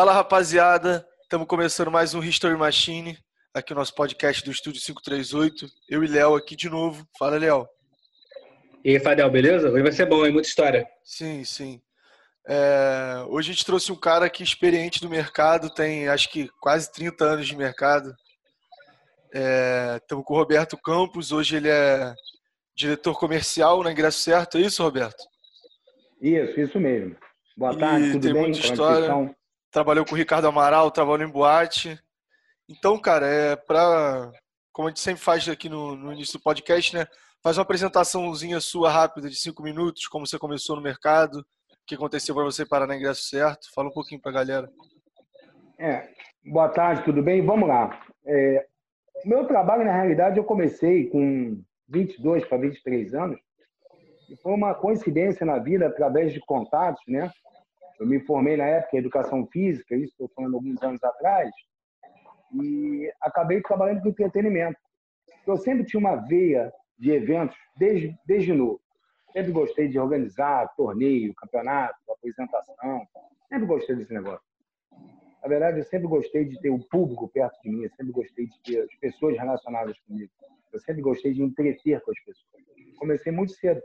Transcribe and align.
Fala 0.00 0.14
rapaziada, 0.14 1.06
estamos 1.22 1.46
começando 1.46 1.90
mais 1.90 2.14
um 2.14 2.22
History 2.22 2.56
Machine, 2.56 3.18
aqui 3.52 3.74
o 3.74 3.76
nosso 3.76 3.94
podcast 3.94 4.42
do 4.42 4.50
Estúdio 4.50 4.80
538. 4.80 5.66
Eu 5.90 6.02
e 6.02 6.06
Léo 6.06 6.34
aqui 6.36 6.56
de 6.56 6.70
novo. 6.70 7.06
Fala, 7.18 7.36
Léo. 7.36 7.68
E 8.82 8.92
aí, 8.92 8.98
Fadel, 8.98 9.30
beleza? 9.30 9.68
Hoje 9.68 9.82
vai 9.82 9.92
ser 9.92 10.06
bom, 10.06 10.24
hein? 10.24 10.32
Muita 10.32 10.48
história. 10.48 10.88
Sim, 11.04 11.44
sim. 11.44 11.82
É, 12.48 13.26
hoje 13.28 13.50
a 13.50 13.52
gente 13.52 13.66
trouxe 13.66 13.92
um 13.92 13.94
cara 13.94 14.24
aqui 14.24 14.42
experiente 14.42 15.02
do 15.02 15.10
mercado, 15.10 15.68
tem 15.68 16.08
acho 16.08 16.30
que 16.30 16.48
quase 16.62 16.90
30 16.90 17.22
anos 17.22 17.46
de 17.46 17.54
mercado. 17.54 18.14
Estamos 19.30 20.24
é, 20.24 20.26
com 20.26 20.32
o 20.32 20.38
Roberto 20.38 20.78
Campos, 20.78 21.30
hoje 21.30 21.56
ele 21.56 21.68
é 21.68 22.14
diretor 22.74 23.18
comercial 23.18 23.82
na 23.82 23.92
Ingresso 23.92 24.20
Certo, 24.20 24.56
é 24.56 24.62
isso, 24.62 24.82
Roberto? 24.82 25.22
Isso, 26.22 26.58
isso 26.58 26.80
mesmo. 26.80 27.14
Boa 27.54 27.76
tarde, 27.76 28.06
e 28.06 28.12
tudo 28.12 28.22
tem 28.22 28.32
bem? 28.32 28.42
Muita 28.44 28.60
história. 28.60 29.36
Trabalhou 29.70 30.04
com 30.04 30.14
o 30.14 30.18
Ricardo 30.18 30.48
Amaral, 30.48 30.90
trabalhou 30.90 31.28
em 31.28 31.32
boate. 31.32 31.98
Então, 32.68 32.98
cara, 32.98 33.26
é 33.26 33.56
para 33.56 34.32
como 34.72 34.88
a 34.88 34.90
gente 34.90 35.00
sempre 35.00 35.22
faz 35.22 35.48
aqui 35.48 35.68
no, 35.68 35.96
no 35.96 36.12
início 36.12 36.38
do 36.38 36.42
podcast, 36.42 36.96
né? 36.96 37.06
Faz 37.42 37.56
uma 37.58 37.62
apresentaçãozinha 37.62 38.60
sua 38.60 38.90
rápida 38.90 39.28
de 39.28 39.36
cinco 39.36 39.62
minutos, 39.62 40.06
como 40.06 40.26
você 40.26 40.38
começou 40.38 40.76
no 40.76 40.82
mercado, 40.82 41.40
o 41.40 41.44
que 41.86 41.94
aconteceu 41.94 42.34
para 42.34 42.44
você 42.44 42.66
parar 42.66 42.86
na 42.86 42.96
ingresso 42.96 43.24
certo. 43.24 43.68
Fala 43.74 43.88
um 43.88 43.92
pouquinho 43.92 44.20
para 44.20 44.30
a 44.30 44.34
galera. 44.34 44.70
É, 45.78 46.08
boa 46.44 46.68
tarde, 46.68 47.04
tudo 47.04 47.22
bem? 47.22 47.44
Vamos 47.44 47.68
lá. 47.68 48.00
É, 48.26 48.66
meu 49.24 49.46
trabalho, 49.46 49.84
na 49.84 49.94
realidade, 49.94 50.38
eu 50.38 50.44
comecei 50.44 51.08
com 51.08 51.62
22 51.88 52.44
para 52.44 52.58
23 52.58 53.14
anos. 53.14 53.40
E 54.28 54.36
foi 54.36 54.52
uma 54.52 54.74
coincidência 54.74 55.44
na 55.44 55.58
vida, 55.58 55.86
através 55.86 56.32
de 56.32 56.40
contatos, 56.40 57.02
né? 57.08 57.30
Eu 58.00 58.06
me 58.06 58.18
formei 58.20 58.56
na 58.56 58.64
época 58.64 58.96
em 58.96 59.00
educação 59.00 59.46
física, 59.46 59.94
isso 59.94 60.12
estou 60.12 60.30
falando 60.34 60.54
alguns 60.54 60.82
anos 60.82 61.04
atrás, 61.04 61.50
e 62.54 63.12
acabei 63.20 63.60
trabalhando 63.60 64.00
com 64.00 64.08
entretenimento. 64.08 64.78
Eu 65.46 65.58
sempre 65.58 65.84
tinha 65.84 66.00
uma 66.00 66.16
veia 66.16 66.72
de 66.98 67.10
eventos 67.10 67.56
desde, 67.76 68.16
desde 68.26 68.54
novo. 68.54 68.80
Sempre 69.32 69.52
gostei 69.52 69.86
de 69.88 69.98
organizar 69.98 70.74
torneio, 70.76 71.34
campeonato, 71.34 71.94
apresentação. 72.10 73.06
Sempre 73.48 73.66
gostei 73.66 73.96
desse 73.96 74.14
negócio. 74.14 74.40
Na 75.42 75.48
verdade, 75.48 75.78
eu 75.78 75.84
sempre 75.84 76.08
gostei 76.08 76.46
de 76.46 76.58
ter 76.60 76.70
o 76.70 76.78
público 76.78 77.28
perto 77.28 77.60
de 77.62 77.70
mim, 77.70 77.82
eu 77.84 77.90
sempre 77.90 78.12
gostei 78.12 78.46
de 78.46 78.62
ter 78.62 78.82
as 78.82 78.94
pessoas 78.96 79.36
relacionadas 79.36 79.98
comigo. 80.00 80.30
Eu 80.72 80.80
sempre 80.80 81.02
gostei 81.02 81.32
de 81.32 81.42
entreter 81.42 82.00
com 82.00 82.10
as 82.10 82.20
pessoas. 82.20 82.64
Comecei 82.98 83.32
muito 83.32 83.52
cedo. 83.52 83.82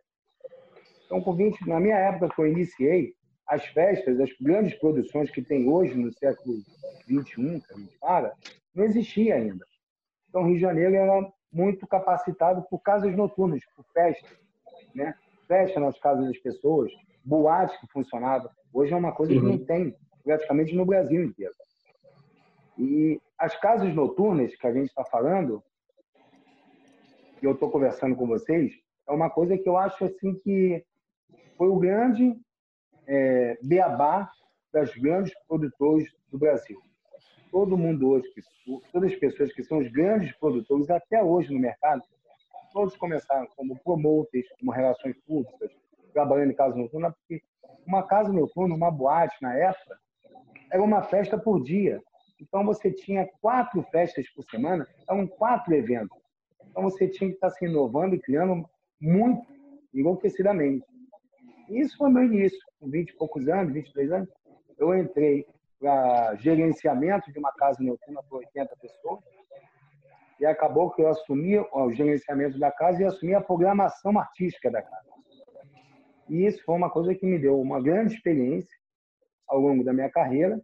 Então, 1.06 1.22
com 1.22 1.36
20, 1.36 1.68
na 1.68 1.80
minha 1.80 1.98
época 1.98 2.34
que 2.34 2.42
eu 2.42 2.48
iniciei, 2.48 3.15
as 3.48 3.66
festas, 3.68 4.20
as 4.20 4.32
grandes 4.42 4.74
produções 4.76 5.30
que 5.30 5.42
tem 5.42 5.70
hoje 5.70 5.96
no 5.96 6.12
século 6.14 6.58
21, 7.08 7.60
que 7.60 7.74
a 7.74 7.78
gente 7.78 7.98
fala, 7.98 8.34
não 8.74 8.84
existia 8.84 9.36
ainda. 9.36 9.66
Então, 10.30 10.46
Rio 10.46 10.56
de 10.56 10.62
Janeiro 10.62 10.96
era 10.96 11.32
muito 11.52 11.88
capacitado 11.88 12.64
por 12.70 12.80
casas 12.80 13.16
noturnas, 13.16 13.62
por 13.76 13.86
festas, 13.94 14.38
né? 14.94 15.16
Festa 15.48 15.80
nas 15.80 15.98
casas 16.00 16.26
das 16.26 16.38
pessoas, 16.40 16.92
boate 17.24 17.80
que 17.80 17.88
funcionava. 17.88 18.52
Hoje 18.74 18.94
é 18.94 18.96
uma 18.96 19.12
coisa 19.12 19.34
que 19.34 19.40
não 19.40 19.52
uhum. 19.52 19.66
tem 19.66 19.96
praticamente 20.24 20.76
no 20.76 20.86
Brasil 20.86 21.24
inteiro. 21.24 21.54
E 22.78 23.22
as 23.38 23.56
casas 23.58 23.94
noturnas 23.94 24.56
que 24.56 24.68
a 24.68 24.74
gente 24.74 24.88
está 24.88 25.06
falando, 25.06 25.64
que 27.40 27.46
eu 27.46 27.54
estou 27.54 27.70
conversando 27.70 28.16
com 28.16 28.28
vocês, 28.28 28.74
é 29.08 29.12
uma 29.14 29.30
coisa 29.30 29.58
que 29.58 29.70
eu 29.70 29.78
acho 29.78 30.04
assim 30.04 30.34
que 30.40 30.84
foi 31.58 31.70
o 31.70 31.78
grande 31.78 32.36
é, 33.08 33.58
beabá 33.62 34.30
das 34.74 34.94
grandes 34.96 35.34
produtores 35.48 36.12
do 36.32 36.38
Brasil 36.38 36.82
todo 37.56 37.78
mundo 37.78 38.10
hoje, 38.10 38.28
todas 38.92 39.14
as 39.14 39.18
pessoas 39.18 39.54
que 39.54 39.64
são 39.64 39.78
os 39.78 39.90
grandes 39.90 40.36
produtores 40.36 40.90
até 40.90 41.24
hoje 41.24 41.54
no 41.54 41.58
mercado, 41.58 42.04
todos 42.74 42.98
começaram 42.98 43.48
como 43.56 43.80
promoters, 43.80 44.46
como 44.60 44.74
relações 44.74 45.16
públicas, 45.26 45.72
trabalhando 46.12 46.52
em 46.52 46.56
casa 46.56 46.76
noturna, 46.76 47.14
porque 47.14 47.42
uma 47.88 48.04
casa 48.04 48.34
noturna, 48.34 48.76
uma 48.76 48.92
boate 48.92 49.38
na 49.42 49.56
época, 49.56 49.98
era 50.70 50.84
uma 50.84 51.02
festa 51.04 51.38
por 51.38 51.64
dia. 51.64 52.02
Então 52.42 52.66
você 52.66 52.92
tinha 52.92 53.26
quatro 53.40 53.82
festas 53.84 54.30
por 54.32 54.44
semana, 54.44 54.86
eram 55.10 55.26
quatro 55.26 55.74
eventos. 55.74 56.18
Então 56.70 56.84
você 56.84 57.08
tinha 57.08 57.30
que 57.30 57.36
estar 57.36 57.52
se 57.52 57.64
inovando 57.64 58.16
e 58.16 58.20
criando 58.20 58.70
muito 59.00 59.48
enlouquecidamente. 59.94 60.86
Isso 61.70 61.98
foi 61.98 62.10
meu 62.10 62.24
início, 62.24 62.60
com 62.80 62.90
20 62.90 63.10
e 63.10 63.18
poucos 63.18 63.48
anos, 63.48 63.74
23 63.74 64.12
anos. 64.12 64.30
Eu 64.78 64.96
entrei 64.96 65.46
para 65.80 66.36
gerenciamento 66.36 67.32
de 67.32 67.40
uma 67.40 67.52
casa 67.54 67.82
noturna 67.82 68.22
para 68.24 68.38
80 68.38 68.76
pessoas. 68.78 69.20
E 70.40 70.46
acabou 70.46 70.92
que 70.92 71.02
eu 71.02 71.08
assumi 71.08 71.58
o 71.58 71.92
gerenciamento 71.92 72.60
da 72.60 72.72
casa 72.72 73.02
e 73.02 73.06
assumi 73.06 73.34
a 73.34 73.42
programação 73.42 74.18
artística 74.20 74.70
da 74.70 74.82
casa. 74.82 75.10
E 76.30 76.46
isso 76.46 76.64
foi 76.66 76.76
uma 76.76 76.90
coisa 76.90 77.14
que 77.16 77.26
me 77.26 77.40
deu 77.40 77.60
uma 77.60 77.82
grande 77.82 78.16
experiência 78.16 78.76
ao 79.48 79.60
longo 79.60 79.84
da 79.84 79.94
minha 79.94 80.10
carreira. 80.10 80.60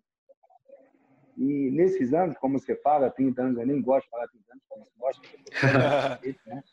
E 1.37 1.71
nesses 1.71 2.13
anos, 2.13 2.37
como 2.37 2.59
você 2.59 2.75
fala, 2.75 3.09
30 3.09 3.41
anos, 3.41 3.57
eu 3.57 3.65
nem 3.65 3.81
gosto 3.81 4.05
de 4.05 4.09
falar 4.09 4.27
30 4.27 4.45
anos, 4.51 4.63
como 4.67 4.85
você 4.85 4.91
gosta, 4.99 5.21
né? 6.47 6.63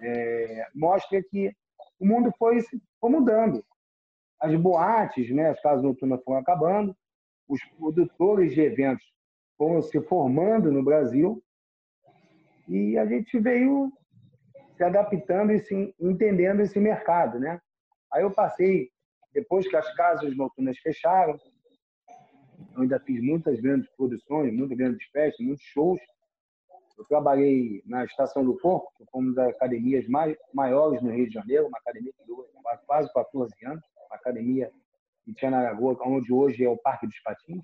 é, 0.00 0.66
mostra 0.74 1.22
que 1.22 1.54
o 2.02 2.06
mundo 2.06 2.34
foi, 2.36 2.60
foi 3.00 3.10
mudando. 3.10 3.64
As 4.40 4.52
boates, 4.56 5.30
né, 5.30 5.50
as 5.50 5.62
casas 5.62 5.84
noturnas 5.84 6.20
foram 6.24 6.40
acabando, 6.40 6.96
os 7.48 7.62
produtores 7.76 8.52
de 8.52 8.60
eventos 8.60 9.06
foram 9.56 9.80
se 9.80 10.00
formando 10.02 10.72
no 10.72 10.82
Brasil 10.82 11.40
e 12.68 12.98
a 12.98 13.06
gente 13.06 13.38
veio 13.38 13.92
se 14.76 14.82
adaptando 14.82 15.52
e 15.52 15.60
se 15.60 15.94
entendendo 16.00 16.60
esse 16.60 16.80
mercado, 16.80 17.38
né? 17.38 17.60
Aí 18.12 18.22
eu 18.22 18.32
passei, 18.32 18.90
depois 19.32 19.68
que 19.68 19.76
as 19.76 19.94
casas 19.94 20.36
noturnas 20.36 20.76
fecharam, 20.78 21.38
eu 22.74 22.82
ainda 22.82 22.98
fiz 22.98 23.22
muitas 23.22 23.60
grandes 23.60 23.88
produções, 23.96 24.52
muitas 24.52 24.76
grandes 24.76 25.06
festas, 25.10 25.46
muitos 25.46 25.64
shows. 25.66 26.00
Eu 27.02 27.06
trabalhei 27.08 27.82
na 27.84 28.04
Estação 28.04 28.44
do 28.44 28.56
Porco, 28.58 28.92
que 28.96 29.04
foi 29.10 29.20
uma 29.20 29.34
das 29.34 29.54
academias 29.56 30.06
mais, 30.06 30.36
maiores 30.54 31.02
no 31.02 31.10
Rio 31.10 31.26
de 31.26 31.34
Janeiro, 31.34 31.66
uma 31.66 31.78
academia 31.78 32.12
que 32.12 32.24
durou 32.24 32.48
quase 32.86 33.12
14 33.12 33.52
anos, 33.66 33.84
uma 34.06 34.16
academia 34.16 34.70
em 35.26 35.32
Tianaragoa, 35.32 35.98
onde 36.06 36.32
hoje 36.32 36.64
é 36.64 36.68
o 36.68 36.76
Parque 36.76 37.08
dos 37.08 37.18
Patins. 37.20 37.62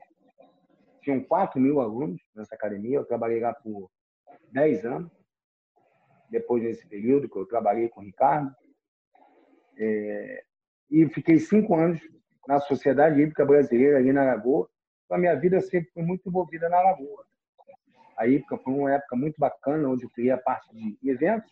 Tinham 1.03 1.22
4 1.22 1.60
mil 1.60 1.81
alunos 1.81 2.21
nessa 2.34 2.56
academia. 2.56 2.97
Eu 2.97 3.04
trabalhei 3.04 3.38
lá 3.38 3.54
por 3.54 3.88
10 4.50 4.84
anos. 4.84 5.12
Depois 6.28 6.62
desse 6.62 6.87
período 6.88 7.28
que 7.28 7.38
eu 7.38 7.47
trabalhei 7.47 7.88
com 7.88 8.00
o 8.00 8.04
Ricardo. 8.04 8.53
É, 9.78 10.44
e 10.91 11.09
fiquei 11.10 11.38
cinco 11.38 11.77
anos 11.77 12.00
na 12.47 12.59
Sociedade 12.59 13.22
Hípica 13.22 13.47
Brasileira, 13.47 13.98
ali 13.98 14.12
na 14.12 14.25
Lagoa. 14.25 14.69
Então, 15.04 15.16
a 15.16 15.21
minha 15.21 15.37
vida 15.37 15.60
sempre 15.60 15.91
foi 15.93 16.03
muito 16.03 16.28
envolvida 16.28 16.69
na 16.69 16.81
Lagoa. 16.81 17.28
A 18.18 18.26
Hípica 18.26 18.58
foi 18.58 18.74
uma 18.74 18.92
época 18.92 19.14
muito 19.14 19.38
bacana, 19.38 19.88
onde 19.88 20.04
eu 20.04 20.10
criei 20.10 20.32
a 20.32 20.38
parte 20.38 20.68
de 20.74 21.08
eventos. 21.08 21.50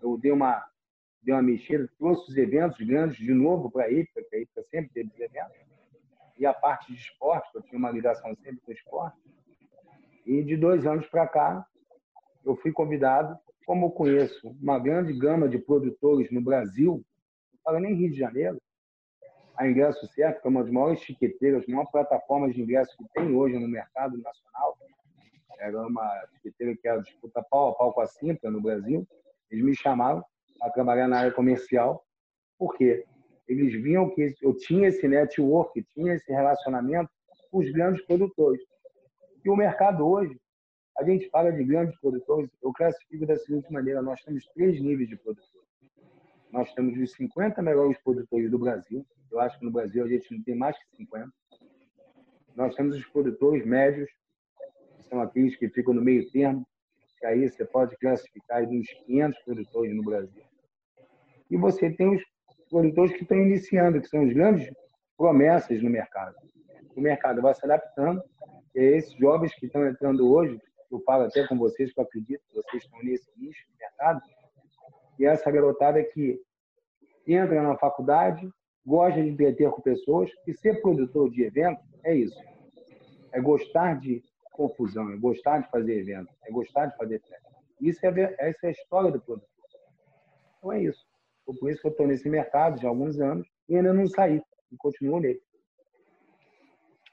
Eu 0.00 0.16
dei 0.16 0.30
uma 0.30 0.64
deu 1.22 1.34
uma 1.34 1.42
mexida, 1.42 1.86
trouxe 1.98 2.30
os 2.30 2.36
eventos 2.36 2.78
grandes 2.80 3.18
de 3.18 3.34
novo 3.34 3.70
para 3.70 3.84
a 3.84 3.90
IPA, 3.90 4.22
que 4.28 4.36
a 4.36 4.40
IPA 4.40 4.62
sempre 4.70 4.90
teve 4.92 5.10
os 5.10 5.20
eventos, 5.20 5.56
e 6.38 6.46
a 6.46 6.54
parte 6.54 6.92
de 6.92 6.98
esporte, 6.98 7.50
que 7.52 7.58
eu 7.58 7.62
tinha 7.62 7.78
uma 7.78 7.90
ligação 7.90 8.34
sempre 8.36 8.60
com 8.60 8.70
o 8.70 8.74
esporte. 8.74 9.18
E 10.24 10.42
de 10.42 10.56
dois 10.56 10.86
anos 10.86 11.06
para 11.08 11.26
cá, 11.26 11.66
eu 12.44 12.56
fui 12.56 12.72
convidado, 12.72 13.38
como 13.66 13.86
eu 13.86 13.90
conheço 13.90 14.48
uma 14.62 14.78
grande 14.78 15.12
gama 15.12 15.48
de 15.48 15.58
produtores 15.58 16.30
no 16.30 16.40
Brasil, 16.40 17.04
não 17.52 17.60
falo 17.62 17.78
nem 17.80 17.94
Rio 17.94 18.10
de 18.10 18.18
Janeiro, 18.18 18.58
a 19.56 19.68
Ingresso 19.68 20.06
Certo, 20.08 20.40
que 20.40 20.46
é 20.46 20.50
uma 20.50 20.62
das 20.62 20.72
maiores 20.72 21.00
chiqueteiras, 21.00 21.66
uma 21.66 21.76
maior 21.76 21.90
plataforma 21.90 22.50
de 22.50 22.62
ingresso 22.62 22.96
que 22.96 23.04
tem 23.12 23.34
hoje 23.34 23.58
no 23.58 23.68
mercado 23.68 24.16
nacional, 24.16 24.78
era 25.60 25.86
uma 25.86 26.26
chiqueteira 26.34 26.76
que 26.76 26.88
era 26.88 27.02
disputa 27.02 27.42
pau 27.50 27.68
a 27.68 27.74
pau 27.74 27.92
com 27.92 28.00
a 28.00 28.06
Simpla 28.06 28.50
no 28.50 28.60
Brasil, 28.60 29.06
eles 29.50 29.64
me 29.64 29.76
chamaram 29.76 30.24
a 30.62 30.70
trabalhar 30.70 31.06
na 31.06 31.18
área 31.18 31.32
comercial, 31.32 32.04
porque 32.58 33.04
eles 33.46 33.72
viam 33.82 34.10
que 34.10 34.34
eu 34.40 34.54
tinha 34.56 34.88
esse 34.88 35.06
network, 35.06 35.82
tinha 35.94 36.14
esse 36.14 36.32
relacionamento 36.32 37.10
com 37.50 37.58
os 37.58 37.70
grandes 37.70 38.04
produtores. 38.06 38.62
E 39.44 39.50
o 39.50 39.56
mercado 39.56 40.06
hoje, 40.06 40.38
a 40.96 41.04
gente 41.04 41.28
fala 41.30 41.50
de 41.50 41.64
grandes 41.64 41.98
produtores, 41.98 42.50
eu 42.62 42.72
classifico 42.72 43.26
da 43.26 43.36
seguinte 43.36 43.72
maneira: 43.72 44.02
nós 44.02 44.22
temos 44.22 44.46
três 44.54 44.80
níveis 44.80 45.08
de 45.08 45.16
produtores. 45.16 45.68
Nós 46.52 46.72
temos 46.74 46.98
os 46.98 47.12
50 47.12 47.62
melhores 47.62 47.96
produtores 48.02 48.50
do 48.50 48.58
Brasil. 48.58 49.06
Eu 49.30 49.40
acho 49.40 49.58
que 49.58 49.64
no 49.64 49.70
Brasil 49.70 50.04
a 50.04 50.08
gente 50.08 50.34
não 50.34 50.42
tem 50.42 50.54
mais 50.56 50.76
que 50.76 50.96
50. 50.96 51.30
Nós 52.56 52.74
temos 52.74 52.96
os 52.96 53.06
produtores 53.06 53.64
médios, 53.64 54.10
são 55.10 55.20
aqueles 55.20 55.56
que 55.56 55.68
ficam 55.68 55.92
no 55.92 56.00
meio 56.00 56.30
termo, 56.30 56.64
que 57.18 57.26
aí 57.26 57.50
você 57.50 57.64
pode 57.66 57.96
classificar 57.96 58.62
uns 58.62 58.88
500 59.06 59.42
produtores 59.42 59.94
no 59.94 60.02
Brasil. 60.02 60.42
E 61.50 61.56
você 61.56 61.90
tem 61.90 62.14
os 62.14 62.22
produtores 62.70 63.12
que 63.12 63.24
estão 63.24 63.36
iniciando, 63.36 64.00
que 64.00 64.08
são 64.08 64.24
os 64.24 64.32
grandes 64.32 64.72
promessas 65.18 65.82
no 65.82 65.90
mercado. 65.90 66.34
o 66.96 67.00
mercado 67.00 67.42
vai 67.42 67.54
se 67.54 67.64
adaptando. 67.64 68.22
E 68.74 68.80
esses 68.80 69.12
jovens 69.18 69.54
que 69.54 69.66
estão 69.66 69.86
entrando 69.86 70.30
hoje, 70.30 70.58
eu 70.90 71.00
falo 71.00 71.24
até 71.24 71.46
com 71.46 71.58
vocês, 71.58 71.92
que 71.92 72.00
eu 72.00 72.04
acredito 72.04 72.42
que 72.48 72.54
vocês 72.54 72.84
estão 72.84 73.02
nesse 73.02 73.28
nicho 73.36 73.66
de 73.68 73.78
mercado, 73.78 74.20
e 75.18 75.26
essa 75.26 75.50
garotada 75.50 76.02
que 76.02 76.40
entra 77.26 77.62
na 77.62 77.76
faculdade, 77.76 78.48
gosta 78.86 79.22
de 79.22 79.28
entreter 79.28 79.70
com 79.70 79.82
pessoas, 79.82 80.30
e 80.46 80.54
ser 80.54 80.80
produtor 80.80 81.30
de 81.30 81.42
evento 81.42 81.80
é 82.04 82.14
isso. 82.14 82.40
É 83.32 83.40
gostar 83.40 84.00
de 84.00 84.22
confusão, 84.60 85.10
é 85.10 85.16
gostar 85.16 85.60
de 85.60 85.70
fazer 85.70 86.00
evento, 86.00 86.28
é 86.44 86.50
gostar 86.50 86.86
de 86.86 86.96
fazer 86.96 87.18
festa. 87.20 87.48
Isso 87.80 88.04
é, 88.04 88.36
essa 88.38 88.58
é 88.64 88.68
a 88.68 88.70
história 88.70 89.10
do 89.10 89.18
produtor. 89.18 89.48
Então 90.58 90.72
é 90.72 90.82
isso. 90.82 91.02
Por 91.46 91.70
isso 91.70 91.80
que 91.80 91.86
eu 91.86 91.90
estou 91.90 92.06
nesse 92.06 92.28
mercado 92.28 92.78
já 92.80 92.86
há 92.86 92.90
alguns 92.90 93.18
anos 93.18 93.48
e 93.68 93.76
ainda 93.76 93.92
não 93.94 94.06
saí, 94.06 94.40
e 94.70 94.76
continuo 94.76 95.18
nele. 95.18 95.40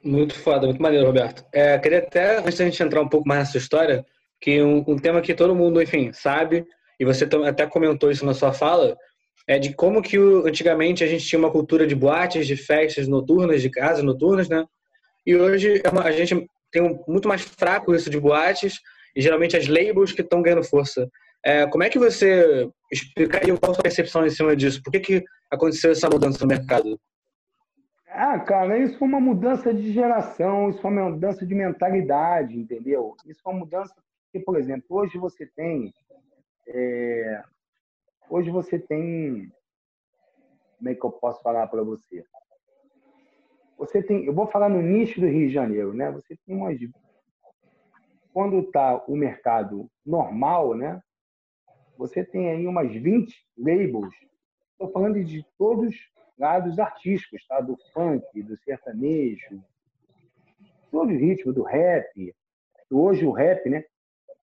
Muito 0.03 0.35
foda, 0.35 0.67
muito 0.67 0.81
maneiro, 0.81 1.07
Roberto. 1.07 1.45
É, 1.53 1.79
queria 1.79 1.99
até, 1.99 2.37
antes 2.39 2.57
da 2.57 2.65
gente 2.65 2.83
entrar 2.83 3.01
um 3.01 3.09
pouco 3.09 3.27
mais 3.27 3.39
nessa 3.39 3.57
história, 3.57 4.05
que 4.39 4.61
um, 4.61 4.83
um 4.87 4.97
tema 4.97 5.21
que 5.21 5.33
todo 5.33 5.55
mundo, 5.55 5.81
enfim, 5.81 6.11
sabe, 6.11 6.67
e 6.99 7.05
você 7.05 7.27
até 7.47 7.65
comentou 7.65 8.11
isso 8.11 8.25
na 8.25 8.33
sua 8.33 8.53
fala, 8.53 8.95
é 9.47 9.57
de 9.57 9.73
como 9.73 10.01
que 10.01 10.17
antigamente 10.17 11.03
a 11.03 11.07
gente 11.07 11.25
tinha 11.25 11.39
uma 11.39 11.51
cultura 11.51 11.87
de 11.87 11.95
boates, 11.95 12.45
de 12.45 12.57
festas 12.57 13.07
noturnas, 13.07 13.61
de 13.61 13.69
casas 13.69 14.03
noturnas, 14.03 14.49
né? 14.49 14.65
E 15.25 15.35
hoje 15.35 15.81
é 15.83 16.07
a 16.07 16.11
gente 16.11 16.47
tem 16.71 16.99
muito 17.07 17.27
mais 17.27 17.41
fraco 17.41 17.93
isso 17.93 18.09
de 18.09 18.19
boates 18.19 18.79
e 19.15 19.21
geralmente 19.21 19.57
as 19.57 19.67
labels 19.67 20.11
que 20.11 20.21
estão 20.21 20.41
ganhando 20.41 20.63
força. 20.63 21.09
É, 21.43 21.65
como 21.67 21.83
é 21.83 21.89
que 21.89 21.99
você 21.99 22.69
explicaria 22.91 23.55
qual 23.57 23.71
a 23.71 23.75
sua 23.75 23.83
percepção 23.83 24.25
em 24.25 24.29
cima 24.29 24.55
disso? 24.55 24.81
Por 24.83 24.91
que, 24.91 24.99
que 24.99 25.23
aconteceu 25.51 25.91
essa 25.91 26.09
mudança 26.09 26.39
no 26.41 26.47
mercado? 26.47 26.99
Ah, 28.09 28.39
cara, 28.39 28.79
isso 28.79 28.97
foi 28.97 29.07
uma 29.07 29.19
mudança 29.19 29.73
de 29.73 29.93
geração, 29.93 30.69
isso 30.69 30.81
foi 30.81 30.91
uma 30.91 31.09
mudança 31.09 31.45
de 31.45 31.53
mentalidade, 31.53 32.57
entendeu? 32.57 33.15
Isso 33.25 33.41
foi 33.43 33.53
uma 33.53 33.59
mudança 33.59 33.93
que, 34.31 34.39
por 34.39 34.57
exemplo, 34.57 34.85
hoje 34.89 35.17
você 35.17 35.45
tem. 35.45 35.93
É, 36.67 37.43
hoje 38.29 38.49
você 38.49 38.79
tem. 38.79 39.51
Como 40.77 40.89
é 40.89 40.95
que 40.95 41.05
eu 41.05 41.11
posso 41.11 41.41
falar 41.41 41.67
para 41.67 41.83
você? 41.83 42.25
Você 43.77 44.01
tem. 44.01 44.25
Eu 44.25 44.33
vou 44.33 44.47
falar 44.47 44.69
no 44.69 44.81
nicho 44.81 45.21
do 45.21 45.27
Rio 45.27 45.47
de 45.47 45.53
Janeiro, 45.53 45.93
né? 45.93 46.11
Você 46.11 46.35
tem 46.45 46.55
umas. 46.55 46.77
Quando 48.33 48.59
está 48.59 49.03
o 49.07 49.15
mercado 49.15 49.89
normal, 50.05 50.75
né? 50.75 51.01
Você 51.97 52.23
tem 52.23 52.49
aí 52.49 52.67
umas 52.67 52.91
20 52.91 53.33
labels. 53.57 54.13
Estou 54.71 54.91
falando 54.91 55.23
de 55.23 55.45
todos 55.57 55.95
lados 56.37 56.77
artísticos, 56.77 57.45
tá? 57.47 57.59
do 57.59 57.75
funk, 57.91 58.43
do 58.43 58.55
sertanejo, 58.57 59.63
todo 60.91 61.09
o 61.09 61.17
ritmo, 61.17 61.51
do 61.51 61.63
rap. 61.63 62.35
Hoje 62.91 63.25
o 63.25 63.31
rap, 63.31 63.67
né? 63.69 63.83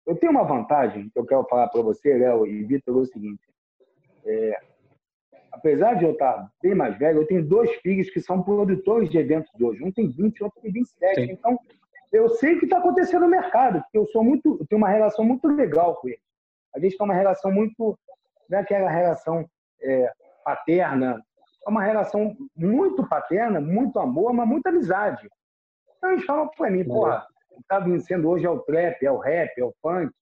Eu 0.04 0.16
tenho 0.16 0.32
uma 0.32 0.44
vantagem 0.44 1.08
que 1.08 1.18
eu 1.18 1.24
quero 1.24 1.44
falar 1.44 1.68
para 1.68 1.80
você, 1.80 2.12
Léo 2.14 2.46
e 2.46 2.64
Vitor, 2.64 2.96
é 2.96 3.00
o 3.00 3.06
seguinte. 3.06 3.42
É, 4.26 4.60
apesar 5.54 5.94
de 5.94 6.04
eu 6.04 6.12
estar 6.12 6.50
bem 6.62 6.74
mais 6.74 6.98
velho, 6.98 7.22
eu 7.22 7.26
tenho 7.26 7.44
dois 7.44 7.70
filhos 7.76 8.10
que 8.10 8.20
são 8.20 8.42
produtores 8.42 9.08
de 9.08 9.18
eventos 9.18 9.50
de 9.54 9.64
hoje. 9.64 9.82
Um 9.82 9.92
tem 9.92 10.10
20, 10.10 10.44
outro 10.44 10.60
tem 10.60 10.72
27. 10.72 11.14
Sim. 11.14 11.32
Então, 11.32 11.58
eu 12.12 12.28
sei 12.28 12.54
o 12.54 12.58
que 12.58 12.66
está 12.66 12.78
acontecendo 12.78 13.22
no 13.22 13.28
mercado, 13.28 13.80
porque 13.82 13.98
eu 13.98 14.06
sou 14.08 14.22
muito, 14.22 14.58
eu 14.60 14.66
tenho 14.66 14.80
uma 14.80 14.88
relação 14.88 15.24
muito 15.24 15.48
legal 15.48 15.96
com 15.96 16.08
eles. 16.08 16.20
A 16.74 16.78
gente 16.78 16.96
tem 16.96 17.04
uma 17.04 17.14
relação 17.14 17.52
muito, 17.52 17.98
não 18.48 18.58
é 18.58 18.60
aquela 18.60 18.90
relação 18.90 19.48
é, 19.80 20.12
paterna, 20.44 21.22
é 21.66 21.70
uma 21.70 21.82
relação 21.82 22.36
muito 22.56 23.06
paterna, 23.08 23.60
muito 23.60 23.98
amor, 23.98 24.32
mas 24.32 24.46
muita 24.46 24.68
amizade. 24.70 25.28
Então 25.96 26.12
eles 26.12 26.24
falam 26.24 26.48
para 26.56 26.70
mim, 26.70 26.84
porra, 26.84 27.26
o 27.50 27.54
que 27.54 27.60
está 27.62 27.78
vencendo 27.78 28.28
hoje 28.28 28.44
é 28.44 28.50
o 28.50 28.60
trap, 28.60 29.04
é 29.04 29.10
o 29.10 29.18
rap, 29.18 29.58
é 29.58 29.64
o 29.64 29.74
funk, 29.80 30.12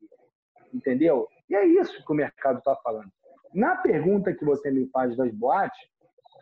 entendeu? 0.72 1.28
E 1.48 1.54
é 1.54 1.64
isso 1.64 2.04
que 2.04 2.12
o 2.12 2.14
mercado 2.14 2.58
está 2.58 2.76
falando. 2.76 3.10
Na 3.54 3.76
pergunta 3.76 4.34
que 4.34 4.44
você 4.44 4.70
me 4.70 4.88
faz 4.88 5.16
das 5.16 5.32
boates, 5.32 5.78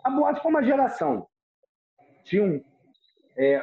a 0.05 0.11
boate 0.11 0.41
foi 0.41 0.51
uma 0.51 0.63
geração. 0.63 1.27
Tinham 2.25 2.63
é, 3.37 3.63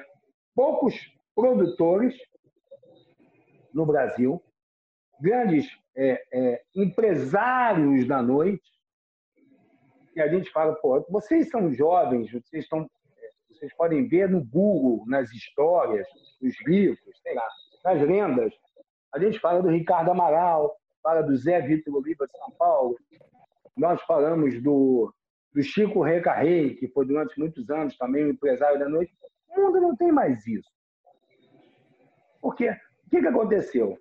poucos 0.55 0.95
produtores 1.35 2.15
no 3.73 3.85
Brasil, 3.85 4.41
grandes 5.19 5.67
é, 5.95 6.23
é, 6.33 6.63
empresários 6.75 8.07
da 8.07 8.21
noite, 8.21 8.63
e 10.15 10.21
a 10.21 10.27
gente 10.27 10.49
fala, 10.51 10.73
pô, 10.75 11.05
vocês 11.09 11.49
são 11.49 11.71
jovens, 11.71 12.31
vocês 12.31 12.63
estão, 12.63 12.89
vocês 13.51 13.71
podem 13.75 14.07
ver 14.07 14.27
no 14.27 14.43
Google, 14.43 15.05
nas 15.07 15.31
histórias, 15.31 16.07
nos 16.41 16.55
livros, 16.65 16.99
sei 17.21 17.35
lá, 17.35 17.47
nas 17.85 18.01
lendas. 18.01 18.51
A 19.13 19.19
gente 19.19 19.39
fala 19.39 19.61
do 19.61 19.69
Ricardo 19.69 20.09
Amaral, 20.09 20.75
fala 21.03 21.21
do 21.21 21.37
Zé 21.37 21.61
Vitor 21.61 21.95
Oliva 21.95 22.25
de 22.25 22.35
São 22.37 22.51
Paulo. 22.57 22.97
Nós 23.77 24.01
falamos 24.03 24.61
do, 24.61 25.13
do 25.53 25.61
Chico 25.61 26.01
Recarrei, 26.01 26.75
que 26.75 26.87
foi 26.87 27.05
durante 27.05 27.39
muitos 27.39 27.69
anos 27.69 27.97
também 27.97 28.25
um 28.25 28.29
empresário 28.29 28.79
da 28.79 28.89
noite. 28.89 29.15
O 29.49 29.61
mundo 29.61 29.79
não 29.79 29.95
tem 29.95 30.11
mais 30.11 30.45
isso. 30.47 30.69
Porque 32.41 32.69
o 32.69 33.09
que, 33.09 33.21
que 33.21 33.27
aconteceu? 33.27 33.97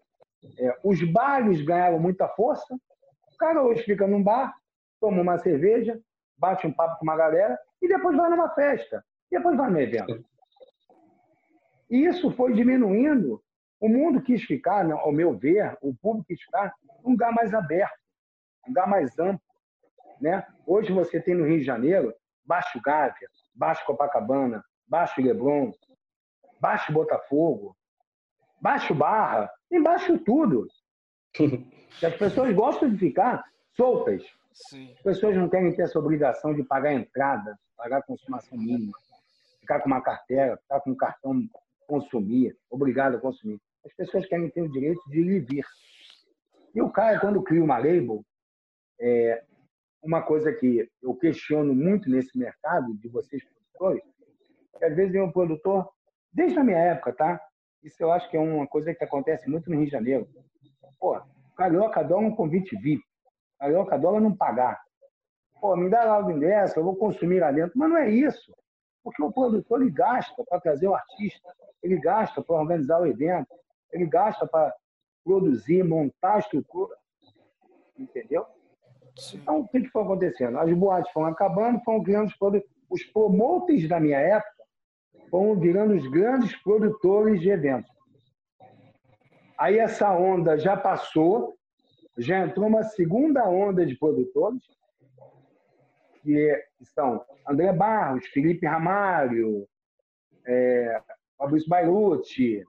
É, 0.58 0.78
os 0.82 1.02
bares 1.12 1.62
ganharam 1.62 1.99
muita 1.99 2.28
força. 2.28 2.75
O 2.75 3.37
cara 3.38 3.62
hoje 3.62 3.82
fica 3.82 4.06
num 4.06 4.23
bar, 4.23 4.55
toma 5.00 5.20
uma 5.20 5.38
cerveja, 5.38 6.00
bate 6.38 6.67
um 6.67 6.73
papo 6.73 6.99
com 6.99 7.05
uma 7.05 7.17
galera 7.17 7.58
e 7.82 7.88
depois 7.88 8.17
vai 8.17 8.31
numa 8.31 8.49
festa, 8.50 9.05
depois 9.31 9.56
vai 9.56 9.70
no 9.70 9.81
evento. 9.81 10.25
E 11.90 12.05
isso 12.05 12.31
foi 12.32 12.52
diminuindo. 12.52 13.43
O 13.81 13.88
mundo 13.88 14.23
quis 14.23 14.43
ficar, 14.43 14.90
ao 14.90 15.12
meu 15.12 15.37
ver, 15.37 15.76
o 15.82 15.94
público 15.94 16.28
quis 16.28 16.40
ficar 16.40 16.73
um 17.05 17.11
lugar 17.11 17.32
mais 17.32 17.52
aberto, 17.52 17.99
um 18.64 18.69
lugar 18.70 18.88
mais 18.88 19.19
amplo. 19.19 19.46
Né? 20.21 20.47
Hoje 20.67 20.93
você 20.93 21.21
tem 21.21 21.35
no 21.35 21.45
Rio 21.45 21.59
de 21.59 21.65
Janeiro 21.65 22.15
Baixo 22.45 22.81
Gávea, 22.81 23.29
Baixo 23.55 23.85
Copacabana, 23.85 24.65
Baixo 24.87 25.21
Leblon, 25.21 25.73
Baixo 26.61 26.93
Botafogo, 26.93 27.77
Baixo 28.61 28.95
Barra, 28.95 29.51
tem 29.69 29.83
baixo 29.83 30.19
tudo. 30.19 30.67
as 32.03 32.17
pessoas 32.17 32.55
gostam 32.55 32.91
de 32.91 32.99
ficar 32.99 33.45
soltas. 33.73 34.23
Sim. 34.53 34.93
As 34.93 35.03
pessoas 35.03 35.37
não 35.37 35.49
querem 35.49 35.75
ter 35.75 35.83
essa 35.83 35.99
obrigação 35.99 36.55
de 36.55 36.62
pagar 36.62 36.95
entrada, 36.95 37.59
pagar 37.77 38.03
consumação 38.03 38.57
mínima, 38.57 38.93
ficar 39.61 39.81
com 39.81 39.89
uma 39.89 40.01
carteira, 40.01 40.57
ficar 40.57 40.81
com 40.81 40.91
um 40.91 40.97
cartão 40.97 41.47
consumir, 41.87 42.57
obrigado 42.71 43.17
a 43.17 43.21
consumir. 43.21 43.61
As 43.85 43.93
pessoas 43.95 44.26
querem 44.26 44.50
ter 44.50 44.62
o 44.62 44.71
direito 44.71 45.00
de 45.11 45.21
ir 45.21 45.31
e 45.37 45.40
vir. 45.40 45.64
E 46.75 46.83
o 46.83 46.90
cara, 46.90 47.21
quando 47.21 47.43
cria 47.43 47.62
uma 47.62 47.79
label, 47.79 48.25
é 48.99 49.45
uma 50.03 50.23
coisa 50.23 50.53
que 50.53 50.88
eu 51.03 51.15
questiono 51.15 51.75
muito 51.75 52.09
nesse 52.09 52.38
mercado 52.38 52.95
de 52.99 53.09
vocês 53.09 53.43
produtores, 53.45 54.03
que 54.79 54.85
às 54.85 54.95
vezes 54.95 55.12
vem 55.12 55.23
um 55.23 55.33
produtor, 55.33 55.88
desde 56.33 56.59
a 56.59 56.65
minha 56.65 56.79
época, 56.79 57.12
tá? 57.12 57.41
Isso 57.83 58.03
eu 58.03 58.12
acho 58.12 58.29
que 58.31 58.37
é 58.37 58.41
uma 58.41 58.67
coisa 58.67 58.95
que 58.95 59.05
acontece 59.05 59.49
muito 59.49 59.71
no 59.71 59.76
Rio 59.76 59.87
de 59.87 59.93
Janeiro. 59.93 60.29
Pô, 60.99 61.21
carioca 61.57 62.00
adora 62.00 62.26
um 62.26 62.35
convite 62.35 62.76
VIP. 62.76 63.03
Carioca 63.59 63.95
adora 63.95 64.21
não 64.21 64.37
pagar. 64.37 64.81
Pô, 65.61 65.76
me 65.76 65.88
dá 65.88 66.05
lá 66.05 66.25
o 66.25 66.31
ingresso, 66.31 66.79
eu 66.79 66.85
vou 66.85 66.97
consumir 66.97 67.41
lá 67.41 67.50
dentro. 67.50 67.79
Mas 67.79 67.88
não 67.88 67.97
é 67.97 68.11
isso. 68.11 68.53
Porque 69.03 69.23
o 69.23 69.33
produtor 69.33 69.81
ele 69.81 69.91
gasta 69.91 70.45
para 70.49 70.61
trazer 70.61 70.88
o 70.88 70.95
artista, 70.95 71.49
ele 71.83 71.99
gasta 71.99 72.43
para 72.43 72.57
organizar 72.57 73.00
o 73.00 73.07
evento, 73.07 73.55
ele 73.93 74.07
gasta 74.07 74.47
para 74.47 74.75
produzir, 75.25 75.85
montar 75.85 76.35
a 76.35 76.38
estrutura. 76.41 76.97
Entendeu? 77.97 78.45
Sim. 79.16 79.38
Então, 79.38 79.61
o 79.61 79.68
que 79.68 79.88
foi 79.88 80.02
acontecendo? 80.02 80.58
As 80.58 80.73
boates 80.73 81.11
foram 81.12 81.28
acabando, 81.28 81.82
foram 81.85 82.02
criando 82.02 82.28
os, 82.28 82.62
os 82.90 83.02
promoters 83.04 83.88
da 83.88 83.99
minha 83.99 84.18
época, 84.18 84.64
foram 85.30 85.58
virando 85.58 85.94
os 85.94 86.06
grandes 86.08 86.54
produtores 86.62 87.40
de 87.40 87.50
eventos. 87.50 87.90
Aí 89.58 89.78
essa 89.78 90.12
onda 90.12 90.58
já 90.58 90.76
passou, 90.76 91.56
já 92.18 92.44
entrou 92.44 92.66
uma 92.66 92.82
segunda 92.82 93.49
onda 93.49 93.87
de 93.87 93.96
produtores, 93.99 94.62
que 96.23 96.62
são 96.94 97.25
André 97.49 97.73
Barros, 97.73 98.26
Felipe 98.26 98.66
Ramalho, 98.66 99.66
é, 100.46 101.00
Fabrício 101.38 101.68
Bailucci, 101.68 102.62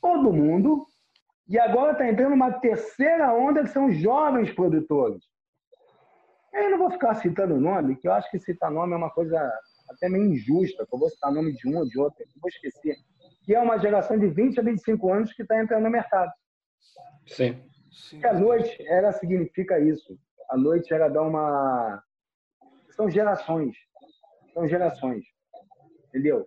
todo 0.00 0.32
mundo. 0.32 0.86
E 1.50 1.58
agora 1.58 1.92
está 1.92 2.08
entrando 2.08 2.32
uma 2.32 2.52
terceira 2.60 3.34
onda, 3.34 3.64
que 3.64 3.70
são 3.70 3.88
os 3.88 3.96
jovens 3.96 4.52
produtores. 4.52 5.20
Eu 6.54 6.70
não 6.70 6.78
vou 6.78 6.92
ficar 6.92 7.14
citando 7.16 7.60
nome, 7.60 7.96
que 7.96 8.06
eu 8.06 8.12
acho 8.12 8.30
que 8.30 8.38
citar 8.38 8.70
nome 8.70 8.92
é 8.92 8.96
uma 8.96 9.10
coisa 9.10 9.36
até 9.90 10.08
meio 10.08 10.32
injusta, 10.32 10.86
que 10.86 10.94
eu 10.94 10.98
vou 10.98 11.10
citar 11.10 11.32
nome 11.32 11.52
de 11.56 11.68
um 11.68 11.78
ou 11.78 11.88
de 11.88 11.98
outro, 11.98 12.24
vou 12.40 12.48
esquecer, 12.48 12.94
que 13.44 13.52
é 13.52 13.60
uma 13.60 13.78
geração 13.78 14.16
de 14.16 14.28
20 14.28 14.60
a 14.60 14.62
25 14.62 15.12
anos 15.12 15.32
que 15.32 15.42
está 15.42 15.60
entrando 15.60 15.82
no 15.82 15.90
mercado. 15.90 16.30
Sim. 17.26 17.60
Sim. 17.90 18.24
a 18.24 18.32
noite, 18.32 18.80
ela 18.86 19.10
significa 19.10 19.80
isso. 19.80 20.16
A 20.50 20.56
noite, 20.56 20.94
ela 20.94 21.08
dá 21.08 21.20
uma... 21.20 22.00
São 22.90 23.10
gerações. 23.10 23.76
São 24.54 24.68
gerações. 24.68 25.24
Entendeu? 26.08 26.46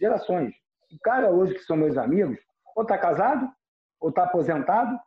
Gerações. 0.00 0.54
O 0.90 0.98
cara 1.00 1.30
hoje 1.30 1.52
que 1.52 1.64
são 1.64 1.76
meus 1.76 1.98
amigos, 1.98 2.38
ou 2.74 2.86
tá 2.86 2.96
casado, 2.96 3.52
ou 4.00 4.12
tá 4.12 4.24
aposentado, 4.24 4.98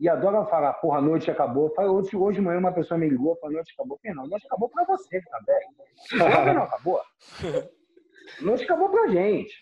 e 0.00 0.08
adora 0.08 0.46
falar, 0.46 0.74
porra, 0.74 0.98
a 0.98 1.02
noite 1.02 1.30
acabou. 1.30 1.74
Hoje, 1.76 2.16
hoje 2.16 2.38
de 2.38 2.44
manhã 2.44 2.58
uma 2.60 2.72
pessoa 2.72 2.96
me 2.98 3.08
ligou, 3.08 3.36
falou, 3.36 3.54
a 3.54 3.58
noite 3.58 3.72
acabou. 3.74 3.98
Não, 4.04 4.24
a 4.24 4.28
noite 4.28 4.46
acabou 4.46 4.68
pra 4.68 4.84
você 4.84 5.20
tá 5.28 5.40
velho. 5.44 6.54
Não, 6.54 6.62
acabou. 6.62 7.00
A 7.00 8.42
noite 8.42 8.64
acabou 8.64 8.88
pra 8.90 9.08
gente. 9.08 9.52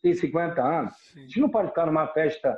Tem 0.00 0.14
50 0.14 0.62
anos. 0.62 0.94
A 1.16 1.20
gente 1.20 1.40
não 1.40 1.48
pode 1.48 1.68
ficar 1.68 1.86
numa 1.86 2.06
festa 2.08 2.56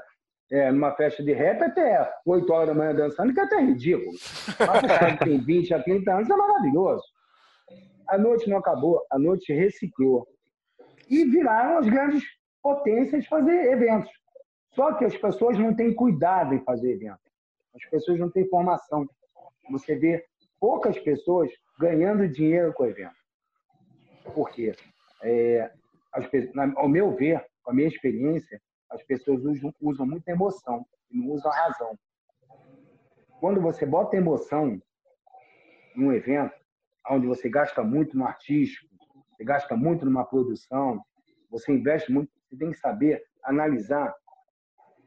é, 0.51 0.71
numa 0.71 0.93
festa 0.93 1.23
de 1.23 1.33
rap 1.33 1.63
até 1.63 2.13
8 2.27 2.53
horas 2.53 2.69
da 2.69 2.75
manhã 2.75 2.95
dançando, 2.95 3.33
que 3.33 3.41
é 3.41 3.45
até 3.45 3.61
ridículo. 3.61 4.13
Mas 4.59 4.83
o 4.83 4.87
cara 4.87 5.17
que 5.17 5.25
tem 5.25 5.39
20 5.39 5.75
a 5.75 5.83
30 5.83 6.13
anos 6.13 6.31
é 6.31 6.37
maravilhoso. 6.37 7.05
A 8.09 8.19
noite 8.19 8.49
não 8.49 8.59
acabou, 8.59 9.03
a 9.11 9.19
noite 9.19 9.53
reciclou. 9.53 10.29
E 11.09 11.25
viraram 11.25 11.79
as 11.79 11.87
grandes 11.87 12.23
potências 12.63 13.27
fazer 13.27 13.73
eventos. 13.73 14.11
Só 14.75 14.95
que 14.95 15.05
as 15.05 15.17
pessoas 15.17 15.59
não 15.59 15.75
têm 15.75 15.95
cuidado 15.95 16.55
em 16.55 16.65
fazer 16.65 16.93
eventos. 16.93 17.33
As 17.75 17.85
pessoas 17.89 18.19
não 18.19 18.31
têm 18.31 18.49
formação. 18.49 19.09
Você 19.71 19.95
vê 19.97 20.25
poucas 20.61 20.99
pessoas 20.99 21.51
ganhando 21.79 22.29
dinheiro 22.29 22.73
com 22.73 22.85
o 22.85 22.87
evento. 22.87 23.15
Por 24.35 24.51
quê? 24.51 24.75
É, 25.23 25.71
as, 26.13 26.27
ao 26.77 26.89
meu 26.89 27.15
ver, 27.15 27.45
com 27.63 27.71
a 27.71 27.75
minha 27.75 27.89
experiência, 27.89 28.61
as 28.91 29.03
pessoas 29.03 29.45
usam, 29.45 29.75
usam 29.81 30.07
muita 30.07 30.31
emoção 30.31 30.85
e 31.11 31.19
não 31.19 31.31
usam 31.31 31.51
a 31.51 31.57
razão. 31.57 31.99
Quando 33.41 33.61
você 33.61 33.85
bota 33.85 34.17
emoção 34.17 34.81
num 35.95 36.13
evento, 36.13 36.55
onde 37.11 37.27
você 37.27 37.49
gasta 37.49 37.83
muito 37.83 38.17
no 38.17 38.27
artístico, 38.27 38.89
você 39.31 39.45
gasta 39.45 39.77
muito 39.77 40.05
numa 40.05 40.25
produção, 40.25 41.05
você 41.51 41.73
investe 41.73 42.11
muito, 42.11 42.31
você 42.49 42.57
tem 42.57 42.71
que 42.71 42.79
saber 42.79 43.23
analisar 43.43 44.15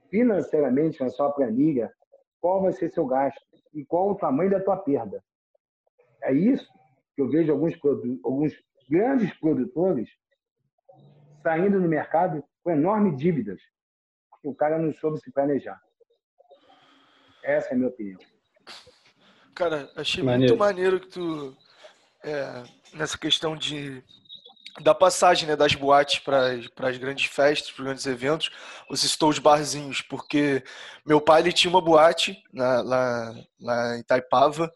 financeiramente 0.09 1.01
na 1.01 1.09
sua 1.09 1.31
planilha 1.31 1.91
qual 2.39 2.61
vai 2.61 2.71
ser 2.71 2.89
seu 2.89 3.05
gasto 3.05 3.41
e 3.73 3.85
qual 3.85 4.09
o 4.09 4.15
tamanho 4.15 4.51
da 4.51 4.59
tua 4.59 4.77
perda. 4.77 5.23
É 6.21 6.33
isso 6.33 6.67
que 7.15 7.21
eu 7.21 7.29
vejo 7.29 7.51
alguns, 7.51 7.73
alguns 8.23 8.53
grandes 8.89 9.33
produtores 9.39 10.09
saindo 11.41 11.79
no 11.79 11.87
mercado 11.87 12.43
com 12.63 12.71
enormes 12.71 13.17
dívidas, 13.17 13.61
porque 14.29 14.47
o 14.47 14.55
cara 14.55 14.77
não 14.77 14.93
soube 14.93 15.19
se 15.19 15.31
planejar. 15.31 15.81
Essa 17.43 17.69
é 17.69 17.73
a 17.73 17.75
minha 17.75 17.89
opinião. 17.89 18.19
Cara, 19.55 19.89
achei 19.95 20.23
maneiro. 20.23 20.53
muito 20.53 20.59
maneiro 20.59 20.99
que 20.99 21.07
tu, 21.07 21.55
é, 22.23 22.63
nessa 22.93 23.17
questão 23.17 23.55
de 23.55 24.03
da 24.81 24.93
passagem 24.93 25.47
né, 25.47 25.55
das 25.55 25.73
boates 25.73 26.19
para 26.19 26.51
as 26.51 26.97
grandes 26.97 27.25
festas, 27.25 27.71
para 27.71 27.81
os 27.81 27.85
grandes 27.85 28.05
eventos, 28.05 28.51
você 28.89 29.07
citou 29.07 29.29
os 29.29 29.39
barzinhos, 29.39 30.01
porque 30.01 30.63
meu 31.05 31.19
pai 31.19 31.41
ele 31.41 31.51
tinha 31.51 31.69
uma 31.69 31.81
boate 31.81 32.37
na, 32.53 32.81
lá, 32.81 33.35
lá 33.59 33.97
em 33.97 34.01
Itaipava 34.01 34.71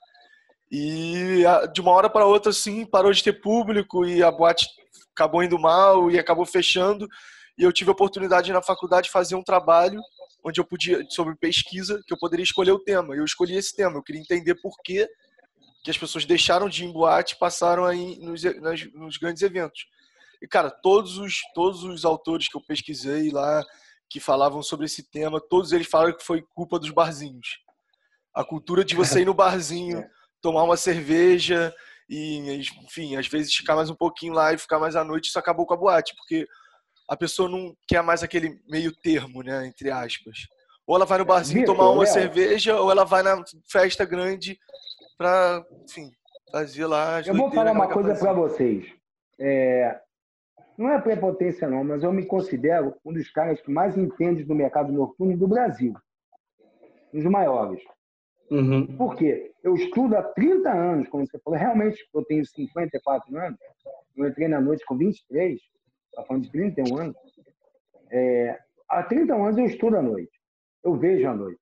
e 0.72 1.44
de 1.74 1.82
uma 1.82 1.92
hora 1.92 2.10
para 2.10 2.26
outra 2.26 2.50
assim 2.52 2.86
parou 2.86 3.12
de 3.12 3.24
ter 3.24 3.42
público 3.42 4.06
e 4.06 4.24
a 4.24 4.32
boate 4.32 4.68
acabou 5.14 5.44
indo 5.44 5.60
mal 5.60 6.10
e 6.10 6.18
acabou 6.18 6.46
fechando 6.46 7.08
e 7.58 7.64
eu 7.64 7.72
tive 7.72 7.90
a 7.90 7.94
oportunidade 7.94 8.52
na 8.52 8.62
faculdade 8.62 9.06
de 9.06 9.12
fazer 9.12 9.36
um 9.36 9.44
trabalho 9.44 10.02
onde 10.44 10.60
eu 10.60 10.66
podia 10.66 11.06
sobre 11.10 11.36
pesquisa 11.36 12.02
que 12.08 12.14
eu 12.14 12.18
poderia 12.18 12.44
escolher 12.44 12.72
o 12.72 12.80
tema. 12.80 13.16
Eu 13.16 13.24
escolhi 13.24 13.56
esse 13.56 13.76
tema. 13.76 13.98
Eu 13.98 14.04
queria 14.04 14.22
entender 14.22 14.56
por 14.56 14.76
que, 14.84 15.08
que 15.84 15.90
as 15.90 15.98
pessoas 15.98 16.26
deixaram 16.26 16.70
de 16.70 16.84
ir 16.84 16.88
em 16.88 16.92
boate 16.92 17.34
e 17.34 17.40
passaram 17.40 17.86
aí 17.86 18.18
nos, 18.20 18.44
nas, 18.62 18.94
nos 18.94 19.18
grandes 19.18 19.42
eventos. 19.42 19.88
E 20.42 20.48
cara, 20.48 20.70
todos 20.70 21.18
os 21.18 21.40
todos 21.54 21.84
os 21.84 22.06
autores 22.06 22.48
que 22.48 22.58
eu 22.58 22.62
pesquisei 22.62 23.32
lá 23.32 23.64
que 24.10 24.20
falavam 24.20 24.62
sobre 24.62 24.86
esse 24.86 25.10
tema, 25.10 25.40
todos 25.40 25.72
eles 25.72 25.88
falaram 25.88 26.16
que 26.16 26.24
foi 26.24 26.44
culpa 26.54 26.78
dos 26.78 26.90
barzinhos. 26.90 27.60
A 28.34 28.44
cultura 28.44 28.84
de 28.84 28.96
você 28.96 29.22
ir 29.22 29.26
no 29.26 29.34
barzinho, 29.34 30.00
é. 30.00 30.10
tomar 30.42 30.64
uma 30.64 30.76
cerveja 30.76 31.74
e, 32.10 32.62
enfim, 32.84 33.16
às 33.16 33.28
vezes 33.28 33.56
ficar 33.56 33.76
mais 33.76 33.90
um 33.90 33.96
pouquinho 33.96 34.34
lá 34.34 34.54
e 34.54 34.58
ficar 34.58 34.80
mais 34.80 34.98
à 34.98 35.04
noite, 35.04 35.30
isso 35.30 35.40
acabou 35.40 35.66
com 35.66 35.74
a 35.74 35.78
boate, 35.78 36.14
porque 36.18 36.46
a 37.08 37.16
pessoa 37.16 37.48
não 37.48 37.74
quer 37.88 38.04
mais 38.04 38.22
aquele 38.22 38.60
meio 38.68 38.92
termo, 38.92 39.42
né, 39.42 39.66
entre 39.66 39.90
aspas. 39.90 40.40
Ou 40.86 40.96
ela 40.96 41.06
vai 41.06 41.18
no 41.18 41.26
barzinho 41.26 41.66
tomar 41.66 41.90
uma 41.90 42.06
cerveja, 42.06 42.78
ou 42.80 42.92
ela 42.92 43.06
vai 43.06 43.24
na 43.24 43.42
festa 43.70 44.04
grande 44.04 44.60
para, 45.22 45.64
enfim, 45.84 46.12
fazer 46.52 46.88
lá. 46.88 47.22
Eu 47.22 47.36
vou 47.36 47.52
falar 47.52 47.74
uma 47.74 47.88
coisa 47.88 48.16
para 48.16 48.34
vocês. 48.34 48.92
É, 49.40 50.00
não 50.76 50.90
é 50.90 51.00
prepotência 51.00 51.70
não, 51.70 51.84
mas 51.84 52.02
eu 52.02 52.12
me 52.12 52.26
considero 52.26 52.96
um 53.06 53.14
dos 53.14 53.30
caras 53.30 53.62
que 53.62 53.72
mais 53.72 53.96
entende 53.96 54.44
do 54.44 54.56
mercado 54.56 54.92
noturno 54.92 55.38
do 55.38 55.48
Brasil. 55.48 55.94
Um 57.14 57.20
dos 57.20 57.30
maiores. 57.30 57.84
Uhum. 58.50 58.88
Por 58.98 59.16
quê? 59.16 59.52
Eu 59.64 59.76
estudo 59.76 60.18
há 60.18 60.24
30 60.24 60.72
anos, 60.72 61.08
como 61.08 61.26
você 61.26 61.38
falou. 61.40 61.60
Realmente, 61.60 62.04
eu 62.14 62.26
tenho 62.26 62.44
54 62.44 63.38
anos. 63.38 63.60
Eu 64.18 64.28
entrei 64.28 64.48
na 64.48 64.60
noite 64.60 64.84
com 64.86 64.98
23. 64.98 65.62
Está 66.10 66.24
falando 66.24 66.44
de 66.44 66.52
31 66.52 66.98
anos. 66.98 67.16
É, 68.10 68.60
há 68.90 69.04
30 69.04 69.36
anos 69.36 69.58
eu 69.58 69.66
estudo 69.66 69.98
à 69.98 70.02
noite. 70.02 70.32
Eu 70.84 70.96
vejo 70.96 71.30
à 71.30 71.36
noite. 71.36 71.62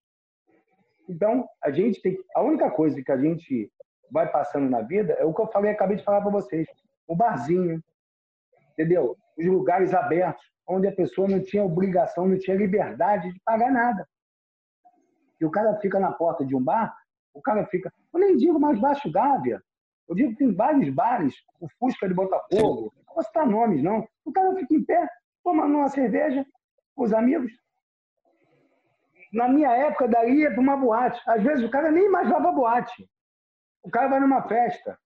Então, 1.10 1.50
a 1.64 1.72
gente 1.72 2.00
tem. 2.02 2.16
A 2.36 2.42
única 2.44 2.70
coisa 2.70 3.02
que 3.02 3.12
a 3.12 3.18
gente 3.18 3.72
vai 4.12 4.32
passando 4.32 4.70
na 4.70 4.82
vida 4.82 5.14
é 5.14 5.26
o 5.26 5.34
que 5.34 5.42
eu 5.42 5.48
falei, 5.48 5.72
acabei 5.72 5.98
de 5.98 6.04
falar 6.04 6.22
para 6.22 6.30
vocês. 6.30 6.68
O 7.08 7.16
barzinho, 7.16 7.84
entendeu? 8.74 9.18
Os 9.36 9.46
lugares 9.46 9.94
abertos, 9.94 10.44
onde 10.68 10.88
a 10.88 10.96
pessoa 10.96 11.28
não 11.28 11.42
tinha 11.42 11.64
obrigação, 11.64 12.28
não 12.28 12.38
tinha 12.38 12.56
liberdade 12.56 13.34
de 13.34 13.40
pagar 13.44 13.72
nada. 13.72 14.08
E 15.42 15.46
o 15.46 15.50
cara 15.50 15.80
fica 15.80 16.00
na 16.00 16.12
porta 16.12 16.46
de 16.46 16.56
um 16.56 16.64
bar, 16.64 16.96
o 17.34 17.42
cara 17.42 17.66
fica. 17.66 17.92
Eu 18.14 18.20
nem 18.20 18.38
digo 18.38 18.60
mais 18.60 18.80
Baixo 18.80 19.12
Gávea. 19.12 19.60
Eu 20.08 20.16
digo 20.16 20.32
que 20.32 20.38
tem 20.38 20.54
vários 20.54 20.90
bares, 20.94 21.36
o 21.60 21.68
Fusca 21.80 22.08
de 22.08 22.14
Botafogo, 22.14 22.94
não 23.08 23.16
vou 23.16 23.24
citar 23.24 23.48
nomes, 23.48 23.82
não. 23.82 24.08
O 24.26 24.32
cara 24.32 24.56
fica 24.56 24.74
em 24.74 24.84
pé, 24.84 25.08
tomando 25.44 25.76
uma 25.76 25.90
cerveja 25.90 26.46
com 26.96 27.04
os 27.04 27.14
amigos. 27.14 27.52
Na 29.32 29.48
minha 29.48 29.72
época, 29.72 30.08
daí 30.08 30.40
ia 30.40 30.52
para 30.52 30.60
uma 30.60 30.78
boate. 30.78 31.22
Às 31.28 31.44
vezes 31.44 31.64
o 31.64 31.70
cara 31.70 31.92
nem 31.92 32.10
mais 32.10 32.28
para 32.28 32.52
boate. 32.52 33.10
O 33.84 33.90
cara 33.90 34.08
vai 34.08 34.20
numa 34.20 34.42
festa. 34.48 34.98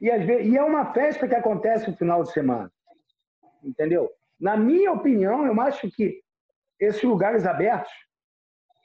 E, 0.00 0.10
às 0.10 0.24
vezes, 0.24 0.46
e 0.46 0.56
é 0.56 0.62
uma 0.62 0.92
festa 0.92 1.26
que 1.26 1.34
acontece 1.34 1.90
no 1.90 1.96
final 1.96 2.22
de 2.22 2.32
semana. 2.32 2.70
Entendeu? 3.62 4.10
Na 4.38 4.56
minha 4.56 4.92
opinião, 4.92 5.46
eu 5.46 5.60
acho 5.60 5.90
que 5.90 6.20
esses 6.78 7.02
lugares 7.02 7.46
abertos 7.46 7.92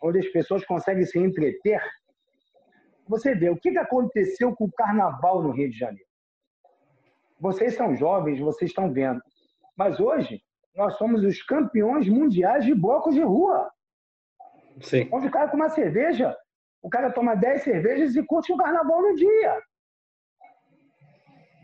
onde 0.02 0.20
as 0.20 0.28
pessoas 0.30 0.66
conseguem 0.66 1.06
se 1.06 1.20
entreter, 1.20 1.82
você 3.08 3.36
vê 3.36 3.50
o 3.50 3.58
que 3.58 3.78
aconteceu 3.78 4.56
com 4.56 4.66
o 4.66 4.72
carnaval 4.72 5.44
no 5.44 5.52
Rio 5.52 5.70
de 5.70 5.78
Janeiro. 5.78 6.10
Vocês 7.40 7.76
são 7.76 7.96
jovens, 7.96 8.40
vocês 8.40 8.72
estão 8.72 8.92
vendo. 8.92 9.22
Mas 9.76 10.00
hoje, 10.00 10.42
nós 10.76 10.98
somos 10.98 11.24
os 11.24 11.42
campeões 11.44 12.08
mundiais 12.08 12.66
de 12.66 12.74
blocos 12.74 13.14
de 13.14 13.22
rua. 13.22 13.70
Sim. 14.82 15.10
Onde 15.12 15.28
o 15.28 15.32
cara 15.32 15.48
com 15.48 15.58
uma 15.58 15.70
cerveja, 15.70 16.36
o 16.82 16.90
cara 16.90 17.12
toma 17.12 17.36
10 17.36 17.64
cervejas 17.64 18.16
e 18.16 18.24
curte 18.24 18.52
o 18.52 18.58
carnaval 18.58 19.02
no 19.02 19.16
dia. 19.16 19.62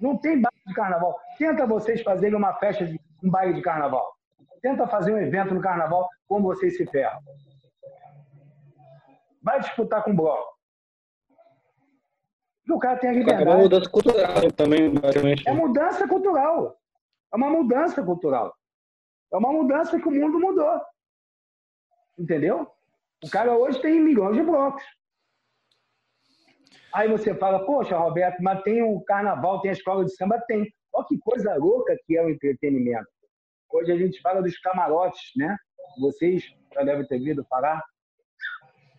Não 0.02 0.18
tem 0.18 0.40
baile 0.40 0.62
de 0.66 0.74
carnaval. 0.74 1.20
Tenta 1.38 1.66
vocês 1.66 2.02
fazerem 2.02 2.38
uma 2.38 2.54
festa 2.56 2.86
de 2.86 3.00
um 3.24 3.30
baile 3.30 3.54
de 3.54 3.62
carnaval. 3.62 4.14
Tenta 4.62 4.88
fazer 4.88 5.14
um 5.14 5.18
evento 5.18 5.54
no 5.54 5.62
carnaval 5.62 6.08
como 6.28 6.44
vocês 6.44 6.78
se 6.78 6.86
ferram 6.86 7.20
vai 9.48 9.62
disputar 9.62 10.04
com 10.04 10.12
o 10.12 10.16
bloco. 10.16 10.58
E 12.68 12.74
o 12.74 12.78
cara 12.78 13.00
tem 13.00 13.12
a 13.12 13.14
liberdade. 13.14 13.50
É 13.50 13.54
uma 13.54 13.64
mudança 13.64 13.90
cultural 13.90 14.52
também, 14.52 14.94
basicamente. 14.94 15.48
É 15.48 15.54
mudança 15.54 16.06
cultural. 16.06 16.78
É 17.34 17.38
uma 17.38 17.50
mudança 17.50 18.04
cultural. 18.04 18.54
É 19.32 19.38
uma 19.38 19.54
mudança 19.54 19.98
que 19.98 20.08
o 20.08 20.12
mundo 20.12 20.38
mudou. 20.38 20.82
Entendeu? 22.20 22.70
O 23.24 23.30
cara 23.30 23.56
hoje 23.58 23.82
tem 23.82 24.00
milhões 24.00 24.36
de 24.36 24.44
blocos. 24.44 24.84
Aí 26.94 27.08
você 27.10 27.34
fala, 27.36 27.66
poxa, 27.66 27.98
Roberto, 27.98 28.42
mas 28.42 28.62
tem 28.64 28.82
o 28.82 29.02
carnaval, 29.02 29.62
tem 29.62 29.70
a 29.70 29.74
escola 29.74 30.06
de 30.06 30.16
samba? 30.16 30.40
Tem. 30.48 30.66
Olha 30.94 31.06
que 31.08 31.18
coisa 31.20 31.56
louca 31.56 31.96
que 32.06 32.18
é 32.18 32.24
o 32.24 32.30
entretenimento. 32.30 33.08
Hoje 33.72 33.92
a 33.92 33.98
gente 33.98 34.22
fala 34.22 34.42
dos 34.42 34.58
camarotes, 34.60 35.32
né? 35.36 35.56
Vocês 36.00 36.44
já 36.74 36.84
devem 36.84 37.06
ter 37.06 37.16
ouvido 37.16 37.46
falar. 37.46 37.84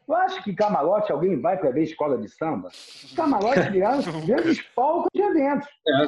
Tu 0.06 0.14
acha 0.14 0.42
que 0.42 0.54
camarote 0.54 1.12
alguém 1.12 1.40
vai 1.40 1.58
para 1.58 1.70
ver 1.70 1.82
escola 1.82 2.18
de 2.18 2.28
samba? 2.28 2.70
Camarote 3.14 3.68
viraram 3.72 4.00
grandes 4.26 4.62
palcos 4.74 5.10
de 5.14 5.22
eventos. 5.22 5.68
É. 5.86 6.06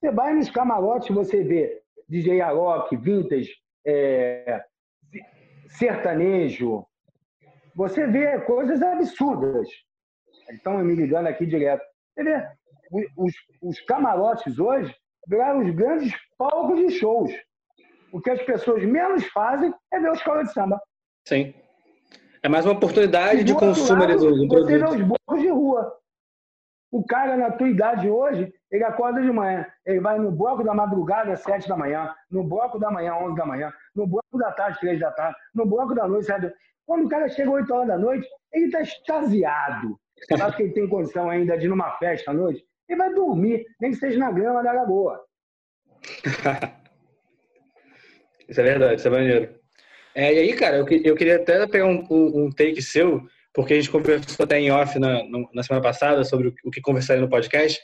Você 0.00 0.10
vai 0.12 0.34
nos 0.34 0.50
camarotes, 0.50 1.14
você 1.14 1.42
vê 1.42 1.82
DJ 2.08 2.40
rock, 2.42 2.96
vintage, 2.96 3.52
é, 3.84 4.64
sertanejo. 5.68 6.84
Você 7.74 8.06
vê 8.06 8.40
coisas 8.40 8.82
absurdas. 8.82 9.68
Estão 10.50 10.78
me 10.78 10.94
ligando 10.94 11.26
aqui 11.26 11.46
direto. 11.46 11.82
Você 12.14 12.24
vê, 12.24 12.48
os, 13.16 13.32
os 13.62 13.80
camarotes 13.82 14.58
hoje 14.58 14.94
viraram 15.26 15.60
os 15.60 15.74
grandes 15.74 16.12
palcos 16.36 16.78
de 16.78 16.90
shows. 16.90 17.30
O 18.12 18.20
que 18.20 18.30
as 18.30 18.42
pessoas 18.42 18.82
menos 18.84 19.24
fazem 19.26 19.72
é 19.92 20.00
ver 20.00 20.08
a 20.08 20.12
escola 20.14 20.44
de 20.44 20.52
samba. 20.52 20.80
Sim. 21.26 21.54
É 22.42 22.48
mais 22.48 22.64
uma 22.64 22.74
oportunidade 22.74 23.44
de 23.44 23.54
consumo 23.54 24.00
lado, 24.00 24.16
do, 24.16 24.46
do 24.46 24.48
Você 24.48 24.78
vê 24.78 24.84
os 24.84 25.02
blocos 25.02 25.40
de 25.40 25.48
rua. 25.48 25.94
O 26.90 27.04
cara, 27.04 27.36
na 27.36 27.50
tua 27.50 27.68
idade 27.68 28.08
hoje, 28.08 28.50
ele 28.70 28.84
acorda 28.84 29.20
de 29.20 29.30
manhã, 29.30 29.66
ele 29.84 30.00
vai 30.00 30.18
no 30.18 30.30
bloco 30.30 30.64
da 30.64 30.72
madrugada, 30.72 31.32
às 31.32 31.40
sete 31.40 31.68
da 31.68 31.76
manhã, 31.76 32.14
no 32.30 32.42
bloco 32.42 32.78
da 32.78 32.90
manhã, 32.90 33.14
onze 33.16 33.36
da 33.36 33.44
manhã, 33.44 33.70
no 33.98 34.06
bloco 34.06 34.38
da 34.38 34.52
tarde, 34.52 34.78
três 34.78 35.00
da 35.00 35.10
tarde, 35.10 35.36
no 35.54 35.66
bloco 35.66 35.94
da 35.94 36.06
noite, 36.06 36.26
sete 36.26 36.52
Quando 36.86 37.06
o 37.06 37.08
cara 37.08 37.28
chega 37.28 37.50
oito 37.50 37.74
horas 37.74 37.88
da 37.88 37.98
noite, 37.98 38.28
ele 38.52 38.66
está 38.66 38.80
extasiado. 38.80 39.98
Acho 40.40 40.56
que 40.56 40.62
ele 40.62 40.72
tem 40.72 40.88
condição 40.88 41.28
ainda 41.28 41.58
de 41.58 41.66
ir 41.66 41.68
numa 41.68 41.90
festa 41.98 42.30
à 42.30 42.34
noite, 42.34 42.64
ele 42.88 42.98
vai 42.98 43.12
dormir, 43.12 43.66
nem 43.80 43.90
que 43.90 43.98
seja 43.98 44.18
na 44.18 44.30
grama 44.30 44.62
da 44.62 44.72
lagoa. 44.72 45.20
isso 48.48 48.60
é 48.60 48.64
verdade, 48.64 48.96
isso 48.96 49.08
é 49.08 49.10
maneiro. 49.10 49.58
É, 50.14 50.34
e 50.34 50.38
aí, 50.38 50.54
cara, 50.54 50.78
eu, 50.78 50.86
eu 51.04 51.14
queria 51.14 51.36
até 51.36 51.66
pegar 51.66 51.86
um, 51.86 52.06
um, 52.10 52.50
take 52.50 52.80
seu, 52.80 53.22
porque 53.52 53.74
a 53.74 53.76
gente 53.76 53.90
conversou 53.90 54.44
até 54.44 54.58
em 54.58 54.70
off 54.70 54.98
na, 54.98 55.22
na 55.52 55.62
semana 55.62 55.82
passada 55.82 56.24
sobre 56.24 56.54
o 56.64 56.70
que 56.70 56.80
conversaria 56.80 57.22
no 57.22 57.28
podcast, 57.28 57.80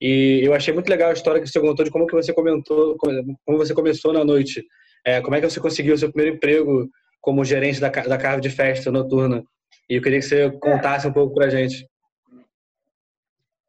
e 0.00 0.40
eu 0.42 0.52
achei 0.52 0.74
muito 0.74 0.88
legal 0.88 1.10
a 1.10 1.14
história 1.14 1.40
que 1.40 1.48
você 1.48 1.60
contou 1.60 1.84
de 1.84 1.90
como 1.90 2.06
que 2.06 2.14
você 2.14 2.32
comentou, 2.32 2.96
como 2.98 3.58
você 3.58 3.74
começou 3.74 4.12
na 4.12 4.24
noite, 4.24 4.64
é, 5.04 5.20
como 5.20 5.34
é 5.34 5.40
que 5.40 5.48
você 5.48 5.60
conseguiu 5.60 5.94
o 5.94 5.98
seu 5.98 6.10
primeiro 6.12 6.36
emprego 6.36 6.88
como 7.20 7.44
gerente 7.44 7.80
da, 7.80 7.88
da 7.88 8.18
carve 8.18 8.40
de 8.40 8.50
festa 8.50 8.90
noturna. 8.90 9.44
E 9.88 9.96
eu 9.96 10.02
queria 10.02 10.18
que 10.18 10.24
você 10.24 10.50
contasse 10.58 11.06
um 11.06 11.12
pouco 11.12 11.34
pra 11.34 11.48
gente. 11.48 11.88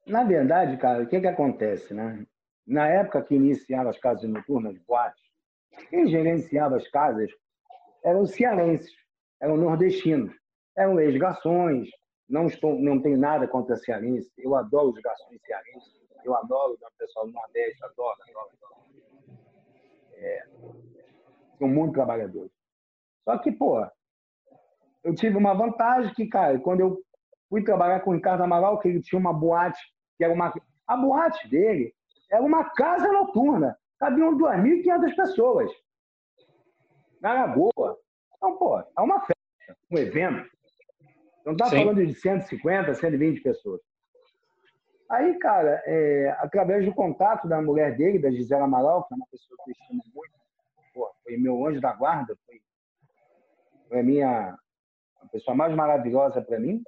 Na 0.06 0.24
verdade, 0.24 0.78
cara, 0.78 1.04
o 1.04 1.08
que 1.08 1.20
que 1.20 1.28
acontece, 1.28 1.94
né? 1.94 2.26
Na 2.66 2.88
época 2.88 3.22
que 3.22 3.36
iniciava 3.36 3.90
as 3.90 4.00
casas 4.00 4.30
noturnas, 4.30 4.78
boates, 4.88 5.22
quem 5.90 6.08
gerenciava 6.08 6.78
as 6.78 6.88
casas 6.90 7.30
eram 8.04 8.26
cearenses, 8.26 8.92
eram 9.42 9.58
nordestinos, 9.58 10.34
eram 10.78 11.00
ex-garçons, 11.00 11.90
não, 12.28 12.48
estou, 12.48 12.80
não 12.80 13.02
tenho 13.02 13.18
nada 13.18 13.48
contra 13.48 13.76
cearense, 13.76 14.32
eu 14.38 14.56
adoro 14.56 14.90
os 14.90 15.02
garçons 15.02 15.42
cearenses, 15.46 16.00
eu 16.24 16.36
adoro 16.36 16.74
o 16.74 16.98
pessoal 16.98 17.26
do 17.26 17.34
Nordeste, 17.34 17.84
adoro, 17.84 18.18
adoro, 18.30 18.50
adoro. 18.54 19.40
É, 20.14 20.46
são 21.60 21.68
muito 21.68 21.94
trabalhadores. 21.94 22.52
Só 23.24 23.38
que, 23.38 23.52
pô, 23.52 23.86
eu 25.04 25.14
tive 25.14 25.38
uma 25.38 25.54
vantagem 25.54 26.14
que, 26.14 26.26
cara, 26.26 26.58
quando 26.60 26.80
eu 26.80 26.98
fui 27.50 27.64
trabalhar 27.64 28.00
com 28.00 28.12
o 28.12 28.14
Ricardo 28.14 28.44
Amaral, 28.44 28.80
que 28.80 28.88
ele 28.88 29.02
tinha 29.02 29.20
uma 29.20 29.34
boate, 29.34 29.80
que 30.18 30.24
era 30.24 30.34
uma. 30.34 30.52
A 30.88 30.98
boate 30.98 31.48
dele 31.48 31.94
era 32.32 32.42
uma 32.42 32.70
casa 32.72 33.12
noturna. 33.12 33.78
Cabiam 34.00 34.38
2.500 34.38 35.16
pessoas. 35.16 35.72
Na 37.22 37.48
boa. 37.48 38.00
Então, 38.38 38.58
pô, 38.58 38.80
é 38.80 39.02
uma 39.02 39.20
festa, 39.20 39.78
um 39.92 39.98
evento. 39.98 40.50
Não 41.46 41.54
está 41.54 41.70
falando 41.70 42.06
de 42.06 42.14
150, 42.14 42.94
120 42.94 43.42
pessoas. 43.42 43.82
Aí, 45.10 45.38
cara, 45.40 45.82
é, 45.86 46.30
através 46.40 46.86
do 46.86 46.94
contato 46.94 47.48
da 47.48 47.62
mulher 47.62 47.98
dele, 47.98 48.20
da 48.20 48.30
Gisela 48.30 48.66
Amaral, 48.66 49.06
que 49.06 49.14
é 49.14 49.18
uma 49.18 49.26
pessoa 49.32 49.58
que 49.66 49.72
eu 49.72 49.74
estimo 49.74 50.04
muito, 50.14 50.39
foi 51.30 51.38
meu 51.38 51.66
anjo 51.68 51.80
da 51.80 51.94
guarda, 51.94 52.36
foi, 52.46 54.00
a 54.00 54.04
minha 54.04 54.58
a 55.22 55.28
pessoa 55.28 55.56
mais 55.56 55.74
maravilhosa 55.76 56.42
para 56.42 56.60
mim. 56.60 56.82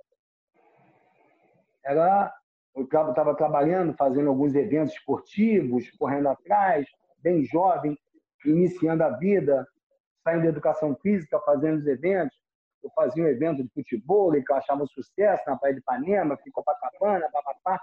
Ela, 1.83 2.33
eu 2.75 2.83
estava 2.83 3.35
trabalhando, 3.35 3.93
fazendo 3.93 4.29
alguns 4.29 4.55
eventos 4.55 4.93
esportivos, 4.93 5.91
correndo 5.91 6.29
atrás, 6.29 6.87
bem 7.19 7.43
jovem, 7.43 7.97
iniciando 8.45 9.03
a 9.03 9.09
vida, 9.09 9.67
saindo 10.23 10.43
da 10.43 10.49
educação 10.49 10.95
física, 10.95 11.39
fazendo 11.41 11.79
os 11.79 11.87
eventos. 11.87 12.35
Eu 12.83 12.89
fazia 12.95 13.23
um 13.23 13.27
evento 13.27 13.63
de 13.63 13.69
futebol, 13.69 14.31
que 14.31 14.51
eu 14.51 14.55
achava 14.55 14.83
um 14.83 14.87
sucesso 14.87 15.43
na 15.45 15.57
Praia 15.57 15.75
de 15.75 15.81
Ipanema, 15.81 16.37
fui 16.37 16.51
Copacabana, 16.51 17.29
papapá. 17.31 17.79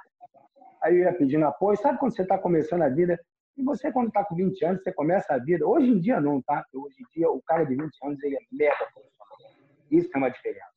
Aí 0.82 0.96
eu 0.96 1.04
ia 1.04 1.14
pedindo 1.14 1.44
apoio. 1.46 1.76
Sabe 1.76 1.98
quando 1.98 2.16
você 2.16 2.22
está 2.22 2.36
começando 2.36 2.82
a 2.82 2.88
vida? 2.88 3.20
E 3.58 3.62
você, 3.64 3.90
quando 3.90 4.06
está 4.06 4.24
com 4.24 4.36
20 4.36 4.64
anos, 4.64 4.82
você 4.84 4.92
começa 4.92 5.34
a 5.34 5.38
vida. 5.38 5.66
Hoje 5.66 5.90
em 5.90 5.98
dia, 5.98 6.20
não, 6.20 6.40
tá? 6.40 6.64
Hoje 6.72 6.94
em 7.00 7.06
dia, 7.12 7.28
o 7.28 7.42
cara 7.42 7.64
de 7.64 7.74
20 7.74 7.90
anos, 8.04 8.22
ele 8.22 8.36
é 8.36 8.38
mega 8.52 8.86
profissional. 8.94 9.56
Isso 9.90 10.10
é 10.14 10.16
uma 10.16 10.30
diferença. 10.30 10.70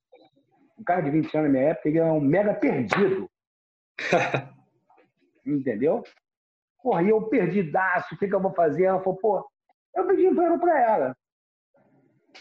O 0.76 0.84
cara 0.84 1.02
de 1.02 1.12
20 1.12 1.38
anos, 1.38 1.48
na 1.48 1.60
minha 1.60 1.72
época, 1.72 1.90
ele 1.90 2.00
é 2.00 2.06
um 2.06 2.20
mega 2.20 2.56
perdido. 2.56 3.30
Entendeu? 5.46 6.02
Porra, 6.82 7.04
e 7.04 7.10
eu 7.10 7.22
perdidaço, 7.30 8.16
o 8.16 8.18
que, 8.18 8.28
que 8.28 8.34
eu 8.34 8.42
vou 8.42 8.52
fazer? 8.52 8.86
Ela 8.86 9.00
falou, 9.04 9.20
pô, 9.20 9.48
eu 9.96 10.08
pedi 10.08 10.26
emprego 10.26 10.60
para 10.60 10.82
ela. 10.82 11.18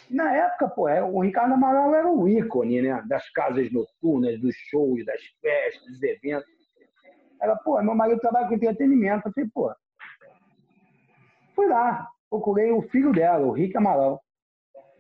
Na 0.09 0.35
época, 0.35 0.69
pô, 0.71 0.89
é, 0.89 1.03
o 1.03 1.21
Ricardo 1.21 1.53
Amaral 1.53 1.95
era 1.95 2.11
o 2.11 2.27
ícone, 2.27 2.81
né? 2.81 3.05
Das 3.07 3.29
casas 3.33 3.71
noturnas, 3.71 4.41
dos 4.41 4.55
shows, 4.71 5.05
das 5.05 5.21
festas, 5.43 5.87
dos 5.87 6.03
eventos. 6.03 6.49
Ela, 7.43 7.57
pô, 7.57 7.83
meu 7.83 7.95
marido 7.95 8.21
trabalha 8.21 8.49
com 8.49 8.55
entretenimento. 8.55 9.29
Eu 9.29 9.33
falei, 9.35 9.51
pô. 9.53 9.71
Fui 11.61 11.69
lá, 11.69 12.09
procurei 12.31 12.73
o 12.73 12.81
filho 12.81 13.13
dela, 13.13 13.47
o 13.47 13.51
Rick 13.51 13.77
Amaral. 13.77 14.19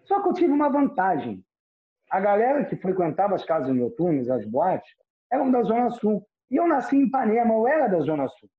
Só 0.04 0.20
que 0.20 0.28
eu 0.28 0.34
tive 0.34 0.52
uma 0.52 0.68
vantagem. 0.68 1.42
A 2.10 2.20
galera 2.20 2.66
que 2.66 2.76
frequentava 2.76 3.34
as 3.34 3.46
casas 3.46 3.74
noturnas, 3.74 4.28
as 4.28 4.44
boates, 4.44 4.94
eram 5.32 5.50
da 5.50 5.62
Zona 5.62 5.88
Sul. 5.88 6.22
E 6.50 6.56
eu 6.56 6.68
nasci 6.68 6.96
em 6.96 7.06
Ipanema, 7.06 7.54
eu 7.54 7.66
era 7.66 7.88
da 7.88 7.98
Zona 8.00 8.28
Sul. 8.28 8.50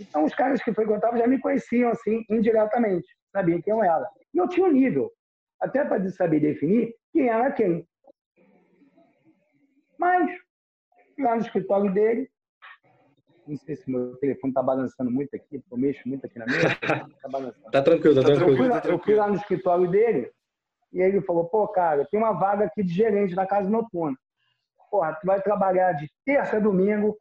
Então, 0.00 0.24
os 0.24 0.34
caras 0.34 0.60
que 0.60 0.74
frequentavam 0.74 1.16
já 1.16 1.28
me 1.28 1.38
conheciam, 1.38 1.90
assim, 1.90 2.24
indiretamente. 2.28 3.06
Sabiam 3.30 3.62
quem 3.62 3.72
eu 3.72 3.84
era. 3.84 4.10
E 4.34 4.38
eu 4.38 4.48
tinha 4.48 4.66
um 4.66 4.72
nível 4.72 5.08
até 5.60 5.84
para 5.84 6.10
saber 6.10 6.40
definir 6.40 6.92
quem 7.12 7.28
era 7.28 7.52
quem. 7.52 7.86
Mas, 9.96 10.28
lá 11.20 11.36
no 11.36 11.42
escritório 11.42 11.94
dele, 11.94 12.28
não 13.46 13.56
sei 13.58 13.76
se 13.76 13.90
meu 13.90 14.16
telefone 14.16 14.50
está 14.50 14.62
balançando 14.62 15.10
muito 15.10 15.34
aqui, 15.34 15.62
eu 15.70 15.78
mexo 15.78 16.08
muito 16.08 16.26
aqui 16.26 16.38
na 16.38 16.46
mesa. 16.46 16.68
Está 16.68 17.28
balançando. 17.30 17.70
tá 17.70 17.82
tranquilo, 17.82 18.14
tá, 18.14 18.22
tranquilo. 18.22 18.50
Eu 18.50 18.56
fui, 18.56 18.68
lá, 18.68 18.82
eu 18.84 18.98
fui 18.98 19.14
lá 19.14 19.28
no 19.28 19.36
escritório 19.36 19.90
dele 19.90 20.30
e 20.92 21.00
ele 21.00 21.20
falou: 21.22 21.44
pô, 21.44 21.68
cara, 21.68 22.06
tem 22.10 22.18
uma 22.18 22.32
vaga 22.32 22.64
aqui 22.64 22.82
de 22.82 22.92
gerente 22.92 23.34
na 23.34 23.46
casa 23.46 23.68
noturna. 23.68 24.16
Porra, 24.90 25.14
tu 25.20 25.26
vai 25.26 25.40
trabalhar 25.40 25.92
de 25.92 26.08
terça 26.24 26.56
a 26.56 26.60
domingo. 26.60 27.16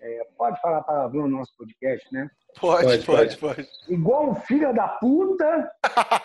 É, 0.00 0.26
pode 0.36 0.60
falar 0.60 0.82
palavrão 0.82 1.26
no 1.26 1.38
nosso 1.38 1.56
podcast, 1.56 2.06
né? 2.12 2.30
Pode, 2.60 3.04
pode, 3.04 3.36
pode. 3.36 3.68
Igual 3.88 4.30
um 4.30 4.34
filho 4.34 4.72
da 4.72 4.88
puta, 4.88 5.70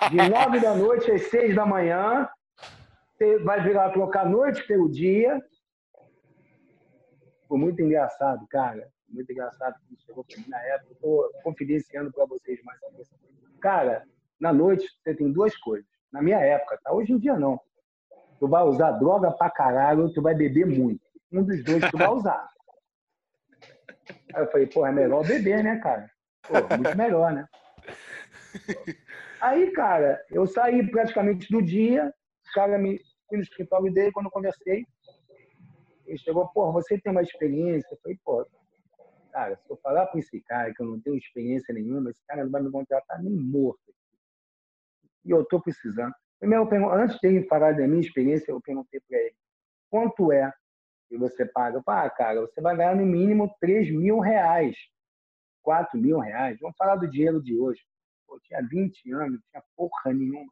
de 0.10 0.17
nove 0.30 0.60
da 0.60 0.76
noite 0.76 1.12
às 1.12 1.24
seis 1.24 1.56
da 1.56 1.65
manhã. 1.65 2.30
Você 3.17 3.39
vai 3.39 3.62
virar 3.63 3.91
trocar 3.91 4.30
noite 4.30 4.65
pelo 4.67 4.89
dia. 4.89 5.41
Foi 7.54 7.60
muito 7.60 7.80
engraçado, 7.84 8.48
cara. 8.48 8.89
Muito 9.08 9.32
engraçado 9.32 9.76
que 9.88 9.96
chegou 10.04 10.24
pra 10.24 10.38
mim 10.39 10.46
na 10.48 10.60
época. 10.60 10.94
Estou 10.94 11.32
confidenciando 11.44 12.12
para 12.12 12.26
vocês 12.26 12.60
mais 12.63 12.80
Cara, 13.62 14.04
na 14.39 14.52
noite 14.52 14.88
você 15.04 15.13
tem 15.13 15.32
duas 15.32 15.56
coisas. 15.58 15.86
Na 16.12 16.20
minha 16.20 16.39
época, 16.39 16.80
tá? 16.84 16.92
Hoje 16.92 17.13
em 17.13 17.20
dia 17.20 17.38
não. 17.38 17.62
Tu 18.39 18.48
vai 18.48 18.63
usar 18.63 18.94
droga 18.94 19.30
pra 19.30 19.52
caralho, 19.52 20.12
tu 20.12 20.20
vai 20.20 20.34
beber 20.34 20.66
muito. 20.66 21.00
Um 21.32 21.44
dos 21.44 21.63
dois 21.63 21.88
tu 21.92 21.96
vai 21.96 22.08
usar. 22.08 22.50
Aí 24.34 24.42
eu 24.42 24.48
falei, 24.50 24.66
pô, 24.66 24.84
é 24.88 24.92
melhor 24.92 25.24
beber, 25.24 25.63
né, 25.63 25.78
cara? 25.78 26.10
Pô, 26.48 26.54
muito 26.76 26.98
melhor, 26.98 27.34
né? 27.34 27.48
Aí, 29.39 29.70
cara, 29.74 30.20
eu 30.32 30.48
saí 30.48 30.89
praticamente 30.89 31.52
do 31.52 31.62
dia, 31.62 32.12
o 32.50 32.54
cara 32.56 32.80
me 32.80 33.00
fui 33.30 33.38
no 33.38 33.44
escritório 33.44 33.94
dele 33.94 34.12
quando 34.12 34.26
eu 34.26 34.32
conversei. 34.32 34.88
Ele 36.06 36.18
chegou, 36.18 36.48
pô, 36.50 36.72
você 36.72 37.00
tem 37.00 37.12
uma 37.12 37.22
experiência? 37.22 37.88
Eu 37.92 37.98
falei, 38.02 38.20
pô, 38.24 38.46
cara, 39.32 39.56
se 39.56 39.70
eu 39.70 39.78
falar 39.78 40.06
para 40.08 40.20
esse 40.20 40.42
cara 40.42 40.74
que 40.74 40.82
eu 40.82 40.88
não 40.88 41.00
tenho 41.00 41.16
experiência 41.16 41.74
nenhuma, 41.74 42.12
esse 42.12 42.22
cara 42.28 42.44
não 42.44 42.52
vai 42.52 42.62
me 42.62 42.72
contratar 42.72 43.22
nem 43.22 43.34
morto. 43.34 43.94
E 45.26 45.32
eu 45.32 45.46
tô 45.46 45.62
precisando. 45.62 46.13
Primeiro, 46.39 46.68
antes 46.92 47.18
de 47.20 47.28
ele 47.28 47.48
falar 47.48 47.74
da 47.74 47.88
minha 47.88 48.02
experiência, 48.02 48.52
eu 48.52 48.62
perguntei 48.62 49.00
para 49.08 49.18
ele, 49.18 49.36
quanto 49.89 50.32
é 50.32 50.52
que 51.08 51.18
você 51.18 51.46
paga? 51.46 51.78
Eu 51.78 51.84
falei, 51.84 52.08
ah, 52.08 52.10
cara, 52.10 52.42
você 52.42 52.60
vai 52.60 52.76
ganhar 52.76 52.96
no 52.96 53.06
mínimo 53.06 53.56
3 53.60 53.92
mil 53.92 54.20
reais 54.20 54.76
4 55.63 55.98
mil 55.98 56.20
reais. 56.20 56.60
Vamos 56.60 56.78
falar 56.78 56.98
do 56.98 57.10
dinheiro 57.10 57.42
de 57.42 57.58
hoje. 57.58 57.82
Eu 58.30 58.39
tinha 58.42 58.62
20 58.62 59.12
anos, 59.13 59.32
não 59.32 59.39
tinha 59.50 59.63
porra 59.76 60.13
nenhuma. 60.13 60.52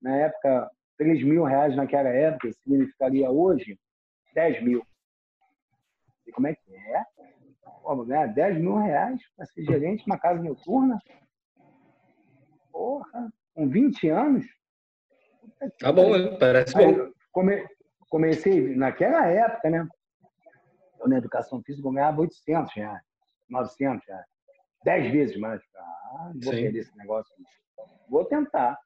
Na 0.00 0.16
época, 0.16 0.70
3 0.98 1.22
mil 1.22 1.44
reais 1.44 1.76
naquela 1.76 2.08
época 2.08 2.50
significaria 2.64 3.30
hoje 3.30 3.78
10 4.34 4.62
mil. 4.62 4.86
E 6.26 6.32
como 6.32 6.46
é 6.46 6.54
que 6.54 6.74
é? 6.74 7.04
Pô, 7.82 7.96
vou 7.96 8.06
ganhar 8.06 8.26
10 8.26 8.58
mil 8.58 8.76
reais 8.76 9.20
para 9.36 9.46
ser 9.46 9.64
gerente 9.64 10.04
de 10.04 10.10
uma 10.10 10.18
casa 10.18 10.42
noturna? 10.42 10.98
Porra, 12.70 13.32
com 13.54 13.68
20 13.68 14.08
anos? 14.08 14.46
Tá 15.78 15.92
bom, 15.92 16.16
né? 16.16 16.36
parece 16.38 16.74
bom. 16.74 17.12
Come, 17.32 17.66
comecei 18.08 18.74
naquela 18.76 19.26
época, 19.26 19.70
né? 19.70 19.86
Eu, 20.98 21.08
na 21.08 21.18
educação 21.18 21.62
física, 21.62 21.86
eu 21.86 21.92
ganhava 21.92 22.20
800 22.20 22.72
reais. 22.74 23.02
900 23.48 24.06
reais. 24.06 24.26
dez 24.84 25.12
vezes 25.12 25.36
mais. 25.38 25.60
Ah, 25.76 26.30
não 26.34 26.40
vou 26.40 26.52
Sim. 26.54 26.62
perder 26.62 26.78
esse 26.78 26.96
negócio. 26.96 27.34
Vou 28.08 28.24
tentar. 28.24 28.78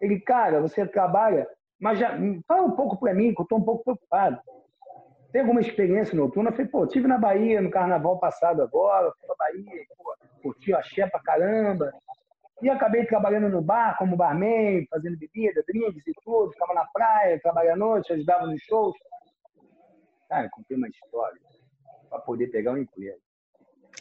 Ele, 0.00 0.20
cara, 0.20 0.60
você 0.60 0.86
trabalha, 0.86 1.48
mas 1.80 1.98
já 1.98 2.16
fala 2.46 2.66
um 2.66 2.76
pouco 2.76 2.98
para 2.98 3.14
mim, 3.14 3.34
que 3.34 3.40
eu 3.40 3.44
estou 3.44 3.58
um 3.58 3.64
pouco 3.64 3.84
preocupado. 3.84 4.40
Tem 5.34 5.40
alguma 5.40 5.60
experiência 5.60 6.14
noturna? 6.14 6.50
Eu 6.50 6.52
falei, 6.52 6.68
pô, 6.68 6.86
tive 6.86 7.08
na 7.08 7.18
Bahia 7.18 7.60
no 7.60 7.68
carnaval 7.68 8.20
passado 8.20 8.62
agora, 8.62 9.10
fui 9.18 9.26
pra 9.26 9.34
Bahia, 9.36 9.84
pô, 9.98 10.16
curti 10.40 10.72
a 10.72 10.78
axé 10.78 11.08
pra 11.08 11.18
caramba. 11.18 11.92
E 12.62 12.70
acabei 12.70 13.04
trabalhando 13.04 13.48
no 13.48 13.60
bar 13.60 13.98
como 13.98 14.16
barman, 14.16 14.86
fazendo 14.88 15.18
bebida, 15.18 15.64
drinks 15.66 16.06
e 16.06 16.12
tudo, 16.22 16.52
ficava 16.52 16.72
na 16.72 16.86
praia, 16.86 17.40
trabalhava 17.40 17.74
à 17.74 17.76
noite, 17.76 18.12
ajudava 18.12 18.46
nos 18.46 18.62
shows. 18.62 18.94
Cara, 20.28 20.48
contei 20.50 20.76
uma 20.76 20.86
história 20.86 21.40
para 22.08 22.20
poder 22.20 22.46
pegar 22.52 22.70
um 22.70 22.78
emprego. 22.78 23.18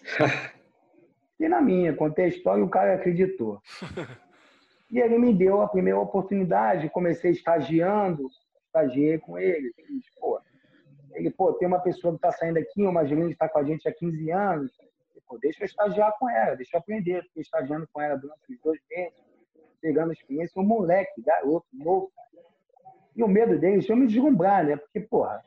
e 1.39 1.50
na 1.50 1.60
minha, 1.62 1.96
contei 1.96 2.26
a 2.26 2.28
história 2.28 2.62
e 2.62 2.63
o 2.63 2.69
cara 2.69 2.93
acreditou. 2.93 3.60
E 4.91 5.00
ele 5.00 5.17
me 5.17 5.34
deu 5.34 5.63
a 5.63 5.67
primeira 5.67 6.00
oportunidade, 6.00 6.91
comecei 6.91 7.32
estagiando, 7.32 8.28
estagiei 8.67 9.17
com 9.17 9.39
ele. 9.39 9.74
Pô, 10.19 10.39
ele, 11.13 11.32
pô, 11.32 11.54
tem 11.54 11.67
uma 11.67 11.80
pessoa 11.80 12.13
que 12.13 12.17
está 12.17 12.32
saindo 12.32 12.58
aqui, 12.58 12.84
uma 12.84 13.06
gerente 13.06 13.28
que 13.28 13.34
está 13.34 13.49
com 13.49 13.60
a 13.60 13.63
gente 13.63 13.88
há 13.88 13.93
15 13.93 14.32
anos, 14.32 14.71
pô, 15.28 15.38
deixa 15.38 15.63
eu 15.63 15.65
estagiar 15.65 16.17
com 16.19 16.30
ela, 16.30 16.56
deixa 16.56 16.76
eu 16.76 16.80
aprender. 16.80 17.23
Fiquei 17.23 17.41
estagiando 17.41 17.88
com 17.91 18.02
ela 18.02 18.15
durante 18.15 18.52
os 18.52 18.60
dois 18.62 18.80
meses, 18.89 19.13
pegando 19.82 20.13
experiência, 20.13 20.62
um 20.62 20.65
moleque, 20.65 21.21
garoto, 21.21 21.67
novo. 21.73 22.12
E 23.15 23.23
o 23.23 23.28
medo 23.28 23.58
deles 23.60 23.89
é 23.89 23.91
eu 23.91 23.97
me 23.97 24.08
deslumbrar, 24.08 24.65
né? 24.65 24.76
Porque, 24.76 24.99
porra, 24.99 25.43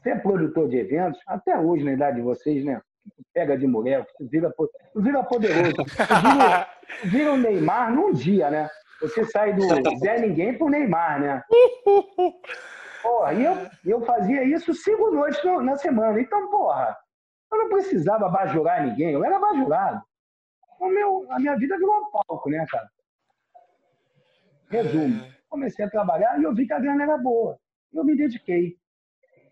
você 0.00 0.10
é 0.10 0.18
produtor 0.18 0.68
de 0.68 0.78
eventos, 0.78 1.20
até 1.26 1.58
hoje, 1.58 1.84
na 1.84 1.92
idade 1.92 2.16
de 2.16 2.22
vocês, 2.22 2.64
né? 2.64 2.80
pega 3.32 3.56
de 3.56 3.66
mulher, 3.66 4.06
vira, 4.20 4.52
vira 4.94 5.22
poderoso. 5.24 5.74
Vira, 5.84 6.68
vira 7.04 7.32
o 7.32 7.36
Neymar 7.36 7.92
num 7.92 8.12
dia, 8.12 8.50
né? 8.50 8.68
Você 9.00 9.24
sai 9.24 9.52
do 9.54 9.62
Zé 9.98 10.20
Ninguém 10.20 10.56
pro 10.56 10.68
Neymar, 10.68 11.20
né? 11.20 11.42
Porra, 13.02 13.34
e 13.34 13.44
eu, 13.44 13.54
eu 13.84 14.06
fazia 14.06 14.44
isso 14.44 14.72
cinco 14.74 15.10
noites 15.10 15.42
na 15.62 15.76
semana. 15.76 16.20
Então, 16.20 16.48
porra, 16.50 16.96
eu 17.50 17.58
não 17.58 17.68
precisava 17.68 18.28
bajurar 18.28 18.86
ninguém, 18.86 19.12
eu 19.12 19.24
era 19.24 19.38
bajurado. 19.38 20.02
O 20.80 20.88
meu, 20.88 21.26
a 21.30 21.38
minha 21.38 21.56
vida 21.56 21.76
virou 21.76 21.96
um 21.96 22.10
palco, 22.10 22.48
né, 22.48 22.64
cara? 22.70 22.88
Resumo, 24.68 25.22
comecei 25.48 25.84
a 25.84 25.90
trabalhar 25.90 26.40
e 26.40 26.44
eu 26.44 26.54
vi 26.54 26.66
que 26.66 26.72
a 26.72 26.78
grana 26.78 27.02
era 27.02 27.18
boa. 27.18 27.58
Eu 27.92 28.04
me 28.04 28.16
dediquei. 28.16 28.78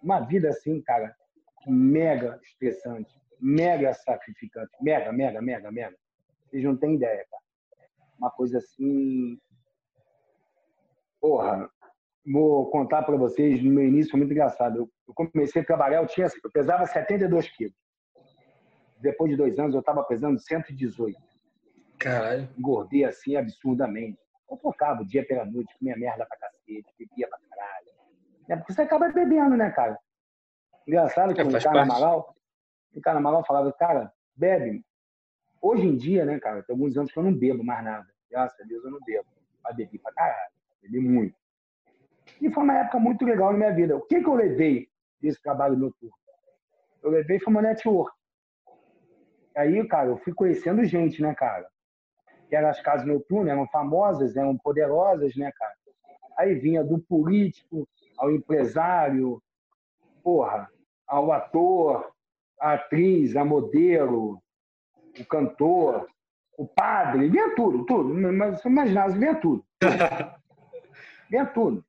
Uma 0.03 0.21
vida 0.21 0.49
assim, 0.49 0.81
cara, 0.81 1.15
mega 1.67 2.41
estressante 2.43 3.21
mega 3.41 3.95
sacrificante. 3.95 4.71
Mega, 4.81 5.13
mega, 5.13 5.41
mega, 5.41 5.71
mega. 5.73 5.97
Vocês 6.45 6.63
não 6.63 6.77
têm 6.77 6.97
ideia, 6.97 7.27
cara. 7.31 7.43
Uma 8.19 8.31
coisa 8.31 8.59
assim. 8.59 9.39
Porra, 11.21 11.71
vou 12.31 12.71
contar 12.71 13.03
para 13.03 13.17
vocês. 13.17 13.63
No 13.63 13.71
meu 13.71 13.85
início 13.85 14.11
foi 14.11 14.21
muito 14.21 14.33
engraçado. 14.33 14.91
Eu, 15.07 15.15
comecei 15.15 15.63
a 15.63 15.65
trabalhar, 15.65 15.99
eu, 15.99 16.07
tinha, 16.07 16.27
eu 16.43 16.51
pesava 16.51 16.87
72 16.87 17.49
quilos. 17.51 17.75
Depois 19.01 19.31
de 19.31 19.37
dois 19.37 19.59
anos, 19.59 19.75
eu 19.75 19.81
estava 19.81 20.05
pesando 20.05 20.39
118. 20.39 21.19
Caralho. 21.99 22.49
Engordei 22.57 23.05
assim 23.05 23.37
absurdamente. 23.37 24.19
Eu 24.51 24.57
focava 24.57 25.03
o 25.03 25.07
dia 25.07 25.25
pela 25.25 25.45
noite, 25.45 25.75
comia 25.79 25.97
merda 25.97 26.27
pra 26.27 26.37
cacete, 26.37 26.93
bebia 26.99 27.29
pra 27.29 27.39
caralho. 27.49 27.87
É 28.49 28.57
porque 28.57 28.73
você 28.73 28.83
acaba 28.83 29.09
bebendo, 29.09 29.57
né, 29.57 29.71
cara? 29.71 29.99
Engraçado 30.87 31.35
que 31.35 31.41
é, 31.41 31.45
o 31.45 31.63
cara 31.63 31.83
Amaral, 31.83 32.35
o 32.95 33.01
cara 33.01 33.21
mal 33.21 33.45
falava, 33.45 33.73
cara, 33.73 34.13
bebe. 34.35 34.85
Hoje 35.63 35.87
em 35.87 35.97
dia, 35.97 36.25
né, 36.25 36.41
cara, 36.41 36.63
tem 36.63 36.75
alguns 36.75 36.97
anos 36.97 37.13
que 37.13 37.19
eu 37.19 37.23
não 37.23 37.33
bebo 37.33 37.63
mais 37.63 37.85
nada. 37.85 38.09
Graças 38.31 38.59
a 38.61 38.65
Deus 38.65 38.85
eu 38.85 38.91
não 38.91 38.99
bebo. 39.07 39.27
Mas 39.63 39.77
bebi 39.77 39.99
pra 39.99 40.13
caralho. 40.13 40.53
Bebi 40.83 41.01
muito. 41.01 41.40
E 42.41 42.51
foi 42.51 42.63
uma 42.63 42.79
época 42.79 42.99
muito 42.99 43.25
legal 43.25 43.53
na 43.53 43.59
minha 43.59 43.73
vida. 43.73 43.97
O 43.97 44.01
que, 44.01 44.21
que 44.21 44.29
eu 44.29 44.35
levei 44.35 44.89
desse 45.21 45.41
trabalho 45.43 45.77
noturno? 45.77 46.15
Eu 47.03 47.11
levei 47.11 47.39
foi 47.39 47.53
uma 47.53 47.63
network. 47.63 48.11
Aí, 49.57 49.87
cara, 49.87 50.09
eu 50.09 50.17
fui 50.19 50.33
conhecendo 50.33 50.85
gente, 50.85 51.21
né, 51.21 51.35
cara? 51.35 51.69
Que 52.49 52.57
eram 52.57 52.69
as 52.69 52.81
casas 52.81 53.07
noturnas, 53.07 53.53
eram 53.53 53.67
famosas, 53.69 54.37
eram 54.37 54.57
poderosas, 54.57 55.35
né, 55.37 55.51
cara? 55.53 55.75
Aí 56.39 56.55
vinha 56.55 56.83
do 56.83 56.99
político 56.99 57.87
ao 58.17 58.31
empresário, 58.31 59.43
porra, 60.23 60.69
ao 61.07 61.33
ator, 61.33 62.11
a 62.61 62.75
atriz, 62.75 63.37
a 63.37 63.45
modelo, 63.45 64.41
o 65.19 65.25
cantor, 65.25 66.07
o 66.57 66.67
padre, 66.67 67.29
vinha 67.29 67.55
tudo, 67.55 67.85
tudo. 67.85 68.15
Mas 68.15 68.65
imaginava, 68.65 69.13
vinha 69.13 69.35
tudo. 69.35 69.65
vinha 71.31 71.47
tudo. 71.47 71.85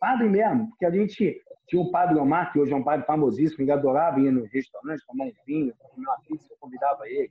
Padre 0.00 0.28
mesmo, 0.28 0.70
porque 0.70 0.86
a 0.86 0.90
gente 0.90 1.42
tinha 1.68 1.80
o 1.80 1.90
padre 1.90 2.18
Omar, 2.18 2.52
que 2.52 2.58
hoje 2.58 2.72
é 2.72 2.76
um 2.76 2.82
padre 2.82 3.06
famosíssimo, 3.06 3.64
que 3.64 3.70
adorava 3.70 4.18
ir 4.18 4.32
no 4.32 4.44
restaurante, 4.46 5.06
tomar 5.06 5.26
um 5.26 5.32
vinho, 5.46 5.74
comer 5.76 6.06
uma 6.06 6.18
pizza, 6.26 6.48
eu 6.50 6.56
convidava 6.58 7.06
ele. 7.06 7.30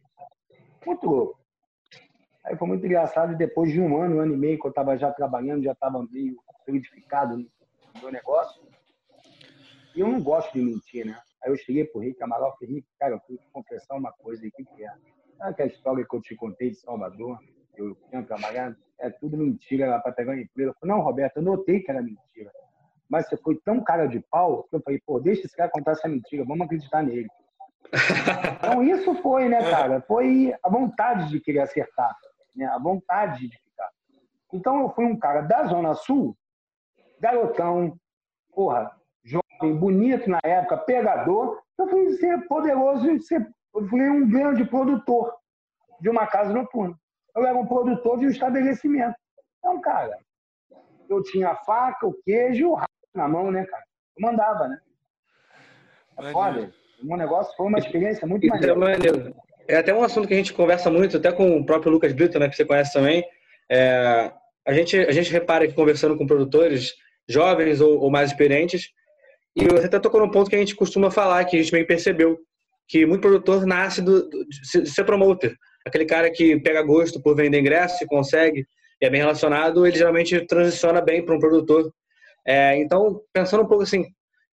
Muito 0.85 1.05
louco. 1.07 1.39
Aí 2.45 2.55
foi 2.55 2.67
muito 2.67 2.85
engraçado, 2.85 3.35
depois 3.35 3.71
de 3.71 3.81
um 3.81 4.01
ano, 4.01 4.15
um 4.15 4.19
ano 4.21 4.33
e 4.33 4.37
meio, 4.37 4.59
que 4.59 4.65
eu 4.65 4.69
estava 4.69 4.95
já 4.97 5.11
trabalhando, 5.11 5.63
já 5.63 5.73
estava 5.73 6.05
meio 6.09 6.37
solidificado 6.63 7.37
no 7.37 7.49
meu 8.01 8.11
negócio. 8.11 8.61
E 9.95 9.99
eu 9.99 10.07
não 10.07 10.21
gosto 10.21 10.53
de 10.53 10.61
mentir, 10.61 11.05
né? 11.05 11.19
Aí 11.43 11.51
eu 11.51 11.57
cheguei 11.57 11.83
pro 11.85 11.99
Rick 11.99 12.21
Amaral 12.23 12.53
e 12.55 12.59
falei, 12.59 12.75
Rick, 12.75 12.87
cara, 12.99 13.15
eu 13.15 13.19
fui 13.27 13.37
te 13.37 13.49
confessar 13.51 13.95
uma 13.95 14.11
coisa 14.13 14.45
aqui 14.45 14.63
que 14.63 14.85
é. 14.85 14.89
Sabe 15.37 15.51
aquela 15.51 15.69
história 15.69 16.05
que 16.07 16.15
eu 16.15 16.21
te 16.21 16.35
contei 16.35 16.69
de 16.69 16.75
Salvador? 16.75 17.39
Eu 17.79 17.95
tinha 18.09 18.23
trabalhado? 18.23 18.75
É 18.99 19.09
tudo 19.09 19.37
mentira, 19.37 19.85
era 19.85 19.99
para 19.99 20.11
pegar 20.11 20.33
um 20.33 20.39
emprego. 20.39 20.71
Eu 20.71 20.75
falei, 20.79 20.95
não, 20.95 21.01
Roberto, 21.01 21.37
eu 21.37 21.43
notei 21.43 21.79
que 21.79 21.89
era 21.89 22.01
mentira. 22.01 22.51
Mas 23.09 23.27
você 23.27 23.37
foi 23.37 23.55
tão 23.63 23.81
cara 23.83 24.05
de 24.05 24.19
pau 24.19 24.63
que 24.63 24.75
eu 24.75 24.81
falei, 24.81 25.01
pô, 25.05 25.19
deixa 25.19 25.45
esse 25.45 25.55
cara 25.55 25.71
contar 25.71 25.91
essa 25.91 26.07
mentira, 26.07 26.45
vamos 26.45 26.65
acreditar 26.65 27.01
nele. 27.01 27.27
então 28.57 28.83
isso 28.83 29.15
foi, 29.21 29.47
né, 29.47 29.59
cara? 29.69 30.01
Foi 30.01 30.53
a 30.61 30.69
vontade 30.69 31.29
de 31.29 31.39
querer 31.39 31.61
acertar, 31.61 32.15
né? 32.55 32.65
a 32.65 32.77
vontade 32.77 33.47
de 33.47 33.57
ficar. 33.57 33.89
Então 34.53 34.81
eu 34.81 34.89
fui 34.91 35.05
um 35.05 35.17
cara 35.17 35.41
da 35.41 35.65
Zona 35.65 35.95
Sul, 35.95 36.37
garotão, 37.19 37.97
porra, 38.53 38.91
bonito 39.79 40.29
na 40.29 40.39
época, 40.43 40.77
pegador, 40.77 41.59
eu 41.77 41.87
fui 41.87 42.11
ser 42.17 42.47
poderoso 42.47 43.09
e 43.09 43.21
ser, 43.21 43.47
eu 43.73 43.87
fui 43.87 44.09
um 44.09 44.29
grande 44.29 44.65
produtor 44.65 45.33
de 45.99 46.09
uma 46.09 46.27
casa 46.27 46.53
noturna. 46.53 46.95
Eu 47.39 47.47
era 47.47 47.57
um 47.57 47.65
produtor 47.65 48.19
de 48.19 48.25
um 48.25 48.29
estabelecimento. 48.29 49.15
Então, 49.59 49.79
cara, 49.79 50.17
eu 51.09 51.23
tinha 51.23 51.49
a 51.49 51.55
faca, 51.55 52.05
o 52.05 52.13
queijo 52.23 52.59
e 52.59 52.65
o 52.65 52.73
rato 52.73 52.91
na 53.15 53.27
mão, 53.29 53.49
né, 53.49 53.65
cara? 53.65 53.83
Eu 54.17 54.27
mandava, 54.27 54.67
né? 54.67 54.77
É 56.19 56.31
foda. 56.31 56.69
Um 57.01 57.15
negócio 57.15 57.55
foi 57.55 57.67
uma 57.67 57.79
experiência 57.79 58.27
muito 58.27 58.45
é 58.45 58.75
maneira. 58.75 59.33
É 59.69 59.77
até 59.77 59.93
um 59.93 60.03
assunto 60.03 60.27
que 60.27 60.33
a 60.33 60.37
gente 60.37 60.53
conversa 60.53 60.89
muito, 60.89 61.15
até 61.15 61.31
com 61.31 61.57
o 61.57 61.65
próprio 61.65 61.91
Lucas 61.91 62.11
Brito, 62.11 62.37
né, 62.37 62.49
que 62.49 62.55
você 62.57 62.65
conhece 62.65 62.91
também. 62.91 63.23
É, 63.71 64.33
a, 64.67 64.73
gente, 64.73 64.97
a 64.97 65.11
gente 65.11 65.31
repara 65.31 65.65
que 65.65 65.73
conversando 65.73 66.17
com 66.17 66.27
produtores 66.27 66.93
jovens 67.29 67.79
ou, 67.79 67.99
ou 67.99 68.11
mais 68.11 68.31
experientes, 68.31 68.89
e 69.55 69.65
você 69.65 69.85
até 69.85 69.99
tocou 69.99 70.19
num 70.19 70.31
ponto 70.31 70.49
que 70.49 70.55
a 70.55 70.59
gente 70.59 70.75
costuma 70.75 71.09
falar, 71.09 71.45
que 71.45 71.55
a 71.55 71.61
gente 71.61 71.71
bem 71.71 71.85
percebeu, 71.85 72.37
que 72.87 73.05
muito 73.05 73.21
produtor 73.21 73.65
nasce 73.65 74.01
do, 74.01 74.27
de 74.27 74.89
ser 74.89 75.05
promoter. 75.05 75.55
Aquele 75.85 76.05
cara 76.05 76.29
que 76.31 76.59
pega 76.59 76.81
gosto 76.81 77.21
por 77.21 77.35
vender 77.35 77.59
ingresso 77.59 78.03
e 78.03 78.07
consegue, 78.07 78.65
e 79.01 79.05
é 79.05 79.09
bem 79.09 79.21
relacionado, 79.21 79.85
ele 79.85 79.97
geralmente 79.97 80.45
transiciona 80.45 81.01
bem 81.01 81.23
para 81.23 81.35
um 81.35 81.39
produtor. 81.39 81.91
É, 82.45 82.77
então, 82.77 83.21
pensando 83.33 83.63
um 83.63 83.67
pouco 83.67 83.83
assim, 83.83 84.05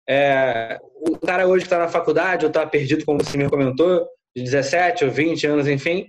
é, 0.08 0.78
o 0.94 1.18
cara 1.18 1.46
hoje 1.46 1.64
que 1.64 1.66
está 1.66 1.78
na 1.78 1.88
faculdade 1.88 2.44
ou 2.44 2.48
está 2.48 2.64
perdido, 2.66 3.04
como 3.04 3.22
você 3.22 3.36
me 3.36 3.50
comentou, 3.50 4.06
de 4.34 4.42
17 4.42 5.04
ou 5.04 5.10
20 5.10 5.46
anos, 5.46 5.66
enfim, 5.66 6.06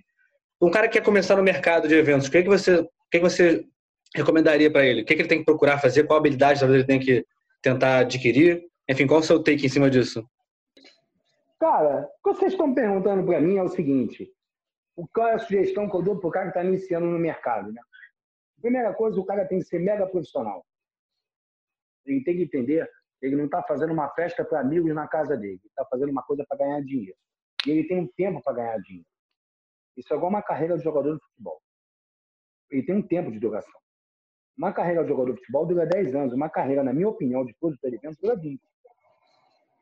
um 0.61 0.69
cara 0.69 0.87
que 0.87 0.99
quer 0.99 1.05
começar 1.05 1.35
no 1.35 1.43
mercado 1.43 1.87
de 1.87 1.95
eventos, 1.95 2.27
o 2.27 2.31
que, 2.31 2.43
que, 2.43 2.49
você, 2.49 2.75
o 2.75 2.89
que, 3.11 3.19
que 3.19 3.23
você 3.23 3.65
recomendaria 4.15 4.71
para 4.71 4.85
ele? 4.85 5.01
O 5.01 5.05
que, 5.05 5.15
que 5.15 5.21
ele 5.21 5.29
tem 5.29 5.39
que 5.39 5.45
procurar 5.45 5.79
fazer? 5.79 6.05
Qual 6.05 6.19
habilidade 6.19 6.59
talvez 6.59 6.79
ele 6.79 6.87
tem 6.87 6.99
que 6.99 7.25
tentar 7.61 7.99
adquirir? 7.99 8.63
Enfim, 8.89 9.07
qual 9.07 9.19
o 9.19 9.23
seu 9.23 9.41
take 9.41 9.65
em 9.65 9.69
cima 9.69 9.89
disso? 9.89 10.23
Cara, 11.59 12.07
o 12.23 12.33
que 12.33 12.39
vocês 12.39 12.51
estão 12.51 12.73
perguntando 12.73 13.23
para 13.25 13.41
mim 13.41 13.57
é 13.57 13.63
o 13.63 13.67
seguinte: 13.67 14.29
qual 15.13 15.27
é 15.27 15.33
a 15.33 15.39
sugestão 15.39 15.89
que 15.89 15.95
eu 15.95 16.01
dou 16.01 16.19
para 16.19 16.27
o 16.27 16.31
cara 16.31 16.45
que 16.45 16.57
está 16.57 16.63
iniciando 16.63 17.05
no 17.05 17.19
mercado? 17.19 17.71
Né? 17.71 17.81
Primeira 18.61 18.93
coisa, 18.93 19.19
o 19.19 19.25
cara 19.25 19.45
tem 19.45 19.59
que 19.59 19.65
ser 19.65 19.79
mega 19.79 20.07
profissional. 20.07 20.65
Ele 22.05 22.23
tem 22.23 22.37
que 22.37 22.43
entender 22.43 22.89
ele 23.19 23.35
não 23.35 23.45
está 23.45 23.63
fazendo 23.63 23.91
uma 23.91 24.07
festa 24.09 24.45
para 24.45 24.59
amigos 24.59 24.93
na 24.93 25.07
casa 25.07 25.35
dele, 25.35 25.53
ele 25.53 25.69
está 25.69 25.83
fazendo 25.85 26.11
uma 26.11 26.21
coisa 26.21 26.45
para 26.47 26.59
ganhar 26.59 26.81
dinheiro. 26.81 27.17
E 27.65 27.71
ele 27.71 27.87
tem 27.87 27.99
um 27.99 28.07
tempo 28.07 28.41
para 28.43 28.53
ganhar 28.53 28.77
dinheiro. 28.77 29.07
Isso 29.95 30.13
é 30.13 30.15
igual 30.15 30.29
uma 30.29 30.43
carreira 30.43 30.77
de 30.77 30.83
jogador 30.83 31.15
de 31.15 31.23
futebol. 31.23 31.59
Ele 32.69 32.83
tem 32.83 32.95
um 32.95 33.01
tempo 33.01 33.31
de 33.31 33.39
duração. 33.39 33.79
Uma 34.55 34.71
carreira 34.71 35.01
de 35.01 35.09
jogador 35.09 35.33
de 35.33 35.39
futebol 35.39 35.65
dura 35.65 35.87
10 35.87 36.13
anos. 36.13 36.33
Uma 36.33 36.47
carreira, 36.47 36.83
na 36.83 36.93
minha 36.93 37.09
opinião, 37.09 37.43
de 37.43 37.55
produtor 37.55 37.89
de 37.89 37.95
eventos, 37.97 38.19
dura 38.19 38.35
20 38.35 38.61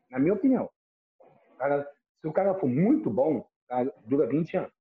na 0.09 0.19
minha 0.19 0.33
opinião. 0.33 0.69
Se 2.21 2.27
o 2.27 2.31
cara 2.31 2.53
for 2.55 2.67
muito 2.69 3.09
bom, 3.09 3.45
Dura 4.05 4.27
20 4.27 4.57
anos. 4.57 4.71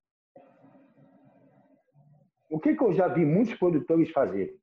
O 2.55 2.61
que, 2.61 2.77
que 2.77 2.85
eu 2.85 2.93
já 2.93 3.09
vi 3.09 3.27
muitos 3.27 3.53
produtores 3.55 4.13
fazerem? 4.13 4.57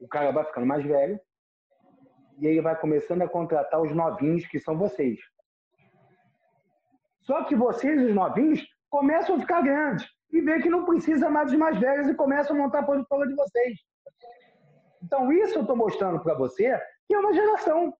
O 0.00 0.08
cara 0.08 0.32
vai 0.32 0.44
ficando 0.44 0.66
mais 0.66 0.84
velho 0.84 1.20
e 2.40 2.48
ele 2.48 2.60
vai 2.60 2.74
começando 2.80 3.22
a 3.22 3.28
contratar 3.28 3.80
os 3.80 3.94
novinhos, 3.94 4.44
que 4.48 4.58
são 4.58 4.76
vocês. 4.76 5.20
Só 7.20 7.44
que 7.44 7.54
vocês, 7.54 8.02
os 8.02 8.12
novinhos, 8.12 8.60
começam 8.90 9.36
a 9.36 9.38
ficar 9.38 9.62
grandes 9.62 10.04
e 10.32 10.40
vê 10.40 10.60
que 10.60 10.68
não 10.68 10.84
precisa 10.84 11.30
mais 11.30 11.48
dos 11.48 11.56
mais 11.60 11.78
velhos 11.78 12.08
e 12.08 12.14
começam 12.16 12.56
a 12.56 12.58
montar 12.58 12.80
a 12.80 12.86
produtora 12.86 13.28
de 13.28 13.36
vocês. 13.36 13.78
Então, 15.00 15.32
isso 15.32 15.58
eu 15.58 15.62
estou 15.62 15.76
mostrando 15.76 16.20
para 16.24 16.34
você 16.34 16.76
que 17.06 17.14
é 17.14 17.18
uma 17.20 17.32
geração. 17.32 17.96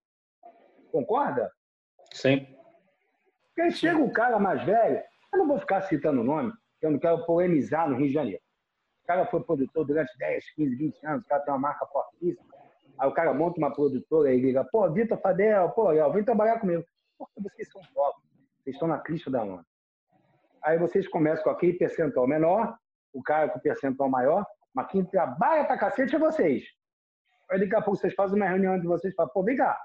Concorda? 0.90 1.48
Sim. 2.12 2.44
Porque 3.54 3.70
chega 3.70 4.02
o 4.02 4.12
cara 4.12 4.40
mais 4.40 4.64
velho, 4.64 5.00
eu 5.32 5.38
não 5.38 5.46
vou 5.46 5.60
ficar 5.60 5.82
citando 5.82 6.22
o 6.22 6.24
nome, 6.24 6.52
eu 6.86 6.90
não 6.90 6.98
quero 6.98 7.24
polemizar 7.24 7.88
no 7.88 7.96
Rio 7.96 8.08
de 8.08 8.12
Janeiro. 8.12 8.42
O 9.02 9.06
cara 9.06 9.26
foi 9.26 9.42
produtor 9.42 9.84
durante 9.84 10.16
10, 10.18 10.54
15, 10.54 10.76
20 10.76 11.06
anos, 11.06 11.24
o 11.24 11.28
cara 11.28 11.42
tem 11.42 11.52
uma 11.52 11.60
marca 11.60 11.86
fortíssima. 11.86 12.52
Aí 12.98 13.08
o 13.08 13.12
cara 13.12 13.34
monta 13.34 13.58
uma 13.58 13.72
produtora 13.72 14.32
e 14.32 14.40
liga, 14.40 14.64
pô, 14.64 14.90
Vitor 14.90 15.18
Fadel, 15.18 15.70
pô, 15.70 15.90
Léo, 15.90 16.12
vem 16.12 16.24
trabalhar 16.24 16.60
comigo. 16.60 16.84
Porque 17.18 17.40
vocês 17.40 17.68
são 17.70 17.82
jovens, 17.82 18.22
vocês 18.62 18.76
estão 18.76 18.88
na 18.88 18.98
crista 18.98 19.30
da 19.30 19.42
onda. 19.42 19.64
Aí 20.62 20.78
vocês 20.78 21.08
começam 21.08 21.42
com 21.42 21.50
aquele 21.50 21.74
percentual 21.74 22.26
menor, 22.26 22.76
o 23.12 23.22
cara 23.22 23.48
com 23.48 23.58
percentual 23.58 24.08
maior, 24.08 24.46
mas 24.72 24.86
quem 24.86 25.04
trabalha 25.04 25.64
pra 25.64 25.76
cacete 25.76 26.14
é 26.14 26.18
vocês. 26.18 26.64
Aí 27.50 27.58
daqui 27.58 27.74
a 27.74 27.82
pouco 27.82 27.98
vocês 27.98 28.14
fazem 28.14 28.36
uma 28.36 28.48
reunião 28.48 28.76
entre 28.76 28.86
vocês 28.86 29.12
e 29.12 29.16
falam, 29.16 29.32
pô, 29.32 29.42
vem 29.42 29.56
cá, 29.56 29.78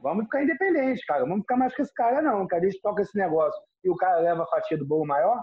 vamos 0.00 0.24
ficar 0.24 0.42
independentes, 0.42 1.04
cara, 1.04 1.24
vamos 1.24 1.40
ficar 1.40 1.56
mais 1.56 1.74
com 1.74 1.82
esse 1.82 1.94
cara 1.94 2.20
não, 2.20 2.46
cara, 2.46 2.62
eles 2.62 2.80
tocam 2.80 3.02
esse 3.02 3.16
negócio 3.16 3.60
e 3.82 3.90
o 3.90 3.96
cara 3.96 4.20
leva 4.20 4.42
a 4.42 4.46
fatia 4.46 4.76
do 4.76 4.86
bolo 4.86 5.06
maior, 5.06 5.42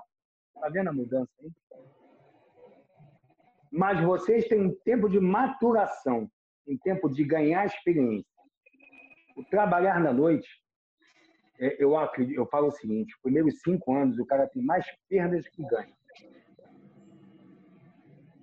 tá 0.54 0.70
vendo 0.70 0.90
a 0.90 0.94
mudança 0.94 1.32
aí? 1.42 1.52
Mas 3.72 4.04
vocês 4.04 4.48
têm 4.48 4.62
um 4.62 4.76
tempo 4.84 5.08
de 5.08 5.20
maturação, 5.20 6.30
um 6.68 6.78
tempo 6.78 7.10
de 7.10 7.24
ganhar 7.24 7.66
experiência. 7.66 8.26
O 9.36 9.44
trabalhar 9.44 10.00
na 10.00 10.12
noite 10.12 10.50
é, 11.60 11.76
eu, 11.78 11.98
acredito, 11.98 12.38
eu 12.38 12.46
falo 12.48 12.68
o 12.68 12.72
seguinte: 12.72 13.14
os 13.14 13.22
primeiros 13.22 13.60
cinco 13.62 13.94
anos 13.94 14.18
o 14.18 14.26
cara 14.26 14.48
tem 14.48 14.64
mais 14.64 14.86
perdas 15.10 15.48
que 15.50 15.62
ganhos. 15.64 15.98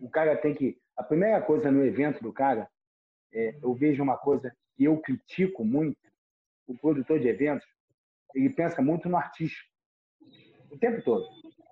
O 0.00 0.10
cara 0.10 0.36
tem 0.36 0.54
que. 0.54 0.78
A 0.96 1.02
primeira 1.02 1.40
coisa 1.42 1.70
no 1.70 1.84
evento 1.84 2.22
do 2.22 2.32
cara, 2.32 2.68
é, 3.32 3.58
eu 3.62 3.74
vejo 3.74 4.02
uma 4.02 4.16
coisa 4.16 4.54
que 4.76 4.84
eu 4.84 5.00
critico 5.00 5.64
muito: 5.64 5.98
o 6.66 6.76
produtor 6.76 7.18
de 7.18 7.28
eventos, 7.28 7.66
ele 8.34 8.50
pensa 8.50 8.82
muito 8.82 9.08
no 9.08 9.16
artista. 9.16 9.64
O 10.70 10.78
tempo 10.78 11.02
todo. 11.02 11.26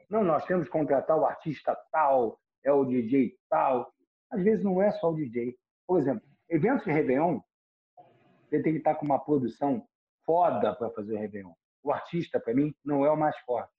Não, 0.09 0.23
nós 0.23 0.45
temos 0.45 0.67
que 0.67 0.73
contratar 0.73 1.19
o 1.19 1.25
artista 1.25 1.77
tal, 1.91 2.39
é 2.65 2.73
o 2.73 2.85
DJ 2.85 3.37
tal. 3.49 3.93
Às 4.31 4.43
vezes 4.43 4.65
não 4.65 4.83
é 4.83 4.91
só 4.93 5.11
o 5.11 5.15
DJ. 5.15 5.57
Por 5.87 6.01
exemplo, 6.01 6.27
eventos 6.49 6.85
de 6.85 6.93
Réveillon, 6.93 7.41
você 8.45 8.63
tem 8.63 8.73
que 8.73 8.79
estar 8.79 8.95
com 8.95 9.07
uma 9.07 9.19
produção 9.19 9.87
foda 10.25 10.75
para 10.75 10.91
fazer 10.91 11.15
o 11.15 11.19
Réveillon. 11.19 11.53
O 11.83 11.93
artista, 11.93 12.41
para 12.41 12.55
mim, 12.55 12.75
não 12.85 13.05
é 13.05 13.11
o 13.11 13.17
mais 13.17 13.37
forte. 13.41 13.73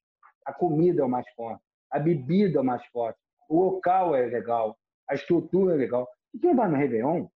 A 0.45 0.53
comida 0.53 1.01
é 1.01 1.05
o 1.05 1.09
mais 1.09 1.27
forte. 1.33 1.63
A 1.91 1.99
bebida 1.99 2.59
é 2.59 2.61
o 2.61 2.65
mais 2.65 2.85
forte. 2.87 3.19
O 3.49 3.63
local 3.63 4.15
é 4.15 4.25
legal. 4.25 4.77
A 5.09 5.15
estrutura 5.15 5.73
é 5.73 5.77
legal. 5.77 6.07
E 6.33 6.39
quem 6.39 6.55
vai 6.55 6.67
no 6.67 6.75
Réveillon, 6.75 7.27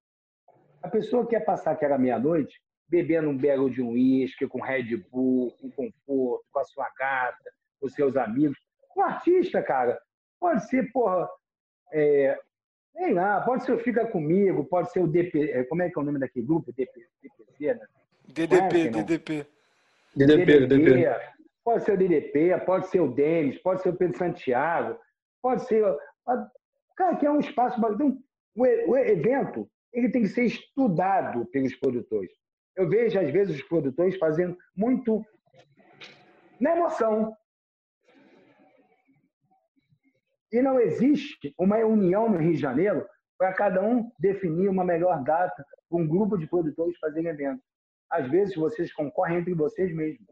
a 0.82 0.90
pessoa 0.90 1.28
quer 1.28 1.42
passar 1.42 1.72
aquela 1.72 1.98
meia-noite 1.98 2.60
bebendo 2.88 3.30
um 3.30 3.38
belo 3.38 3.70
de 3.70 3.82
um 3.82 3.92
uísque, 3.92 4.48
com 4.48 4.62
Red 4.62 4.98
Bull, 5.12 5.52
com 5.62 5.70
conforto, 5.72 6.46
com 6.52 6.60
a 6.60 6.64
sua 6.64 6.90
gata, 6.98 7.52
com 7.80 7.88
seus 7.88 8.18
amigos. 8.18 8.58
O 9.00 9.02
artista, 9.02 9.64
cara, 9.64 9.98
pode 10.38 10.68
ser, 10.68 10.92
porra, 10.92 11.26
é, 11.94 12.38
sei 12.92 13.14
lá, 13.14 13.40
pode 13.40 13.64
ser 13.64 13.72
o 13.72 13.80
Fica 13.80 14.06
Comigo, 14.06 14.66
pode 14.66 14.92
ser 14.92 15.00
o 15.00 15.08
DP, 15.08 15.52
é, 15.52 15.64
como 15.64 15.82
é 15.82 15.90
que 15.90 15.98
é 15.98 16.02
o 16.02 16.04
nome 16.04 16.20
daquele 16.20 16.46
grupo? 16.46 16.74
DP, 16.74 17.08
DPC, 17.24 17.76
né? 17.76 17.88
DDP, 18.28 18.90
DDP. 18.90 19.48
DDP, 20.14 20.68
DDP. 20.68 21.16
Pode 21.64 21.86
ser 21.86 21.94
o 21.94 21.98
DDP, 21.98 22.60
pode 22.66 22.88
ser 22.88 23.00
o 23.00 23.08
Denis, 23.08 23.58
pode 23.62 23.82
ser 23.82 23.90
o 23.90 23.96
Pedro 23.96 24.18
Santiago, 24.18 25.00
pode 25.42 25.66
ser. 25.66 25.82
Cara, 26.98 27.16
que 27.16 27.26
é 27.26 27.32
um 27.32 27.40
espaço. 27.40 27.80
Então, 27.80 28.18
o 28.54 28.98
evento 28.98 29.70
ele 29.94 30.10
tem 30.10 30.24
que 30.24 30.28
ser 30.28 30.44
estudado 30.44 31.46
pelos 31.46 31.74
produtores. 31.78 32.32
Eu 32.76 32.90
vejo, 32.90 33.18
às 33.18 33.32
vezes, 33.32 33.56
os 33.56 33.64
produtores 33.64 34.18
fazendo 34.18 34.58
muito 34.76 35.26
na 36.60 36.76
emoção. 36.76 37.34
E 40.52 40.62
não 40.62 40.80
existe 40.80 41.54
uma 41.58 41.78
união 41.78 42.30
no 42.30 42.38
Rio 42.38 42.54
de 42.54 42.60
Janeiro 42.60 43.06
para 43.38 43.54
cada 43.54 43.82
um 43.82 44.12
definir 44.20 44.68
uma 44.68 44.84
melhor 44.84 45.24
data 45.24 45.66
para 45.90 46.00
um 46.00 46.08
grupo 46.08 46.38
de 46.38 46.48
produtores 46.48 46.98
fazerem 46.98 47.30
evento 47.30 47.62
às 48.10 48.28
vezes 48.30 48.56
vocês 48.56 48.92
concorrem 48.92 49.38
entre 49.38 49.54
vocês 49.54 49.94
mesmos. 49.94 50.28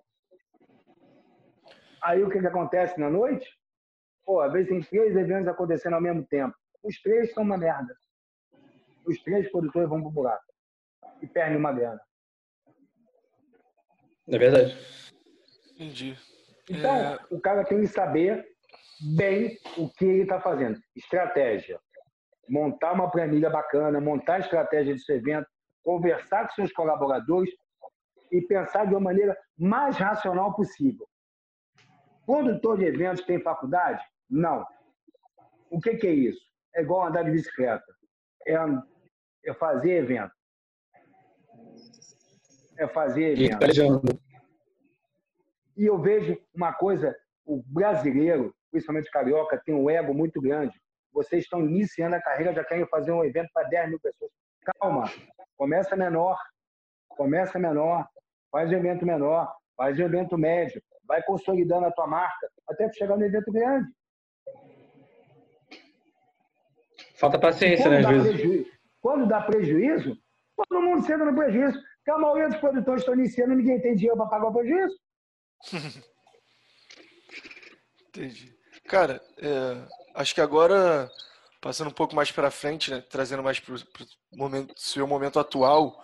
Aí 2.01 2.23
o 2.23 2.29
que, 2.29 2.39
que 2.39 2.47
acontece 2.47 2.99
na 2.99 3.09
noite? 3.09 3.47
Pô, 4.25 4.41
às 4.41 4.51
vezes 4.51 4.69
tem 4.69 4.81
três 4.81 5.15
eventos 5.15 5.47
acontecendo 5.47 5.93
ao 5.93 6.01
mesmo 6.01 6.25
tempo. 6.25 6.55
Os 6.83 6.99
três 7.01 7.33
são 7.33 7.43
uma 7.43 7.57
merda. 7.57 7.95
Os 9.05 9.21
três 9.23 9.49
produtores 9.51 9.87
vão 9.87 10.01
pro 10.01 10.11
buraco. 10.11 10.43
E 11.21 11.27
perdem 11.27 11.57
uma 11.57 11.71
grana. 11.71 12.01
É 14.27 14.37
verdade. 14.37 14.77
Entendi. 15.73 16.17
Então, 16.69 16.95
é... 16.95 17.19
o 17.29 17.39
cara 17.39 17.63
tem 17.63 17.79
que 17.79 17.87
saber 17.87 18.45
bem 19.15 19.57
o 19.77 19.89
que 19.89 20.05
ele 20.05 20.21
está 20.23 20.39
fazendo. 20.39 20.79
Estratégia. 20.95 21.79
Montar 22.49 22.93
uma 22.93 23.11
planilha 23.11 23.49
bacana, 23.49 23.99
montar 23.99 24.35
a 24.35 24.39
estratégia 24.39 24.93
desse 24.93 25.11
evento, 25.11 25.47
conversar 25.83 26.47
com 26.47 26.53
seus 26.55 26.71
colaboradores 26.71 27.49
e 28.31 28.41
pensar 28.41 28.85
de 28.85 28.93
uma 28.93 29.01
maneira 29.01 29.37
mais 29.57 29.97
racional 29.97 30.53
possível. 30.55 31.07
Produtor 32.25 32.77
de 32.77 32.85
eventos 32.85 33.23
tem 33.25 33.41
faculdade? 33.41 34.03
Não. 34.29 34.65
O 35.69 35.79
que, 35.79 35.95
que 35.95 36.07
é 36.07 36.11
isso? 36.11 36.41
É 36.75 36.81
igual 36.81 37.07
andar 37.07 37.23
de 37.23 37.31
bicicleta. 37.31 37.85
É, 38.45 38.55
é 39.45 39.53
fazer 39.53 40.03
evento. 40.03 40.31
É 42.77 42.87
fazer 42.87 43.39
evento. 43.39 44.21
E 45.75 45.85
eu 45.85 45.97
vejo 46.01 46.37
uma 46.53 46.73
coisa, 46.73 47.15
o 47.45 47.63
brasileiro, 47.65 48.53
principalmente 48.71 49.09
carioca, 49.11 49.61
tem 49.65 49.75
um 49.75 49.89
ego 49.89 50.13
muito 50.13 50.41
grande. 50.41 50.79
Vocês 51.11 51.43
estão 51.43 51.61
iniciando 51.61 52.15
a 52.15 52.21
carreira, 52.21 52.53
já 52.53 52.63
querem 52.63 52.85
fazer 52.87 53.11
um 53.11 53.23
evento 53.23 53.49
para 53.53 53.67
10 53.67 53.89
mil 53.89 53.99
pessoas. 53.99 54.31
Calma, 54.79 55.09
começa 55.57 55.95
menor, 55.95 56.37
começa 57.09 57.57
menor, 57.57 58.07
faz 58.51 58.69
um 58.69 58.75
evento 58.75 59.05
menor, 59.05 59.51
faz 59.75 59.99
um 59.99 60.03
evento 60.03 60.37
médio, 60.37 60.81
vai 61.05 61.23
consolidando 61.23 61.85
a 61.85 61.91
tua 61.91 62.07
marca 62.07 62.49
até 62.67 62.91
chegar 62.93 63.17
no 63.17 63.25
evento 63.25 63.51
grande. 63.51 63.87
Falta 67.15 67.39
paciência, 67.39 67.89
né, 67.89 67.99
às 67.99 68.07
vezes. 68.07 68.35
Prejuízo, 68.35 68.71
quando 69.01 69.27
dá 69.27 69.41
prejuízo, 69.41 70.17
todo 70.55 70.81
mundo 70.81 71.05
senta 71.05 71.25
no 71.25 71.35
prejuízo. 71.35 71.79
Porque 71.97 72.11
a 72.11 72.17
maioria 72.17 72.49
dos 72.49 72.59
produtores 72.59 73.01
estão 73.01 73.15
iniciando 73.15 73.53
e 73.53 73.57
ninguém 73.57 73.81
tem 73.81 73.95
dinheiro 73.95 74.17
para 74.17 74.27
pagar 74.27 74.47
o 74.47 74.53
prejuízo. 74.53 74.97
Entendi. 78.07 78.56
Cara, 78.87 79.21
é, 79.37 79.85
acho 80.15 80.33
que 80.33 80.41
agora, 80.41 81.09
passando 81.61 81.89
um 81.89 81.93
pouco 81.93 82.15
mais 82.15 82.31
para 82.31 82.51
frente, 82.51 82.91
né, 82.91 83.03
trazendo 83.09 83.43
mais 83.43 83.59
para 83.59 83.75
o 83.75 83.77
momento, 84.33 84.73
seu 84.77 85.05
momento 85.05 85.39
atual, 85.39 86.01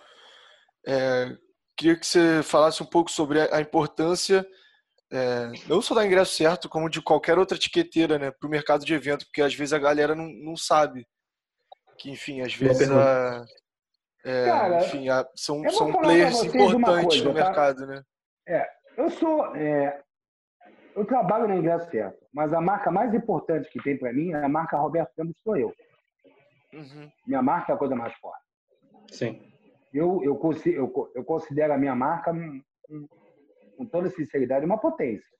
é, 0.86 1.36
queria 1.76 1.98
que 1.98 2.06
você 2.06 2.42
falasse 2.42 2.82
um 2.82 2.86
pouco 2.86 3.10
sobre 3.10 3.40
a 3.40 3.60
importância 3.60 4.46
é, 5.12 5.52
não 5.68 5.80
só 5.80 5.94
da 5.94 6.04
ingresso 6.04 6.34
certo, 6.34 6.68
como 6.68 6.90
de 6.90 7.00
qualquer 7.00 7.38
outra 7.38 7.56
etiqueteira 7.56 8.18
né, 8.18 8.32
para 8.32 8.46
o 8.46 8.50
mercado 8.50 8.84
de 8.84 8.94
evento, 8.94 9.24
porque 9.26 9.42
às 9.42 9.54
vezes 9.54 9.72
a 9.72 9.78
galera 9.78 10.14
não, 10.14 10.26
não 10.26 10.56
sabe. 10.56 11.06
Que, 11.98 12.10
enfim, 12.10 12.40
às 12.40 12.52
vezes 12.52 12.90
a, 12.90 13.44
é, 14.24 14.44
Cara, 14.46 14.84
enfim, 14.84 15.08
a, 15.08 15.24
são, 15.36 15.62
são 15.70 15.92
players 15.92 16.42
importantes 16.42 17.20
coisa, 17.20 17.24
no 17.24 17.34
tá? 17.34 17.44
mercado. 17.44 17.86
Né? 17.86 18.02
É, 18.48 18.66
eu 18.96 19.10
sou. 19.10 19.54
É, 19.54 20.02
eu 20.94 21.04
trabalho 21.04 21.48
na 21.48 21.56
ingresso 21.56 21.90
certo, 21.90 22.24
mas 22.32 22.52
a 22.52 22.60
marca 22.60 22.90
mais 22.90 23.12
importante 23.14 23.68
que 23.70 23.82
tem 23.82 23.96
para 23.98 24.12
mim 24.12 24.32
é 24.32 24.44
a 24.44 24.48
marca 24.48 24.76
Roberto 24.76 25.14
Campos, 25.16 25.36
sou 25.42 25.56
eu. 25.56 25.74
Uhum. 26.72 27.10
Minha 27.26 27.42
marca 27.42 27.72
é 27.72 27.74
a 27.74 27.78
coisa 27.78 27.94
mais 27.94 28.14
forte. 28.14 28.44
Sim 29.10 29.54
eu, 29.94 30.20
eu, 30.24 30.40
eu, 30.66 31.12
eu 31.14 31.24
considero 31.24 31.72
a 31.72 31.78
minha 31.78 31.94
marca, 31.94 32.32
com 33.76 33.86
toda 33.86 34.10
sinceridade, 34.10 34.66
uma 34.66 34.78
potência. 34.78 35.32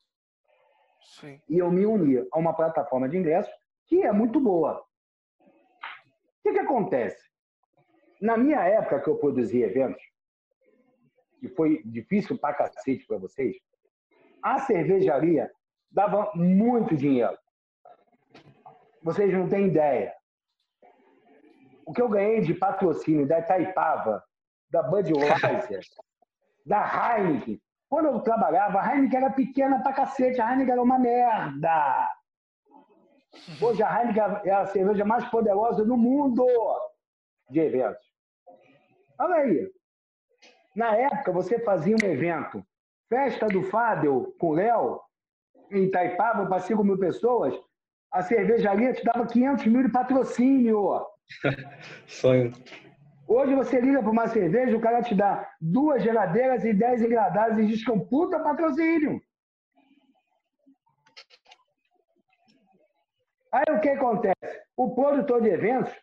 Sim. 1.02 1.40
E 1.48 1.58
eu 1.58 1.70
me 1.72 1.84
uni 1.84 2.24
a 2.32 2.38
uma 2.38 2.54
plataforma 2.54 3.08
de 3.08 3.18
ingressos 3.18 3.52
que 3.86 4.02
é 4.02 4.12
muito 4.12 4.40
boa. 4.40 4.80
O 4.80 6.42
que, 6.44 6.52
que 6.52 6.58
acontece? 6.60 7.28
Na 8.22 8.36
minha 8.36 8.60
época 8.60 9.00
que 9.00 9.08
eu 9.08 9.18
produzi 9.18 9.60
eventos, 9.62 10.02
que 11.40 11.48
foi 11.48 11.82
difícil 11.84 12.38
pra 12.38 12.54
cacete 12.54 13.04
para 13.06 13.18
vocês, 13.18 13.56
a 14.44 14.58
cervejaria 14.58 15.50
dava 15.90 16.30
muito 16.34 16.94
dinheiro. 16.94 17.36
Vocês 19.02 19.32
não 19.32 19.48
têm 19.48 19.68
ideia. 19.68 20.12
O 21.86 21.92
que 21.92 22.02
eu 22.02 22.08
ganhei 22.08 22.42
de 22.42 22.52
patrocínio 22.52 23.26
da 23.26 23.38
Itaipava, 23.38 24.22
da 24.70 24.82
Budweiser, 24.82 25.80
da 26.66 27.16
Heineken. 27.16 27.60
Quando 27.88 28.06
eu 28.06 28.20
trabalhava, 28.20 28.80
a 28.80 28.94
Heineken 28.94 29.18
era 29.18 29.30
pequena 29.30 29.82
pra 29.82 29.92
cacete, 29.92 30.40
a 30.40 30.50
Heineken 30.50 30.72
era 30.72 30.82
uma 30.82 30.98
merda. 30.98 32.10
Hoje 33.60 33.82
a 33.82 34.00
Heineken 34.00 34.40
é 34.44 34.50
a 34.50 34.66
cerveja 34.66 35.04
mais 35.04 35.24
poderosa 35.30 35.84
do 35.84 35.96
mundo 35.96 36.46
de 37.50 37.60
eventos. 37.60 38.04
Olha 39.18 39.36
aí. 39.36 39.72
Na 40.74 40.96
época, 40.96 41.32
você 41.32 41.58
fazia 41.60 41.94
um 41.94 42.06
evento, 42.06 42.64
festa 43.08 43.46
do 43.46 43.62
Fadel 43.64 44.34
com 44.38 44.48
o 44.48 44.54
Léo, 44.54 45.00
em 45.70 45.84
Itaipava, 45.84 46.46
para 46.46 46.60
5 46.60 46.82
mil 46.84 46.98
pessoas, 46.98 47.54
a 48.12 48.22
cervejaria 48.22 48.92
te 48.92 49.02
dava 49.04 49.26
500 49.26 49.66
mil 49.66 49.82
de 49.82 49.90
patrocínio. 49.90 51.04
Sonho. 52.06 52.52
Hoje 53.26 53.54
você 53.54 53.80
liga 53.80 54.02
para 54.02 54.12
uma 54.12 54.28
cerveja, 54.28 54.76
o 54.76 54.80
cara 54.80 55.02
te 55.02 55.14
dá 55.14 55.48
duas 55.60 56.02
geladeiras 56.02 56.64
e 56.64 56.72
dez 56.72 57.02
engradados 57.02 57.58
e 57.58 57.66
diz 57.66 57.82
que 57.82 57.90
é 57.90 57.94
um 57.94 58.06
puta 58.06 58.38
patrocínio. 58.38 59.20
Aí 63.50 63.74
o 63.74 63.80
que 63.80 63.88
acontece? 63.88 64.60
O 64.76 64.94
produtor 64.94 65.40
de 65.40 65.48
eventos, 65.48 65.94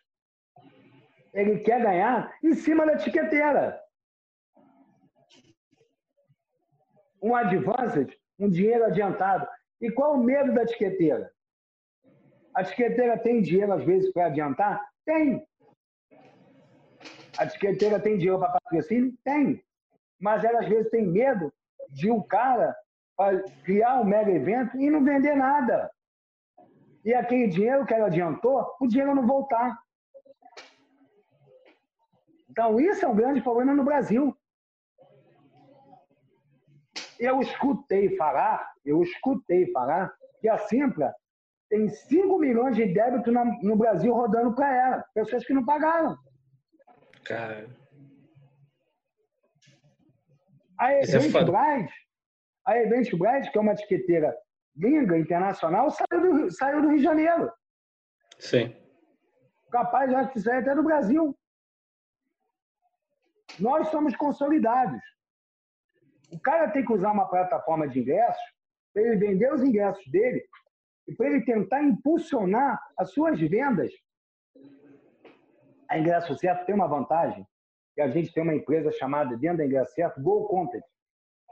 ele 1.32 1.60
quer 1.60 1.82
ganhar 1.82 2.34
em 2.42 2.54
cima 2.54 2.84
da 2.86 2.94
etiqueteira. 2.94 3.81
Um 7.22 7.34
advanced, 7.36 8.18
um 8.38 8.50
dinheiro 8.50 8.84
adiantado. 8.84 9.46
E 9.80 9.90
qual 9.90 10.14
o 10.14 10.22
medo 10.22 10.52
da 10.52 10.62
etiqueteira? 10.62 11.32
A 12.54 12.62
etiqueteira 12.62 13.18
tem 13.18 13.40
dinheiro, 13.40 13.72
às 13.72 13.84
vezes, 13.84 14.12
para 14.12 14.26
adiantar? 14.26 14.84
Tem. 15.04 15.46
A 17.38 17.44
etiqueteira 17.44 17.98
tem 18.00 18.18
dinheiro 18.18 18.38
para 18.38 18.58
patrocínio? 18.60 19.14
Tem. 19.24 19.64
Mas 20.20 20.44
ela, 20.44 20.60
às 20.60 20.68
vezes, 20.68 20.90
tem 20.90 21.06
medo 21.06 21.52
de 21.90 22.10
um 22.10 22.22
cara 22.22 22.76
criar 23.64 24.00
um 24.00 24.04
mega 24.04 24.30
evento 24.30 24.76
e 24.78 24.90
não 24.90 25.04
vender 25.04 25.34
nada. 25.34 25.90
E 27.04 27.14
aquele 27.14 27.48
dinheiro 27.48 27.84
que 27.86 27.94
ela 27.94 28.06
adiantou, 28.06 28.66
o 28.80 28.86
dinheiro 28.86 29.14
não 29.14 29.26
voltar. 29.26 29.78
Então, 32.48 32.78
isso 32.78 33.04
é 33.04 33.08
um 33.08 33.16
grande 33.16 33.40
problema 33.40 33.74
no 33.74 33.84
Brasil. 33.84 34.36
Eu 37.22 37.40
escutei 37.40 38.16
falar, 38.16 38.68
eu 38.84 39.00
escutei 39.00 39.70
falar 39.70 40.12
que 40.40 40.48
a 40.48 40.58
Simpla 40.58 41.14
tem 41.70 41.88
5 41.88 42.36
milhões 42.36 42.74
de 42.74 42.84
débito 42.92 43.30
no 43.30 43.76
Brasil 43.76 44.12
rodando 44.12 44.52
para 44.56 44.74
ela, 44.74 45.04
pessoas 45.14 45.44
que 45.44 45.54
não 45.54 45.64
pagaram. 45.64 46.18
Cara. 47.24 47.70
A 50.76 50.94
é 50.94 51.02
Eventbrite, 51.02 51.94
é 52.66 52.72
a 52.72 52.78
Eventbrite, 52.78 53.52
que 53.52 53.56
é 53.56 53.60
uma 53.60 53.72
etiqueteira 53.72 54.36
gringa, 54.74 55.16
internacional, 55.16 55.92
saiu 55.92 56.20
do, 56.20 56.50
saiu 56.50 56.82
do 56.82 56.88
Rio 56.88 56.98
de 56.98 57.04
Janeiro. 57.04 57.52
Sim. 58.40 58.74
Capaz, 59.70 60.12
acho 60.12 60.32
que 60.32 60.40
saiu 60.40 60.58
até 60.58 60.74
do 60.74 60.82
Brasil. 60.82 61.38
Nós 63.60 63.86
somos 63.90 64.16
consolidados. 64.16 65.00
O 66.32 66.40
cara 66.40 66.70
tem 66.70 66.84
que 66.84 66.92
usar 66.92 67.12
uma 67.12 67.28
plataforma 67.28 67.86
de 67.86 68.00
ingressos 68.00 68.42
para 68.92 69.02
ele 69.02 69.16
vender 69.16 69.52
os 69.52 69.62
ingressos 69.62 70.04
dele 70.10 70.44
e 71.06 71.14
para 71.14 71.28
ele 71.28 71.44
tentar 71.44 71.82
impulsionar 71.82 72.80
as 72.96 73.12
suas 73.12 73.38
vendas 73.40 73.92
a 75.92 75.98
Ingresso 75.98 76.34
Certo 76.38 76.64
tem 76.64 76.74
uma 76.74 76.88
vantagem, 76.88 77.46
que 77.94 78.00
a 78.00 78.08
gente 78.08 78.32
tem 78.32 78.42
uma 78.42 78.54
empresa 78.54 78.90
chamada, 78.92 79.36
dentro 79.36 79.58
da 79.58 79.66
Ingresso 79.66 79.92
Certo, 79.92 80.22
Go 80.22 80.46
Content, 80.48 80.82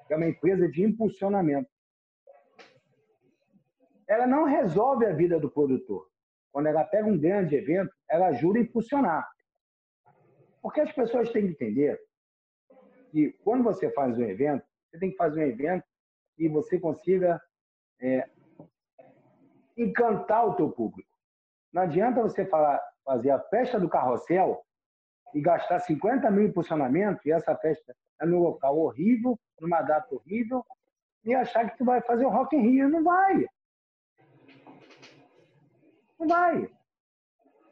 que 0.07 0.15
é 0.15 0.17
uma 0.17 0.27
empresa 0.27 0.67
de 0.67 0.83
impulsionamento. 0.83 1.69
Ela 4.09 4.27
não 4.27 4.45
resolve 4.45 5.05
a 5.05 5.13
vida 5.13 5.39
do 5.39 5.51
produtor. 5.51 6.09
Quando 6.51 6.69
ela 6.69 6.85
pega 6.85 7.07
um 7.07 7.19
grande 7.19 7.55
evento, 7.55 7.95
ela 8.09 8.29
ajuda 8.29 8.59
a 8.59 8.63
impulsionar. 8.63 9.31
Porque 10.63 10.81
as 10.81 10.91
pessoas 10.91 11.31
têm 11.31 11.43
que 11.43 11.53
entender 11.53 12.01
que 13.11 13.33
quando 13.45 13.63
você 13.63 13.91
faz 13.93 14.17
um 14.19 14.25
evento, 14.25 14.65
você 14.91 14.99
tem 14.99 15.11
que 15.11 15.17
fazer 15.17 15.41
um 15.41 15.49
evento 15.49 15.85
e 16.37 16.49
você 16.49 16.79
consiga 16.79 17.41
é, 18.01 18.29
encantar 19.77 20.47
o 20.47 20.55
teu 20.55 20.71
público. 20.71 21.09
Não 21.73 21.83
adianta 21.83 22.23
você 22.23 22.45
falar, 22.45 22.83
fazer 23.05 23.31
a 23.31 23.39
festa 23.39 23.79
do 23.79 23.89
carrossel 23.89 24.65
e 25.33 25.41
gastar 25.41 25.79
50 25.79 26.29
mil 26.31 26.49
em 26.49 26.53
funcionamento, 26.53 27.21
e 27.25 27.31
essa 27.31 27.55
festa 27.57 27.95
é 28.21 28.27
num 28.27 28.41
local 28.41 28.77
horrível, 28.79 29.39
numa 29.61 29.81
data 29.83 30.13
horrível, 30.13 30.65
e 31.25 31.35
achar 31.35 31.71
que 31.71 31.79
tu 31.79 31.85
vai 31.85 32.01
fazer 32.03 32.27
o 32.27 32.31
Rock 32.31 32.57
in 32.57 32.63
Rio. 32.63 32.89
Não 32.89 33.05
vai. 33.05 33.47
Não 36.19 36.27
vai. 36.27 36.71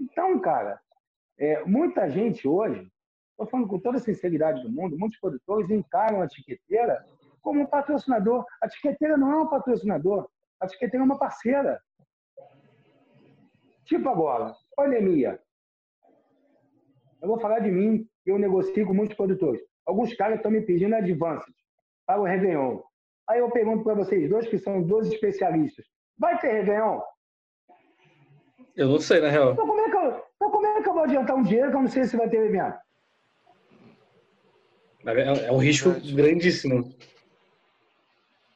Então, 0.00 0.38
cara, 0.40 0.80
é, 1.36 1.64
muita 1.64 2.08
gente 2.08 2.46
hoje, 2.46 2.88
estou 3.38 3.46
falando 3.46 3.68
com 3.68 3.78
toda 3.78 3.98
a 3.98 4.00
sinceridade 4.00 4.62
do 4.62 4.70
mundo, 4.70 4.98
muitos 4.98 5.18
produtores 5.20 5.70
encaram 5.70 6.20
a 6.20 6.24
etiqueteira 6.24 7.04
como 7.40 7.60
um 7.60 7.66
patrocinador. 7.66 8.44
A 8.60 8.66
etiqueteira 8.66 9.16
não 9.16 9.32
é 9.32 9.36
um 9.36 9.46
patrocinador, 9.46 10.28
a 10.60 10.66
etiqueteira 10.66 11.04
é 11.04 11.06
uma 11.06 11.18
parceira. 11.18 11.80
Tipo 13.84 14.08
agora, 14.08 14.52
pandemia. 14.76 15.40
Eu 17.22 17.28
vou 17.28 17.40
falar 17.40 17.60
de 17.60 17.70
mim, 17.70 18.08
eu 18.26 18.38
negocio 18.38 18.86
com 18.86 18.92
muitos 18.92 19.16
produtores. 19.16 19.62
Alguns 19.86 20.14
caras 20.14 20.36
estão 20.36 20.50
me 20.50 20.60
pedindo 20.60 20.94
advances 20.94 21.54
para 22.06 22.20
o 22.20 22.24
Réveillon. 22.24 22.80
Aí 23.28 23.38
eu 23.38 23.50
pergunto 23.50 23.84
para 23.84 23.94
vocês 23.94 24.28
dois, 24.28 24.48
que 24.48 24.58
são 24.58 24.82
dois 24.82 25.06
especialistas: 25.06 25.86
vai 26.18 26.38
ter 26.38 26.52
Réveillon? 26.52 27.00
Eu 28.76 28.88
não 28.88 28.98
sei, 28.98 29.20
na 29.20 29.28
real. 29.28 29.52
Então 29.52 29.66
como, 29.66 29.80
é 29.80 29.90
que 29.90 29.96
eu, 29.96 30.24
então 30.36 30.50
como 30.50 30.66
é 30.66 30.82
que 30.82 30.88
eu 30.88 30.94
vou 30.94 31.02
adiantar 31.04 31.36
um 31.36 31.42
dinheiro 31.42 31.70
que 31.70 31.76
eu 31.76 31.82
não 31.82 31.88
sei 31.88 32.04
se 32.04 32.16
vai 32.16 32.28
ter 32.28 32.44
evento? 32.44 32.78
É, 35.16 35.46
é 35.46 35.52
um 35.52 35.58
risco 35.58 35.90
grandíssimo. 36.14 36.94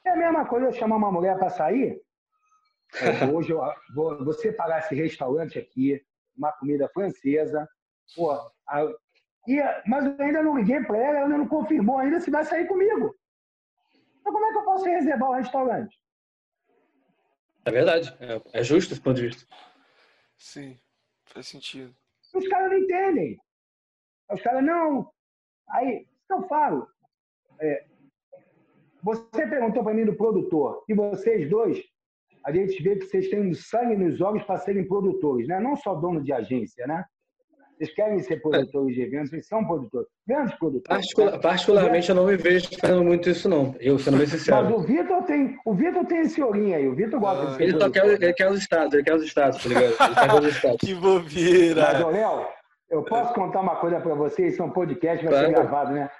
É 0.04 0.10
a 0.10 0.16
mesma 0.16 0.46
coisa 0.46 0.66
eu 0.66 0.72
chamar 0.72 0.96
uma 0.96 1.10
mulher 1.10 1.38
para 1.38 1.48
sair. 1.48 2.00
É, 2.94 3.24
hoje 3.32 3.52
eu 3.52 3.60
vou, 3.94 4.22
vou 4.22 4.32
separar 4.34 4.80
esse 4.80 4.94
restaurante 4.94 5.58
aqui, 5.58 6.04
uma 6.36 6.52
comida 6.52 6.88
francesa. 6.90 7.66
Pô, 8.14 8.32
a, 8.68 8.82
e, 9.48 9.60
mas 9.86 10.04
eu 10.04 10.24
ainda 10.24 10.42
não 10.42 10.58
liguei 10.58 10.80
para 10.84 10.98
ela, 10.98 11.16
ela 11.18 11.26
ainda 11.26 11.38
não 11.38 11.48
confirmou 11.48 11.98
ainda 11.98 12.20
se 12.20 12.30
vai 12.30 12.44
sair 12.44 12.66
comigo. 12.66 13.16
Então 14.20 14.32
como 14.32 14.44
é 14.44 14.52
que 14.52 14.58
eu 14.58 14.64
posso 14.64 14.84
reservar 14.84 15.30
o 15.30 15.34
restaurante? 15.34 15.98
É 17.64 17.70
verdade, 17.70 18.14
é, 18.20 18.60
é 18.60 18.62
justo 18.62 18.92
esse 18.92 19.00
ponto 19.00 19.16
de 19.16 19.28
vista. 19.28 19.46
Sim, 20.36 20.78
faz 21.24 21.48
sentido. 21.48 21.94
Os 22.34 22.46
caras 22.48 22.70
não 22.70 22.78
entendem. 22.78 23.38
Os 24.30 24.42
caras, 24.42 24.64
não. 24.64 25.10
Aí, 25.68 26.06
eu 26.30 26.42
falo. 26.48 26.86
É, 27.60 27.84
você 29.02 29.46
perguntou 29.46 29.82
para 29.82 29.94
mim 29.94 30.04
do 30.04 30.14
produtor, 30.14 30.84
e 30.88 30.94
vocês 30.94 31.48
dois 31.48 31.82
a 32.44 32.52
gente 32.52 32.82
vê 32.82 32.96
que 32.96 33.06
vocês 33.06 33.28
têm 33.28 33.52
sangue 33.54 33.96
nos 33.96 34.20
olhos 34.20 34.42
para 34.44 34.58
serem 34.58 34.86
produtores, 34.86 35.46
né? 35.46 35.60
Não 35.60 35.76
só 35.76 35.94
dono 35.94 36.22
de 36.22 36.32
agência, 36.32 36.86
né? 36.86 37.04
Vocês 37.76 37.94
querem 37.94 38.18
ser 38.20 38.40
produtores 38.40 38.94
de 38.94 39.02
eventos, 39.02 39.30
vocês 39.30 39.46
são 39.46 39.64
produtores, 39.64 40.08
grandes 40.26 40.54
produtores. 40.56 40.86
Particular, 40.88 41.32
né? 41.32 41.38
Particularmente, 41.38 42.08
eu 42.08 42.14
não 42.14 42.26
me 42.26 42.36
vejo 42.36 42.68
fazendo 42.80 43.02
muito 43.02 43.28
isso, 43.30 43.48
não. 43.48 43.74
Eu, 43.80 43.98
sendo 43.98 44.18
bem 44.18 44.26
sincero. 44.26 44.64
Mas 44.64 44.74
o 44.74 44.80
Vitor 44.80 45.22
tem, 45.24 45.56
o 45.64 45.74
Vitor 45.74 46.04
tem 46.06 46.20
esse 46.20 46.42
olhinho 46.42 46.76
aí. 46.76 46.88
O 46.88 46.94
Vitor 46.94 47.18
gosta 47.18 47.46
de 47.46 47.56
ser 47.56 47.62
Ele, 47.64 47.90
quer, 47.90 48.06
ele 48.06 48.32
quer 48.34 48.50
os 48.50 48.58
estados, 48.58 48.94
ele 48.94 49.02
quer 49.02 49.14
os 49.14 49.22
estados, 49.24 49.62
tá 49.62 49.68
ligado? 49.68 49.84
Ele 49.84 49.94
quer 49.94 50.34
os 50.34 50.46
estados. 50.54 50.76
que 50.80 50.94
bobeira! 50.94 52.04
Mas, 52.04 52.12
Léo, 52.12 52.46
eu 52.92 53.02
posso 53.02 53.32
contar 53.32 53.60
uma 53.60 53.76
coisa 53.76 53.98
para 54.00 54.14
vocês? 54.14 54.52
Isso 54.52 54.62
é 54.62 54.64
um 54.66 54.70
podcast, 54.70 55.24
vai 55.24 55.32
claro. 55.32 55.46
ser 55.46 55.52
gravado, 55.54 55.92
né? 55.92 56.10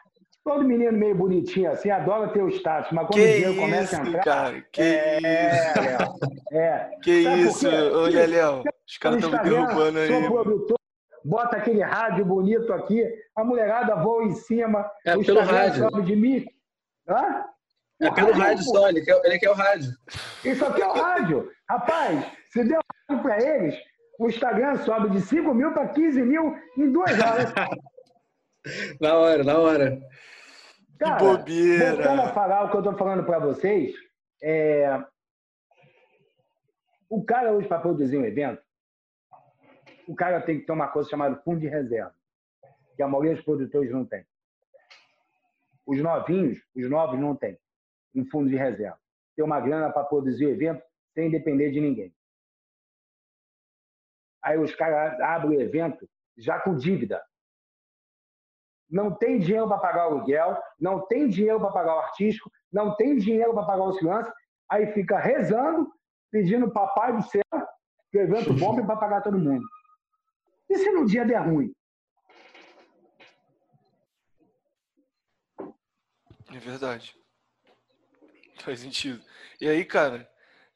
Todo 0.42 0.64
menino 0.64 0.90
meio 0.92 1.14
bonitinho 1.14 1.70
assim 1.70 1.90
adora 1.90 2.32
ter 2.32 2.42
o 2.42 2.48
status, 2.48 2.90
mas 2.90 3.06
quando 3.06 3.14
que 3.14 3.20
o 3.20 3.32
dinheiro 3.32 3.56
começa 3.56 3.96
a 3.96 4.00
entrar. 4.00 4.24
Cara, 4.24 4.60
que 4.72 4.80
é, 4.80 5.18
isso. 5.18 6.52
É. 6.52 6.90
Que 7.02 7.22
Sabe 7.22 7.40
isso, 7.42 7.68
olha, 7.68 8.26
Léo. 8.26 8.62
Os 8.88 8.98
caras 8.98 9.22
estão 9.22 9.30
me 9.30 9.50
derrubando 9.50 9.98
aí. 9.98 10.08
Sou 10.08 10.32
produtor, 10.32 10.78
bota 11.24 11.56
aquele 11.58 11.82
rádio 11.82 12.24
bonito 12.24 12.72
aqui, 12.72 13.06
a 13.36 13.44
mulherada 13.44 13.94
voa 13.96 14.24
em 14.24 14.32
cima. 14.32 14.90
É 15.06 15.16
pelo 15.16 15.40
rádio. 15.40 15.90
Sobe 15.90 16.02
de 16.02 16.16
mim. 16.16 16.44
Hã? 17.08 17.44
É 18.00 18.10
pelo 18.10 18.32
rádio, 18.32 18.42
rádio 18.42 18.64
só, 18.64 18.88
ele 18.88 19.02
quer, 19.02 19.20
ele 19.24 19.38
quer 19.38 19.50
o 19.50 19.54
rádio. 19.54 19.90
Isso 20.44 20.64
aqui 20.64 20.82
é 20.82 20.88
o 20.88 20.92
rádio. 20.92 21.50
Rapaz, 21.68 22.26
se 22.50 22.64
der 22.64 22.80
rádio 23.08 23.22
para 23.22 23.40
eles, 23.40 23.76
o 24.22 24.28
Instagram 24.28 24.76
sobe 24.76 25.10
de 25.10 25.20
5 25.20 25.52
mil 25.52 25.72
para 25.72 25.88
15 25.88 26.22
mil 26.22 26.54
em 26.76 26.92
duas 26.92 27.10
horas. 27.18 27.52
na 29.00 29.16
hora, 29.16 29.42
na 29.42 29.58
hora. 29.58 30.00
Cara, 30.98 31.16
que 31.16 31.24
bobeira. 31.24 31.94
Voltando 31.96 32.22
a 32.22 32.28
falar 32.28 32.64
o 32.64 32.70
que 32.70 32.76
eu 32.76 32.80
estou 32.80 32.96
falando 32.96 33.24
para 33.24 33.40
vocês, 33.40 33.92
é... 34.40 35.04
O 37.08 37.24
cara 37.24 37.52
hoje, 37.52 37.66
para 37.66 37.80
produzir 37.80 38.16
um 38.16 38.24
evento, 38.24 38.62
o 40.06 40.14
cara 40.14 40.40
tem 40.40 40.60
que 40.60 40.66
ter 40.66 40.72
uma 40.72 40.88
coisa 40.88 41.10
chamada 41.10 41.36
fundo 41.42 41.60
de 41.60 41.66
reserva, 41.66 42.14
que 42.96 43.02
a 43.02 43.08
maioria 43.08 43.34
dos 43.34 43.44
produtores 43.44 43.90
não 43.90 44.04
tem. 44.04 44.24
Os 45.84 46.00
novinhos, 46.00 46.58
os 46.76 46.88
novos 46.88 47.18
não 47.18 47.34
têm 47.34 47.58
um 48.14 48.24
fundo 48.26 48.48
de 48.48 48.56
reserva. 48.56 48.98
Ter 49.34 49.42
uma 49.42 49.60
grana 49.60 49.90
para 49.90 50.04
produzir 50.04 50.46
o 50.46 50.50
evento 50.50 50.82
sem 51.12 51.28
depender 51.28 51.72
de 51.72 51.80
ninguém. 51.80 52.14
Aí 54.42 54.58
os 54.58 54.74
caras 54.74 55.20
abrem 55.20 55.58
o 55.58 55.60
evento 55.60 56.08
já 56.36 56.58
com 56.60 56.76
dívida. 56.76 57.22
Não 58.90 59.14
tem 59.14 59.38
dinheiro 59.38 59.68
para 59.68 59.78
pagar 59.78 60.08
o 60.08 60.14
aluguel, 60.14 60.60
não 60.78 61.06
tem 61.06 61.28
dinheiro 61.28 61.58
para 61.58 61.72
pagar 61.72 61.96
o 61.96 62.00
artístico, 62.00 62.50
não 62.70 62.94
tem 62.96 63.16
dinheiro 63.16 63.54
para 63.54 63.64
pagar 63.64 63.84
o 63.84 63.92
segurança, 63.92 64.34
aí 64.68 64.92
fica 64.92 65.18
rezando, 65.18 65.90
pedindo 66.30 66.70
papai 66.72 67.16
do 67.16 67.22
céu 67.22 67.42
que 68.10 68.18
o 68.18 68.20
evento 68.20 68.52
bombe 68.52 68.84
para 68.84 68.96
pagar 68.96 69.22
todo 69.22 69.38
mundo. 69.38 69.66
E 70.68 70.76
se 70.76 70.90
no 70.90 71.06
dia 71.06 71.24
der 71.24 71.38
ruim? 71.38 71.74
É 76.54 76.58
verdade. 76.58 77.16
Faz 78.60 78.80
sentido. 78.80 79.22
E 79.60 79.68
aí, 79.68 79.84
cara, 79.84 80.30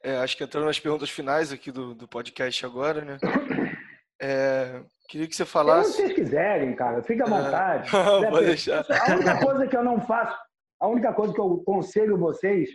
é, 0.07 0.17
acho 0.19 0.37
que 0.37 0.43
entrando 0.43 0.65
nas 0.65 0.79
perguntas 0.79 1.09
finais 1.09 1.51
aqui 1.51 1.69
do, 1.69 1.93
do 1.93 2.07
podcast 2.07 2.65
agora, 2.65 3.03
né? 3.03 3.17
É, 4.19 4.81
queria 5.07 5.27
que 5.27 5.35
você 5.35 5.45
falasse. 5.45 5.91
Se 5.91 5.97
vocês 5.97 6.13
quiserem, 6.13 6.75
cara, 6.75 7.03
fica 7.03 7.23
à 7.23 7.27
é. 7.27 7.29
vontade. 7.29 7.95
É, 7.95 8.25
Pode 8.31 8.45
deixar. 8.47 8.83
A 8.89 9.13
única 9.13 9.39
coisa 9.39 9.67
que 9.67 9.77
eu 9.77 9.83
não 9.83 10.01
faço, 10.01 10.35
a 10.79 10.87
única 10.87 11.13
coisa 11.13 11.31
que 11.35 11.39
eu 11.39 11.61
conselho 11.63 12.17
vocês, 12.17 12.67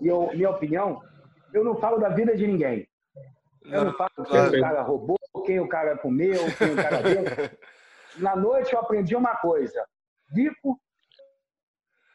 e 0.00 0.06
eu, 0.06 0.30
minha 0.32 0.48
opinião, 0.48 0.98
eu 1.52 1.62
não 1.62 1.76
falo 1.76 1.98
da 1.98 2.08
vida 2.08 2.34
de 2.34 2.46
ninguém. 2.46 2.88
Eu 3.66 3.72
não, 3.72 3.84
não 3.84 3.92
falo 3.92 4.10
claro. 4.24 4.50
quem 4.50 4.58
o 4.58 4.62
cara 4.62 4.82
roubou, 4.82 5.18
quem 5.44 5.60
o 5.60 5.68
cara 5.68 5.98
comeu, 5.98 6.38
quem 6.56 6.72
o 6.72 6.76
cara 6.76 7.02
deu. 7.02 7.24
Na 8.24 8.34
noite 8.34 8.72
eu 8.72 8.80
aprendi 8.80 9.14
uma 9.14 9.36
coisa: 9.36 9.84
bico 10.32 10.80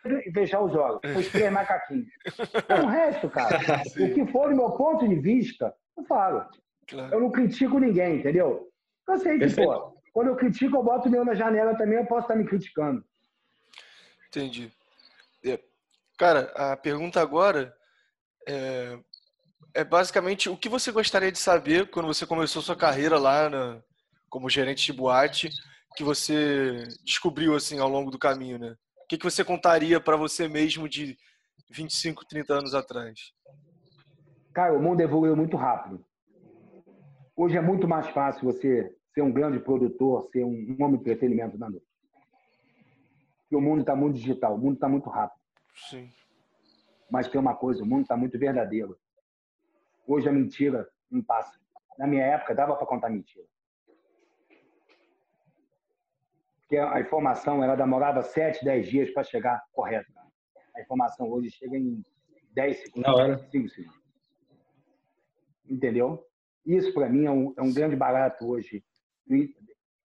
e 0.05 0.31
fechar 0.31 0.61
os 0.61 0.75
olhos, 0.75 0.99
os 1.17 1.27
três 1.29 1.51
macaquinhos. 1.51 2.07
Então, 2.55 2.85
o 2.85 2.89
resto, 2.89 3.29
cara, 3.29 3.59
o 3.59 4.13
que 4.13 4.25
for 4.31 4.49
do 4.49 4.55
meu 4.55 4.71
ponto 4.71 5.07
de 5.07 5.15
vista, 5.15 5.73
eu 5.97 6.03
falo. 6.05 6.45
Claro. 6.87 7.13
Eu 7.13 7.19
não 7.19 7.31
critico 7.31 7.79
ninguém, 7.79 8.17
entendeu? 8.17 8.69
Eu 9.07 9.19
sei 9.19 9.37
que, 9.37 9.55
pô, 9.55 9.95
quando 10.13 10.27
eu 10.27 10.35
critico, 10.35 10.75
eu 10.75 10.83
boto 10.83 11.07
o 11.07 11.11
meu 11.11 11.23
na 11.23 11.33
janela 11.33 11.75
também, 11.75 11.97
eu 11.97 12.05
posso 12.05 12.23
estar 12.23 12.35
me 12.35 12.45
criticando. 12.45 13.03
Entendi. 14.27 14.71
É, 15.45 15.59
cara, 16.17 16.51
a 16.55 16.77
pergunta 16.77 17.21
agora 17.21 17.75
é, 18.47 18.97
é, 19.73 19.83
basicamente 19.83 20.49
o 20.49 20.57
que 20.57 20.69
você 20.69 20.91
gostaria 20.91 21.31
de 21.31 21.39
saber 21.39 21.89
quando 21.89 22.07
você 22.07 22.25
começou 22.25 22.61
sua 22.61 22.75
carreira 22.75 23.17
lá 23.17 23.49
na, 23.49 23.81
como 24.29 24.49
gerente 24.49 24.85
de 24.85 24.93
boate, 24.93 25.49
que 25.95 26.03
você 26.03 26.87
descobriu 27.03 27.55
assim 27.55 27.79
ao 27.79 27.89
longo 27.89 28.09
do 28.09 28.19
caminho, 28.19 28.57
né? 28.57 28.75
O 29.11 29.13
que, 29.13 29.17
que 29.17 29.29
você 29.29 29.43
contaria 29.43 29.99
para 29.99 30.15
você 30.15 30.47
mesmo 30.47 30.87
de 30.87 31.17
25, 31.69 32.25
30 32.25 32.53
anos 32.53 32.73
atrás? 32.73 33.33
Cara, 34.53 34.73
o 34.73 34.81
mundo 34.81 35.01
evoluiu 35.01 35.35
muito 35.35 35.57
rápido. 35.57 36.01
Hoje 37.35 37.57
é 37.57 37.61
muito 37.61 37.89
mais 37.89 38.07
fácil 38.07 38.45
você 38.45 38.95
ser 39.13 39.21
um 39.21 39.29
grande 39.29 39.59
produtor, 39.59 40.29
ser 40.31 40.45
um, 40.45 40.77
homem 40.79 40.95
de 40.95 41.01
entretenimento 41.01 41.57
na 41.57 41.69
noite. 41.69 41.85
Porque 43.41 43.57
o 43.57 43.59
mundo 43.59 43.81
está 43.81 43.93
muito 43.97 44.15
digital, 44.15 44.55
o 44.55 44.57
mundo 44.57 44.75
está 44.75 44.87
muito 44.87 45.09
rápido. 45.09 45.41
Sim. 45.89 46.09
Mas 47.11 47.27
tem 47.27 47.41
uma 47.41 47.53
coisa, 47.53 47.83
o 47.83 47.85
mundo 47.85 48.03
está 48.03 48.15
muito 48.15 48.39
verdadeiro. 48.39 48.97
Hoje 50.07 50.29
a 50.29 50.31
mentira 50.31 50.87
não 51.11 51.21
passa. 51.21 51.59
Na 51.99 52.07
minha 52.07 52.23
época 52.23 52.55
dava 52.55 52.77
para 52.77 52.87
contar 52.87 53.09
mentira. 53.09 53.45
Porque 56.71 56.79
a 56.79 57.01
informação 57.01 57.61
ela 57.61 57.75
demorava 57.75 58.21
7, 58.21 58.63
10 58.63 58.87
dias 58.87 59.11
para 59.11 59.25
chegar 59.25 59.61
correta. 59.73 60.07
A 60.73 60.79
informação 60.79 61.29
hoje 61.29 61.51
chega 61.51 61.77
em 61.77 62.01
10 62.53 62.83
segundos. 62.83 63.03
Na 63.03 63.13
hora. 63.13 63.49
5 63.51 63.67
segundos. 63.67 64.01
Entendeu? 65.69 66.25
Isso, 66.65 66.93
para 66.93 67.09
mim, 67.09 67.25
é 67.25 67.31
um, 67.31 67.53
é 67.57 67.61
um, 67.61 67.73
grande 67.73 67.97
barato 67.97 68.47
hoje. 68.47 68.81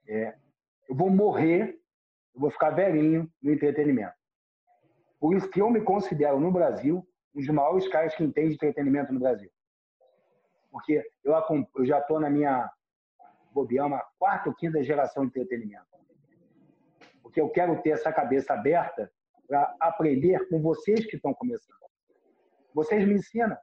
É, 0.09 0.35
eu 0.89 0.97
vou 0.97 1.09
morrer, 1.09 1.79
eu 2.35 2.41
vou 2.41 2.51
ficar 2.51 2.71
velhinho 2.71 3.33
no 3.41 3.53
entretenimento. 3.53 4.17
Por 5.21 5.37
isso 5.37 5.49
que 5.49 5.63
eu 5.63 5.71
me 5.71 5.83
considero, 5.83 6.41
no 6.41 6.51
Brasil, 6.51 7.07
um 7.33 7.39
dos 7.39 7.49
maiores 7.49 7.87
caras 7.87 8.13
que 8.17 8.25
entende 8.25 8.55
entretenimento 8.55 9.13
no 9.13 9.21
Brasil. 9.21 9.53
Porque 10.73 11.01
eu, 11.23 11.33
eu 11.77 11.87
já 11.87 12.01
estou 12.01 12.19
na 12.19 12.29
minha, 12.29 12.69
bobear, 13.53 13.87
uma 13.87 14.05
quarta 14.19 14.49
ou 14.49 14.55
quinta 14.57 14.83
geração 14.83 15.23
de 15.23 15.29
entretenimento. 15.29 15.96
Porque 17.37 17.41
eu 17.43 17.51
quero 17.51 17.83
ter 17.83 17.91
essa 17.91 18.11
cabeça 18.11 18.55
aberta 18.55 19.13
para 19.47 19.77
aprender 19.79 20.49
com 20.49 20.59
vocês 20.63 21.05
que 21.05 21.17
estão 21.17 21.35
começando. 21.35 21.77
Vocês 22.73 23.07
me 23.07 23.13
ensinam. 23.13 23.55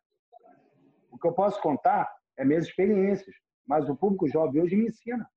O 1.10 1.18
que 1.18 1.28
eu 1.28 1.34
posso 1.34 1.60
contar 1.60 2.08
é 2.38 2.46
minhas 2.46 2.68
experiências. 2.68 3.36
Mas 3.66 3.90
o 3.90 3.96
público 3.96 4.28
jovem 4.28 4.62
hoje 4.62 4.76
me 4.76 4.90
ensina 4.90 5.28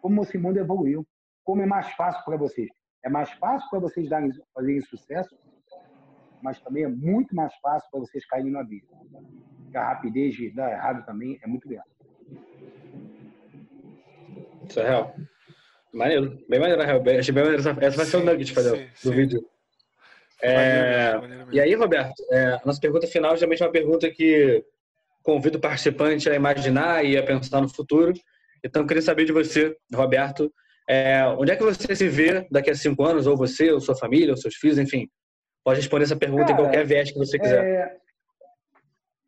como 0.00 0.22
esse 0.22 0.38
mundo 0.38 0.58
evoluiu, 0.58 1.04
como 1.42 1.62
é 1.62 1.66
mais 1.66 1.90
fácil 1.94 2.24
para 2.24 2.36
vocês. 2.36 2.70
É 3.04 3.08
mais 3.08 3.32
fácil 3.32 3.68
para 3.68 3.80
vocês 3.80 4.08
darem, 4.08 4.30
fazerem 4.54 4.80
sucesso, 4.82 5.36
mas 6.40 6.60
também 6.60 6.84
é 6.84 6.88
muito 6.88 7.34
mais 7.34 7.52
fácil 7.56 7.90
para 7.90 7.98
vocês 7.98 8.24
caírem 8.26 8.52
na 8.52 8.62
vida. 8.62 8.86
a 9.74 9.94
rapidez 9.94 10.36
de 10.36 10.54
dar 10.54 10.70
errado 10.70 11.04
também 11.04 11.40
é 11.42 11.46
muito 11.48 11.68
grande. 11.68 11.90
Isso 14.68 14.78
é 14.78 14.88
real. 14.88 15.12
Maneiro. 15.92 16.38
Bem 16.48 16.60
maneiro, 16.60 16.82
real. 16.82 17.02
Achei 17.18 17.34
bem 17.34 17.44
maneiro. 17.44 17.68
Essa 17.80 17.96
vai 17.96 18.06
ser 18.06 18.16
o 18.18 18.24
nugget 18.24 18.54
sim, 18.54 18.62
do 18.62 18.88
sim. 18.94 19.10
vídeo. 19.10 19.44
É... 20.42 21.12
e 21.52 21.60
aí, 21.60 21.74
Roberto, 21.74 22.14
é, 22.30 22.54
a 22.54 22.62
nossa 22.64 22.80
pergunta 22.80 23.06
final 23.06 23.36
geralmente 23.36 23.62
é 23.62 23.66
uma 23.66 23.72
pergunta 23.72 24.10
que 24.10 24.64
convido 25.22 25.58
o 25.58 25.60
participante 25.60 26.30
a 26.30 26.34
imaginar 26.34 27.04
e 27.04 27.16
a 27.16 27.22
pensar 27.22 27.60
no 27.60 27.68
futuro. 27.68 28.12
Então, 28.64 28.82
eu 28.82 28.86
queria 28.88 29.02
saber 29.02 29.24
de 29.24 29.32
você, 29.32 29.76
Roberto, 29.94 30.52
é, 30.88 31.24
onde 31.38 31.52
é 31.52 31.56
que 31.56 31.62
você 31.62 31.94
se 31.94 32.08
vê 32.08 32.46
daqui 32.50 32.70
a 32.70 32.74
cinco 32.74 33.04
anos, 33.04 33.26
ou 33.26 33.36
você, 33.36 33.70
ou 33.70 33.80
sua 33.80 33.94
família, 33.94 34.30
ou 34.30 34.36
seus 34.36 34.54
filhos, 34.54 34.78
enfim. 34.78 35.08
Pode 35.62 35.80
responder 35.80 36.04
essa 36.04 36.16
pergunta 36.16 36.46
Cara, 36.46 36.54
em 36.54 36.56
qualquer 36.56 36.86
viés 36.86 37.10
que 37.10 37.18
você 37.18 37.38
quiser. 37.38 37.64
É, 37.64 37.96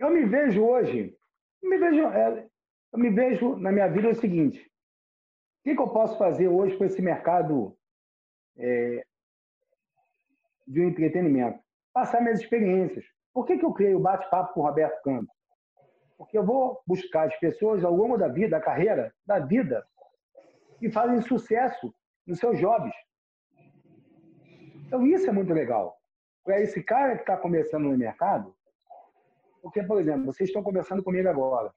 eu 0.01 0.11
me 0.11 0.25
vejo 0.25 0.65
hoje, 0.65 1.15
eu 1.63 1.69
me 1.69 1.79
vejo, 1.79 2.07
é, 2.07 2.47
eu 2.93 2.99
me 2.99 3.11
vejo 3.11 3.57
na 3.57 3.71
minha 3.71 3.87
vida 3.87 4.09
é 4.09 4.11
o 4.11 4.15
seguinte: 4.15 4.72
o 5.63 5.65
que, 5.65 5.77
que 5.77 5.81
eu 5.81 5.89
posso 5.91 6.19
fazer 6.19 6.49
hoje 6.49 6.77
com 6.77 6.85
esse 6.85 7.01
mercado 7.01 7.79
é, 8.59 9.07
de 10.67 10.83
entretenimento? 10.83 11.61
Passar 11.95 12.21
minhas 12.21 12.41
experiências. 12.41 13.05
Por 13.33 13.47
que, 13.47 13.57
que 13.57 13.65
eu 13.65 13.73
criei 13.73 13.95
o 13.95 14.01
bate-papo 14.01 14.55
com 14.55 14.61
o 14.61 14.65
Roberto 14.65 15.01
Campos? 15.05 15.33
Porque 16.19 16.37
eu 16.37 16.45
vou 16.45 16.83
buscar 16.85 17.29
as 17.29 17.39
pessoas 17.39 17.85
ao 17.85 17.95
longo 17.95 18.19
da 18.19 18.27
vida, 18.27 18.59
da 18.59 18.61
carreira, 18.61 19.15
da 19.25 19.39
vida, 19.39 19.87
que 20.81 20.91
fazem 20.91 21.21
sucesso 21.21 21.95
nos 22.27 22.41
seus 22.41 22.59
jobs. 22.59 22.93
Então, 24.85 25.07
isso 25.07 25.31
é 25.31 25.33
muito 25.33 25.53
legal. 25.53 25.97
Para 26.43 26.61
esse 26.61 26.83
cara 26.83 27.15
que 27.15 27.23
está 27.23 27.37
começando 27.37 27.85
no 27.85 27.97
mercado, 27.97 28.53
porque, 29.63 29.81
por 29.85 30.01
exemplo, 30.01 30.27
vocês 30.27 30.49
estão 30.49 30.61
conversando 30.61 31.05
comigo 31.05 31.29
agora. 31.29 31.73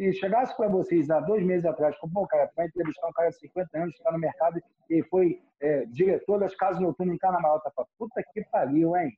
Se 0.00 0.14
chegasse 0.14 0.56
para 0.56 0.66
vocês 0.66 1.10
há 1.10 1.20
dois 1.20 1.44
meses 1.44 1.66
atrás, 1.66 1.94
como, 1.98 2.10
pô, 2.14 2.26
cara, 2.26 2.50
para 2.54 2.64
entrevistar 2.64 3.06
um 3.06 3.12
cara 3.12 3.28
de 3.28 3.36
50 3.36 3.78
anos 3.78 3.92
que 3.92 4.00
está 4.00 4.10
no 4.10 4.18
mercado 4.18 4.58
e 4.88 5.02
foi 5.02 5.42
é, 5.60 5.84
diretor 5.84 6.40
das 6.40 6.54
casas 6.54 6.80
noturnas 6.80 7.14
em 7.14 7.18
Carnaval, 7.18 7.60
tá 7.60 7.70
puta 7.98 8.22
que 8.32 8.42
pariu, 8.44 8.96
hein? 8.96 9.14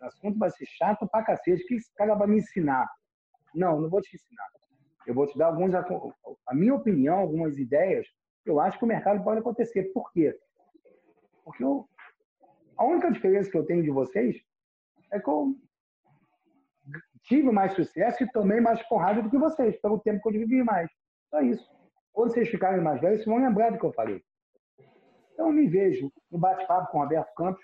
O 0.00 0.06
assunto 0.06 0.38
vai 0.38 0.48
ser 0.48 0.64
chato 0.64 1.06
pra 1.06 1.22
cacete. 1.22 1.62
O 1.62 1.66
que 1.66 1.74
esse 1.74 1.94
cara 1.94 2.14
vai 2.14 2.28
me 2.28 2.38
ensinar? 2.38 2.90
Não, 3.54 3.78
não 3.78 3.90
vou 3.90 4.00
te 4.00 4.16
ensinar. 4.16 4.46
Eu 5.06 5.12
vou 5.12 5.26
te 5.26 5.36
dar 5.36 5.48
alguns, 5.48 5.74
a 5.74 6.54
minha 6.54 6.74
opinião, 6.74 7.18
algumas 7.18 7.58
ideias. 7.58 8.06
Eu 8.46 8.58
acho 8.58 8.78
que 8.78 8.86
o 8.86 8.88
mercado 8.88 9.22
pode 9.22 9.40
acontecer. 9.40 9.92
Por 9.92 10.10
quê? 10.12 10.34
Porque 11.44 11.62
eu, 11.62 11.86
a 12.78 12.86
única 12.86 13.12
diferença 13.12 13.50
que 13.50 13.58
eu 13.58 13.66
tenho 13.66 13.82
de 13.82 13.90
vocês 13.90 14.34
é 15.12 15.20
que 15.20 15.28
eu 15.28 15.54
tive 17.26 17.50
mais 17.50 17.74
sucesso 17.74 18.22
e 18.22 18.30
tomei 18.32 18.60
mais 18.60 18.82
porrada 18.88 19.22
do 19.22 19.30
que 19.30 19.38
vocês, 19.38 19.80
pelo 19.80 20.00
tempo 20.00 20.22
que 20.22 20.28
eu 20.28 20.40
vivi 20.40 20.62
mais. 20.62 20.90
Só 21.30 21.40
isso. 21.40 21.68
Quando 22.12 22.32
vocês 22.32 22.48
ficarem 22.48 22.80
mais 22.80 23.00
velhos, 23.00 23.18
vocês 23.18 23.26
vão 23.26 23.44
lembrar 23.44 23.70
do 23.70 23.78
que 23.78 23.84
eu 23.84 23.92
falei. 23.92 24.22
Então, 25.32 25.48
eu 25.48 25.52
me 25.52 25.66
vejo 25.66 26.10
no 26.30 26.38
bate-papo 26.38 26.90
com 26.90 26.98
o 26.98 27.02
Roberto 27.02 27.34
Campos, 27.34 27.62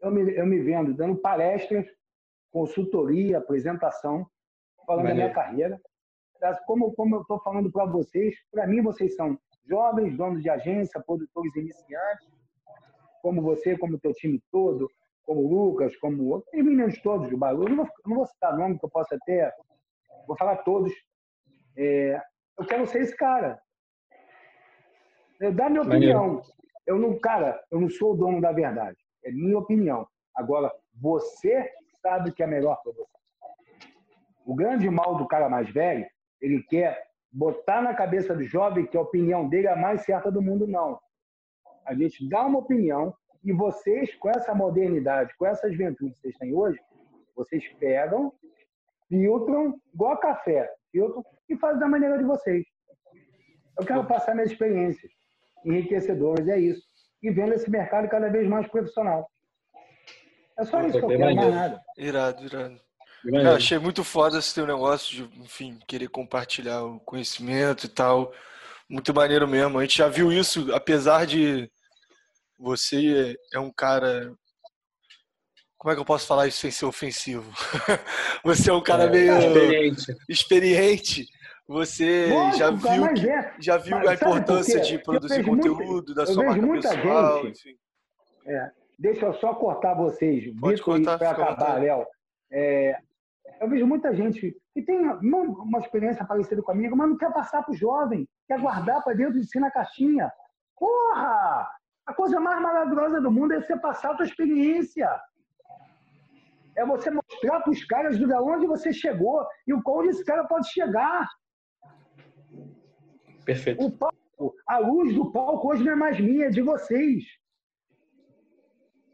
eu 0.00 0.10
me, 0.10 0.36
eu 0.36 0.46
me 0.46 0.60
vendo 0.60 0.94
dando 0.94 1.16
palestras 1.16 1.86
consultoria, 2.54 3.38
apresentação, 3.38 4.24
falando 4.86 5.08
da 5.08 5.14
minha 5.14 5.32
carreira. 5.32 5.80
Como, 6.66 6.92
como 6.94 7.16
eu 7.16 7.22
estou 7.22 7.40
falando 7.40 7.72
para 7.72 7.84
vocês, 7.86 8.36
para 8.52 8.66
mim 8.66 8.80
vocês 8.80 9.16
são 9.16 9.36
jovens, 9.66 10.16
donos 10.16 10.40
de 10.40 10.48
agência, 10.48 11.02
produtores 11.04 11.56
iniciantes, 11.56 12.28
como 13.22 13.42
você, 13.42 13.76
como 13.76 13.96
o 13.96 13.98
teu 13.98 14.12
time 14.12 14.40
todo, 14.52 14.88
como 15.24 15.40
o 15.42 15.48
Lucas, 15.48 15.96
como 15.96 16.36
os 16.36 16.44
meninos 16.52 17.00
todos 17.02 17.28
do 17.28 17.36
barulho. 17.36 17.68
Eu 17.68 17.76
não 17.76 17.84
vou, 17.84 17.94
não 18.06 18.16
vou 18.16 18.26
citar 18.26 18.56
nome 18.56 18.78
que 18.78 18.84
eu 18.84 18.90
possa 18.90 19.16
até 19.16 19.52
vou 20.26 20.36
falar 20.36 20.56
todos. 20.58 20.92
É, 21.76 22.20
eu 22.58 22.66
quero 22.66 22.86
ser 22.86 23.02
esse 23.02 23.16
cara. 23.16 23.60
Eu 25.40 25.52
dar 25.52 25.70
minha 25.70 25.82
opinião. 25.82 26.42
Eu 26.86 26.98
não, 26.98 27.18
cara, 27.18 27.62
eu 27.70 27.80
não 27.80 27.88
sou 27.88 28.12
o 28.12 28.16
dono 28.16 28.40
da 28.40 28.52
verdade. 28.52 28.98
É 29.24 29.30
minha 29.30 29.58
opinião. 29.58 30.06
Agora, 30.34 30.70
você 30.94 31.70
sabe 32.02 32.32
que 32.32 32.42
é 32.42 32.46
melhor 32.46 32.80
para 32.82 32.92
você. 32.92 33.14
O 34.44 34.54
grande 34.54 34.88
mal 34.90 35.16
do 35.16 35.26
cara 35.26 35.48
mais 35.48 35.70
velho, 35.70 36.06
ele 36.40 36.62
quer 36.64 37.02
botar 37.32 37.80
na 37.80 37.94
cabeça 37.94 38.34
do 38.34 38.44
jovem 38.44 38.86
que 38.86 38.96
a 38.96 39.00
opinião 39.00 39.48
dele 39.48 39.66
é 39.66 39.72
a 39.72 39.76
mais 39.76 40.02
certa 40.02 40.30
do 40.30 40.42
mundo, 40.42 40.66
não. 40.66 41.00
A 41.86 41.94
gente 41.94 42.28
dá 42.28 42.44
uma 42.44 42.58
opinião 42.58 43.14
e 43.44 43.52
vocês, 43.52 44.14
com 44.16 44.30
essa 44.30 44.54
modernidade, 44.54 45.34
com 45.36 45.46
essa 45.46 45.70
juventude 45.70 46.14
que 46.14 46.20
vocês 46.20 46.38
têm 46.38 46.54
hoje, 46.54 46.78
vocês 47.36 47.62
pegam, 47.78 48.32
filtram, 49.08 49.78
igual 49.92 50.16
café, 50.18 50.72
filtram 50.90 51.24
e 51.48 51.56
fazem 51.56 51.78
da 51.78 51.88
maneira 51.88 52.16
de 52.16 52.24
vocês. 52.24 52.64
Eu 53.78 53.84
quero 53.84 54.06
passar 54.06 54.34
minhas 54.34 54.50
experiências 54.50 55.12
enriquecedoras, 55.64 56.48
é 56.48 56.58
isso. 56.58 56.82
E 57.22 57.30
vendo 57.30 57.54
esse 57.54 57.70
mercado 57.70 58.08
cada 58.08 58.28
vez 58.28 58.48
mais 58.48 58.66
profissional. 58.68 59.28
É 60.58 60.64
só 60.64 60.80
isso 60.82 60.98
que 60.98 61.04
eu 61.04 61.08
quero, 61.08 61.34
mais 61.34 61.36
nada. 61.36 61.82
Irado, 61.98 62.44
irado. 62.44 62.80
Eu 63.24 63.52
achei 63.52 63.78
muito 63.78 64.04
foda 64.04 64.38
esse 64.38 64.54
teu 64.54 64.66
negócio 64.66 65.16
de, 65.16 65.40
enfim, 65.40 65.78
querer 65.86 66.08
compartilhar 66.08 66.82
o 66.82 67.00
conhecimento 67.00 67.86
e 67.86 67.88
tal. 67.88 68.32
Muito 68.88 69.14
maneiro 69.14 69.48
mesmo. 69.48 69.78
A 69.78 69.82
gente 69.82 69.96
já 69.96 70.08
viu 70.08 70.30
isso, 70.30 70.72
apesar 70.74 71.26
de 71.26 71.70
você 72.58 73.36
é 73.52 73.58
um 73.58 73.70
cara. 73.70 74.32
Como 75.76 75.92
é 75.92 75.94
que 75.94 76.00
eu 76.00 76.04
posso 76.04 76.26
falar 76.26 76.46
isso 76.46 76.58
sem 76.58 76.70
ser 76.70 76.86
ofensivo? 76.86 77.50
você 78.42 78.70
é 78.70 78.72
um 78.72 78.82
cara 78.82 79.04
é, 79.04 79.10
meio 79.10 79.38
experiente. 79.38 80.16
experiente. 80.28 81.26
Você 81.66 82.26
Lógico, 82.28 82.58
já 82.58 82.70
viu, 82.70 83.14
que, 83.14 83.28
é. 83.30 83.54
já 83.58 83.76
viu 83.78 83.96
a 83.96 84.14
importância 84.14 84.80
de 84.80 84.98
produzir 84.98 85.42
conteúdo, 85.42 86.14
da 86.14 86.26
sua 86.26 86.44
marca 86.44 86.66
pessoal, 86.68 87.42
gente, 87.42 87.68
enfim. 87.68 87.76
É, 88.46 88.70
deixa 88.98 89.24
eu 89.24 89.34
só 89.34 89.54
cortar 89.54 89.94
vocês, 89.94 90.44
Vitor, 90.44 91.02
para 91.02 91.30
acabar, 91.30 91.80
Léo. 91.80 92.06
É, 92.52 92.98
eu 93.60 93.68
vejo 93.68 93.86
muita 93.86 94.14
gente 94.14 94.54
que 94.74 94.82
tem 94.82 94.98
uma, 94.98 95.38
uma, 95.38 95.78
experiência 95.78 96.24
parecida 96.24 96.62
comigo, 96.62 96.94
mas 96.94 97.08
não 97.08 97.16
quer 97.16 97.32
passar 97.32 97.62
para 97.62 97.72
o 97.72 97.76
jovem, 97.76 98.28
quer 98.46 98.60
guardar 98.60 99.02
para 99.02 99.14
dentro 99.14 99.40
de 99.40 99.46
si 99.46 99.58
na 99.58 99.70
caixinha. 99.70 100.30
Porra! 100.76 101.66
A 102.06 102.12
coisa 102.12 102.38
mais 102.38 102.60
maravilhosa 102.60 103.20
do 103.20 103.30
mundo 103.30 103.52
é 103.52 103.60
você 103.60 103.76
passar 103.78 104.12
a 104.12 104.16
sua 104.16 104.26
experiência. 104.26 105.08
É 106.76 106.84
você 106.84 107.10
mostrar 107.10 107.60
para 107.60 107.70
os 107.70 107.84
caras 107.84 108.18
de 108.18 108.24
onde 108.34 108.66
você 108.66 108.92
chegou 108.92 109.46
e 109.66 109.72
o 109.72 109.80
onde 109.86 110.08
esse 110.08 110.24
cara 110.24 110.44
pode 110.44 110.68
chegar. 110.68 111.28
Perfeito. 113.44 113.84
O 113.84 113.90
palco, 113.90 114.54
a 114.66 114.78
luz 114.78 115.14
do 115.14 115.30
palco 115.32 115.68
hoje 115.68 115.84
não 115.84 115.92
é 115.92 115.96
mais 115.96 116.20
minha, 116.20 116.46
é 116.46 116.50
de 116.50 116.62
vocês. 116.62 117.24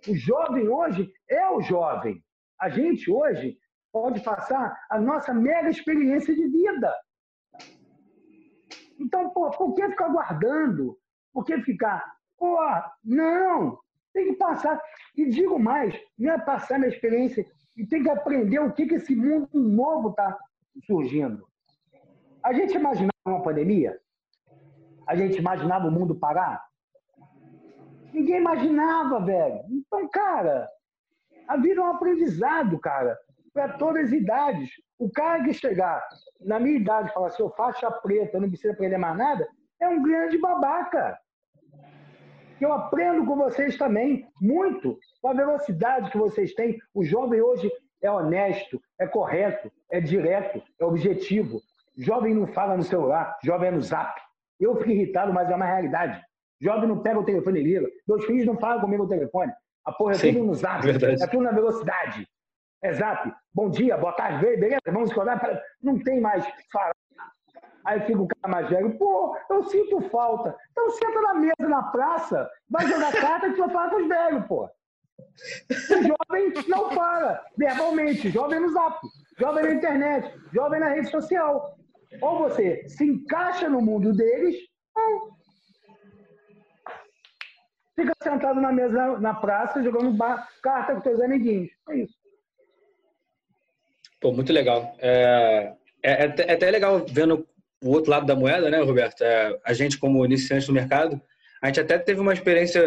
O 0.08 0.14
jovem 0.14 0.68
hoje 0.68 1.12
é 1.28 1.48
o 1.50 1.60
jovem. 1.60 2.24
A 2.60 2.68
gente 2.68 3.10
hoje 3.10 3.58
pode 3.92 4.20
passar 4.22 4.76
a 4.90 5.00
nossa 5.00 5.34
mega 5.34 5.68
experiência 5.68 6.34
de 6.34 6.46
vida. 6.48 6.94
Então, 8.98 9.30
pô, 9.30 9.50
por 9.50 9.74
que 9.74 9.88
ficar 9.88 10.08
guardando? 10.08 10.98
Por 11.32 11.44
que 11.44 11.60
ficar, 11.62 12.04
pô, 12.40 12.58
não, 13.04 13.78
tem 14.14 14.32
que 14.32 14.36
passar. 14.36 14.80
E 15.14 15.28
digo 15.28 15.58
mais, 15.58 15.94
não 16.18 16.32
é 16.32 16.38
passar 16.38 16.78
minha 16.78 16.90
experiência, 16.90 17.46
e 17.76 17.86
tem 17.86 18.02
que 18.02 18.10
aprender 18.10 18.58
o 18.58 18.72
que, 18.72 18.86
que 18.86 18.94
esse 18.94 19.14
mundo 19.14 19.48
novo 19.54 20.08
está 20.08 20.36
surgindo. 20.86 21.46
A 22.42 22.52
gente 22.54 22.74
imaginava 22.74 23.12
uma 23.26 23.42
pandemia? 23.42 24.00
A 25.06 25.14
gente 25.14 25.38
imaginava 25.38 25.86
o 25.86 25.90
mundo 25.90 26.14
parar? 26.14 26.64
Ninguém 28.12 28.38
imaginava, 28.38 29.20
velho. 29.20 29.60
Então, 29.70 30.08
cara, 30.08 30.68
a 31.46 31.56
vida 31.56 31.80
é 31.80 31.84
um 31.84 31.90
aprendizado, 31.90 32.78
cara, 32.78 33.18
para 33.52 33.74
todas 33.74 34.06
as 34.06 34.12
idades. 34.12 34.70
O 34.98 35.10
cara 35.10 35.44
que 35.44 35.52
chegar 35.52 36.02
na 36.40 36.58
minha 36.58 36.76
idade 36.76 37.10
e 37.10 37.12
falar 37.12 37.28
assim, 37.28 37.42
eu 37.42 37.50
faixa 37.50 37.90
preta, 37.90 38.40
não 38.40 38.48
precisa 38.48 38.72
aprender 38.72 38.98
mais 38.98 39.16
nada, 39.16 39.46
é 39.78 39.88
um 39.88 40.02
grande 40.02 40.38
babaca. 40.38 41.18
Eu 42.60 42.72
aprendo 42.72 43.24
com 43.24 43.36
vocês 43.36 43.78
também, 43.78 44.28
muito, 44.40 44.98
com 45.22 45.28
a 45.28 45.32
velocidade 45.32 46.10
que 46.10 46.18
vocês 46.18 46.52
têm. 46.52 46.78
O 46.94 47.02
jovem 47.02 47.40
hoje 47.40 47.72
é 48.02 48.10
honesto, 48.10 48.80
é 48.98 49.06
correto, 49.06 49.72
é 49.90 50.00
direto, 50.00 50.62
é 50.78 50.84
objetivo. 50.84 51.60
Jovem 51.96 52.34
não 52.34 52.46
fala 52.46 52.76
no 52.76 52.82
celular, 52.82 53.36
jovem 53.42 53.68
é 53.68 53.70
no 53.70 53.80
zap. 53.80 54.20
Eu 54.58 54.76
fico 54.76 54.90
irritado, 54.90 55.32
mas 55.32 55.50
é 55.50 55.54
uma 55.54 55.64
realidade. 55.64 56.22
Jovem 56.60 56.86
não 56.86 57.02
pega 57.02 57.18
o 57.18 57.24
telefone 57.24 57.60
e 57.60 57.62
liga. 57.64 57.88
Meus 58.06 58.24
filhos 58.26 58.44
não 58.44 58.58
falam 58.58 58.82
comigo 58.82 59.04
no 59.04 59.08
telefone. 59.08 59.52
A 59.86 59.92
porra 59.92 60.12
é 60.12 60.14
Sim, 60.16 60.34
tudo 60.34 60.44
no 60.44 60.54
zap. 60.54 60.84
Verdade. 60.84 61.22
É 61.22 61.26
tudo 61.26 61.42
na 61.42 61.52
velocidade. 61.52 62.28
É 62.82 62.92
zap. 62.92 63.32
Bom 63.54 63.70
dia, 63.70 63.96
boa 63.96 64.12
tarde, 64.12 64.40
beleza? 64.40 64.80
Vamos 64.86 65.08
escolher. 65.08 65.40
Não 65.82 65.98
tem 65.98 66.20
mais 66.20 66.44
falar. 66.70 66.92
Aí 67.84 68.00
fica 68.00 68.20
o 68.20 68.28
velho. 68.68 68.98
Pô, 68.98 69.36
eu 69.50 69.64
sinto 69.64 70.00
falta. 70.10 70.56
Então 70.72 70.90
senta 70.90 71.20
na 71.20 71.34
mesa 71.34 71.68
na 71.68 71.82
praça, 71.84 72.50
vai 72.68 72.86
jogar 72.86 73.12
carta 73.12 73.48
e 73.48 73.52
tu 73.52 73.58
vai 73.58 73.70
falar 73.70 73.90
com 73.90 74.02
os 74.02 74.08
velhos, 74.08 74.46
pô. 74.46 74.64
O 74.64 76.02
jovem 76.02 76.52
não 76.68 76.90
fala 76.90 77.44
verbalmente. 77.56 78.30
Jovem 78.30 78.60
no 78.60 78.72
zap. 78.72 78.98
Jovem 79.38 79.64
na 79.64 79.74
internet. 79.74 80.34
Jovem 80.52 80.80
na 80.80 80.88
rede 80.88 81.10
social. 81.10 81.76
Ou 82.20 82.38
você 82.38 82.88
se 82.88 83.04
encaixa 83.04 83.68
no 83.68 83.80
mundo 83.80 84.12
deles, 84.12 84.56
ou 84.96 85.30
fica 87.94 88.12
sentado 88.22 88.60
na 88.60 88.72
mesa 88.72 89.18
na 89.18 89.34
praça 89.34 89.82
jogando 89.82 90.12
bar, 90.12 90.48
carta 90.62 90.94
com 90.94 91.02
seus 91.02 91.20
amiguinhos. 91.20 91.70
É 91.88 91.96
isso. 91.96 92.14
Pô, 94.20 94.32
muito 94.32 94.52
legal. 94.52 94.94
É, 94.98 95.74
é, 96.02 96.24
é, 96.26 96.34
é 96.48 96.52
até 96.52 96.70
legal 96.70 97.04
vendo 97.08 97.46
o 97.82 97.90
outro 97.90 98.10
lado 98.10 98.26
da 98.26 98.36
moeda, 98.36 98.70
né, 98.70 98.80
Roberto? 98.80 99.22
É, 99.22 99.58
a 99.64 99.72
gente, 99.72 99.98
como 99.98 100.24
iniciante 100.24 100.68
no 100.68 100.74
mercado, 100.74 101.20
a 101.62 101.66
gente 101.66 101.80
até 101.80 101.98
teve 101.98 102.20
uma 102.20 102.32
experiência 102.32 102.82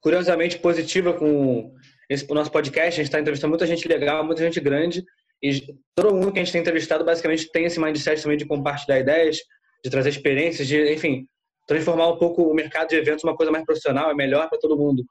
curiosamente 0.00 0.58
positiva 0.58 1.12
com 1.12 1.74
esse 2.08 2.28
nosso 2.32 2.50
podcast. 2.50 2.88
A 2.88 3.02
gente 3.02 3.06
está 3.06 3.20
entrevistando 3.20 3.50
muita 3.50 3.66
gente 3.66 3.86
legal, 3.88 4.24
muita 4.24 4.42
gente 4.42 4.60
grande. 4.60 5.02
E 5.42 5.60
todo 5.94 6.14
mundo 6.14 6.32
que 6.32 6.38
a 6.38 6.44
gente 6.44 6.52
tem 6.52 6.60
entrevistado 6.60 7.04
basicamente 7.04 7.50
tem 7.50 7.64
esse 7.64 7.80
mindset 7.80 8.22
também 8.22 8.38
de 8.38 8.46
compartilhar 8.46 8.98
ideias, 8.98 9.38
de 9.82 9.90
trazer 9.90 10.10
experiências, 10.10 10.66
de, 10.66 10.92
enfim, 10.92 11.26
transformar 11.66 12.08
um 12.08 12.18
pouco 12.18 12.42
o 12.42 12.54
mercado 12.54 12.88
de 12.88 12.96
eventos 12.96 13.24
uma 13.24 13.36
coisa 13.36 13.52
mais 13.52 13.64
profissional, 13.64 14.10
é 14.10 14.14
melhor 14.14 14.48
para 14.48 14.58
todo 14.58 14.76
mundo. 14.76 15.04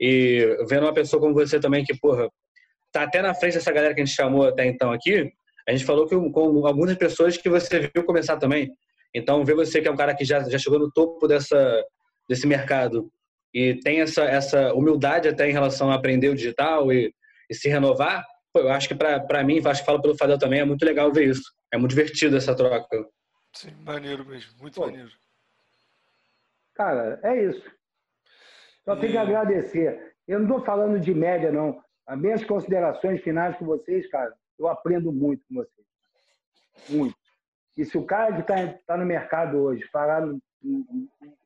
E 0.00 0.56
vendo 0.68 0.84
uma 0.84 0.94
pessoa 0.94 1.20
como 1.20 1.34
você 1.34 1.58
também, 1.58 1.84
que, 1.84 1.98
porra, 1.98 2.28
tá 2.92 3.02
até 3.02 3.20
na 3.20 3.34
frente 3.34 3.54
dessa 3.54 3.72
galera 3.72 3.94
que 3.94 4.00
a 4.00 4.04
gente 4.04 4.14
chamou 4.14 4.46
até 4.46 4.64
então 4.66 4.92
aqui, 4.92 5.30
a 5.68 5.72
gente 5.72 5.84
falou 5.84 6.06
que 6.06 6.16
com 6.16 6.66
algumas 6.66 6.96
pessoas 6.96 7.36
que 7.36 7.48
você 7.48 7.90
viu 7.94 8.02
começar 8.04 8.38
também. 8.38 8.72
Então, 9.14 9.44
ver 9.44 9.54
você 9.54 9.82
que 9.82 9.88
é 9.88 9.90
um 9.90 9.96
cara 9.96 10.14
que 10.14 10.24
já, 10.24 10.40
já 10.48 10.58
chegou 10.58 10.78
no 10.78 10.90
topo 10.90 11.28
dessa, 11.28 11.84
desse 12.26 12.46
mercado 12.46 13.12
e 13.52 13.74
tem 13.80 14.00
essa, 14.00 14.24
essa 14.24 14.72
humildade 14.72 15.28
até 15.28 15.48
em 15.48 15.52
relação 15.52 15.90
a 15.90 15.94
aprender 15.94 16.30
o 16.30 16.34
digital 16.34 16.90
e, 16.90 17.12
e 17.50 17.54
se 17.54 17.68
renovar, 17.68 18.24
pô, 18.50 18.60
eu 18.60 18.70
acho 18.70 18.88
que 18.88 18.94
para 18.94 19.44
mim, 19.44 19.60
acho 19.66 19.80
que 19.80 19.86
falo 19.86 20.00
pelo 20.00 20.16
Fadel 20.16 20.38
também, 20.38 20.60
é 20.60 20.64
muito 20.64 20.84
legal 20.86 21.12
ver 21.12 21.28
isso. 21.28 21.52
É 21.72 21.76
muito 21.76 21.90
divertido 21.90 22.36
essa 22.36 22.54
troca. 22.54 23.06
Sim, 23.52 23.74
maneiro 23.84 24.24
mesmo, 24.24 24.52
muito 24.58 24.74
pô, 24.74 24.86
maneiro. 24.86 25.10
Cara, 26.74 27.20
é 27.22 27.44
isso. 27.44 27.70
Só 28.86 28.96
e... 28.96 29.00
tenho 29.00 29.12
que 29.12 29.18
agradecer. 29.18 30.14
Eu 30.26 30.38
não 30.40 30.46
estou 30.46 30.64
falando 30.64 30.98
de 30.98 31.12
média, 31.12 31.52
não. 31.52 31.78
As 32.06 32.18
minhas 32.18 32.42
considerações 32.44 33.20
finais 33.20 33.54
com 33.58 33.66
vocês, 33.66 34.08
cara, 34.10 34.32
eu 34.58 34.68
aprendo 34.68 35.12
muito 35.12 35.42
com 35.48 35.54
vocês. 35.56 35.86
Muito. 36.88 37.16
E 37.76 37.84
se 37.84 37.96
o 37.96 38.04
cara 38.04 38.34
que 38.34 38.40
está 38.40 38.78
tá 38.86 38.96
no 38.96 39.06
mercado 39.06 39.56
hoje 39.58 39.84
falar, 39.92 40.22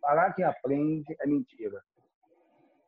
falar 0.01 0.33
que 0.33 0.43
aprende, 0.43 1.15
é 1.21 1.27
mentira. 1.27 1.83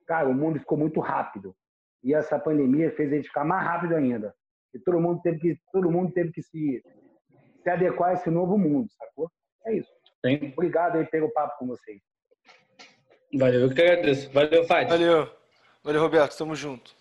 Cara, 0.07 0.29
o 0.29 0.35
mundo 0.35 0.59
ficou 0.59 0.79
muito 0.79 1.01
rápido. 1.01 1.55
E 2.03 2.14
essa 2.14 2.39
pandemia 2.39 2.95
fez 2.95 3.12
a 3.12 3.16
gente 3.16 3.29
ficar 3.29 3.45
mais 3.45 3.66
rápido 3.66 3.95
ainda. 3.95 4.35
E 4.75 4.79
todo 4.79 5.01
mundo 5.01 5.20
teve 5.22 5.39
que, 5.39 5.59
todo 5.72 5.91
mundo 5.91 6.12
teve 6.12 6.33
que 6.33 6.43
se, 6.43 6.83
se 7.62 7.70
adequar 7.70 8.11
a 8.11 8.14
esse 8.14 8.31
novo 8.31 8.59
mundo, 8.59 8.91
sacou? 8.93 9.31
É 9.66 9.75
isso. 9.75 9.91
Sim. 10.25 10.53
Obrigado 10.53 10.97
aí 10.97 11.07
pelo 11.07 11.31
papo 11.33 11.59
com 11.59 11.66
vocês. 11.66 12.01
Valeu, 13.35 13.61
eu 13.62 13.75
que 13.75 13.83
agradeço. 13.83 14.31
Valeu, 14.33 14.64
Fábio. 14.64 14.89
Valeu. 14.89 15.31
Valeu, 15.83 16.01
Roberto. 16.01 16.37
Tamo 16.37 16.55
junto. 16.55 16.95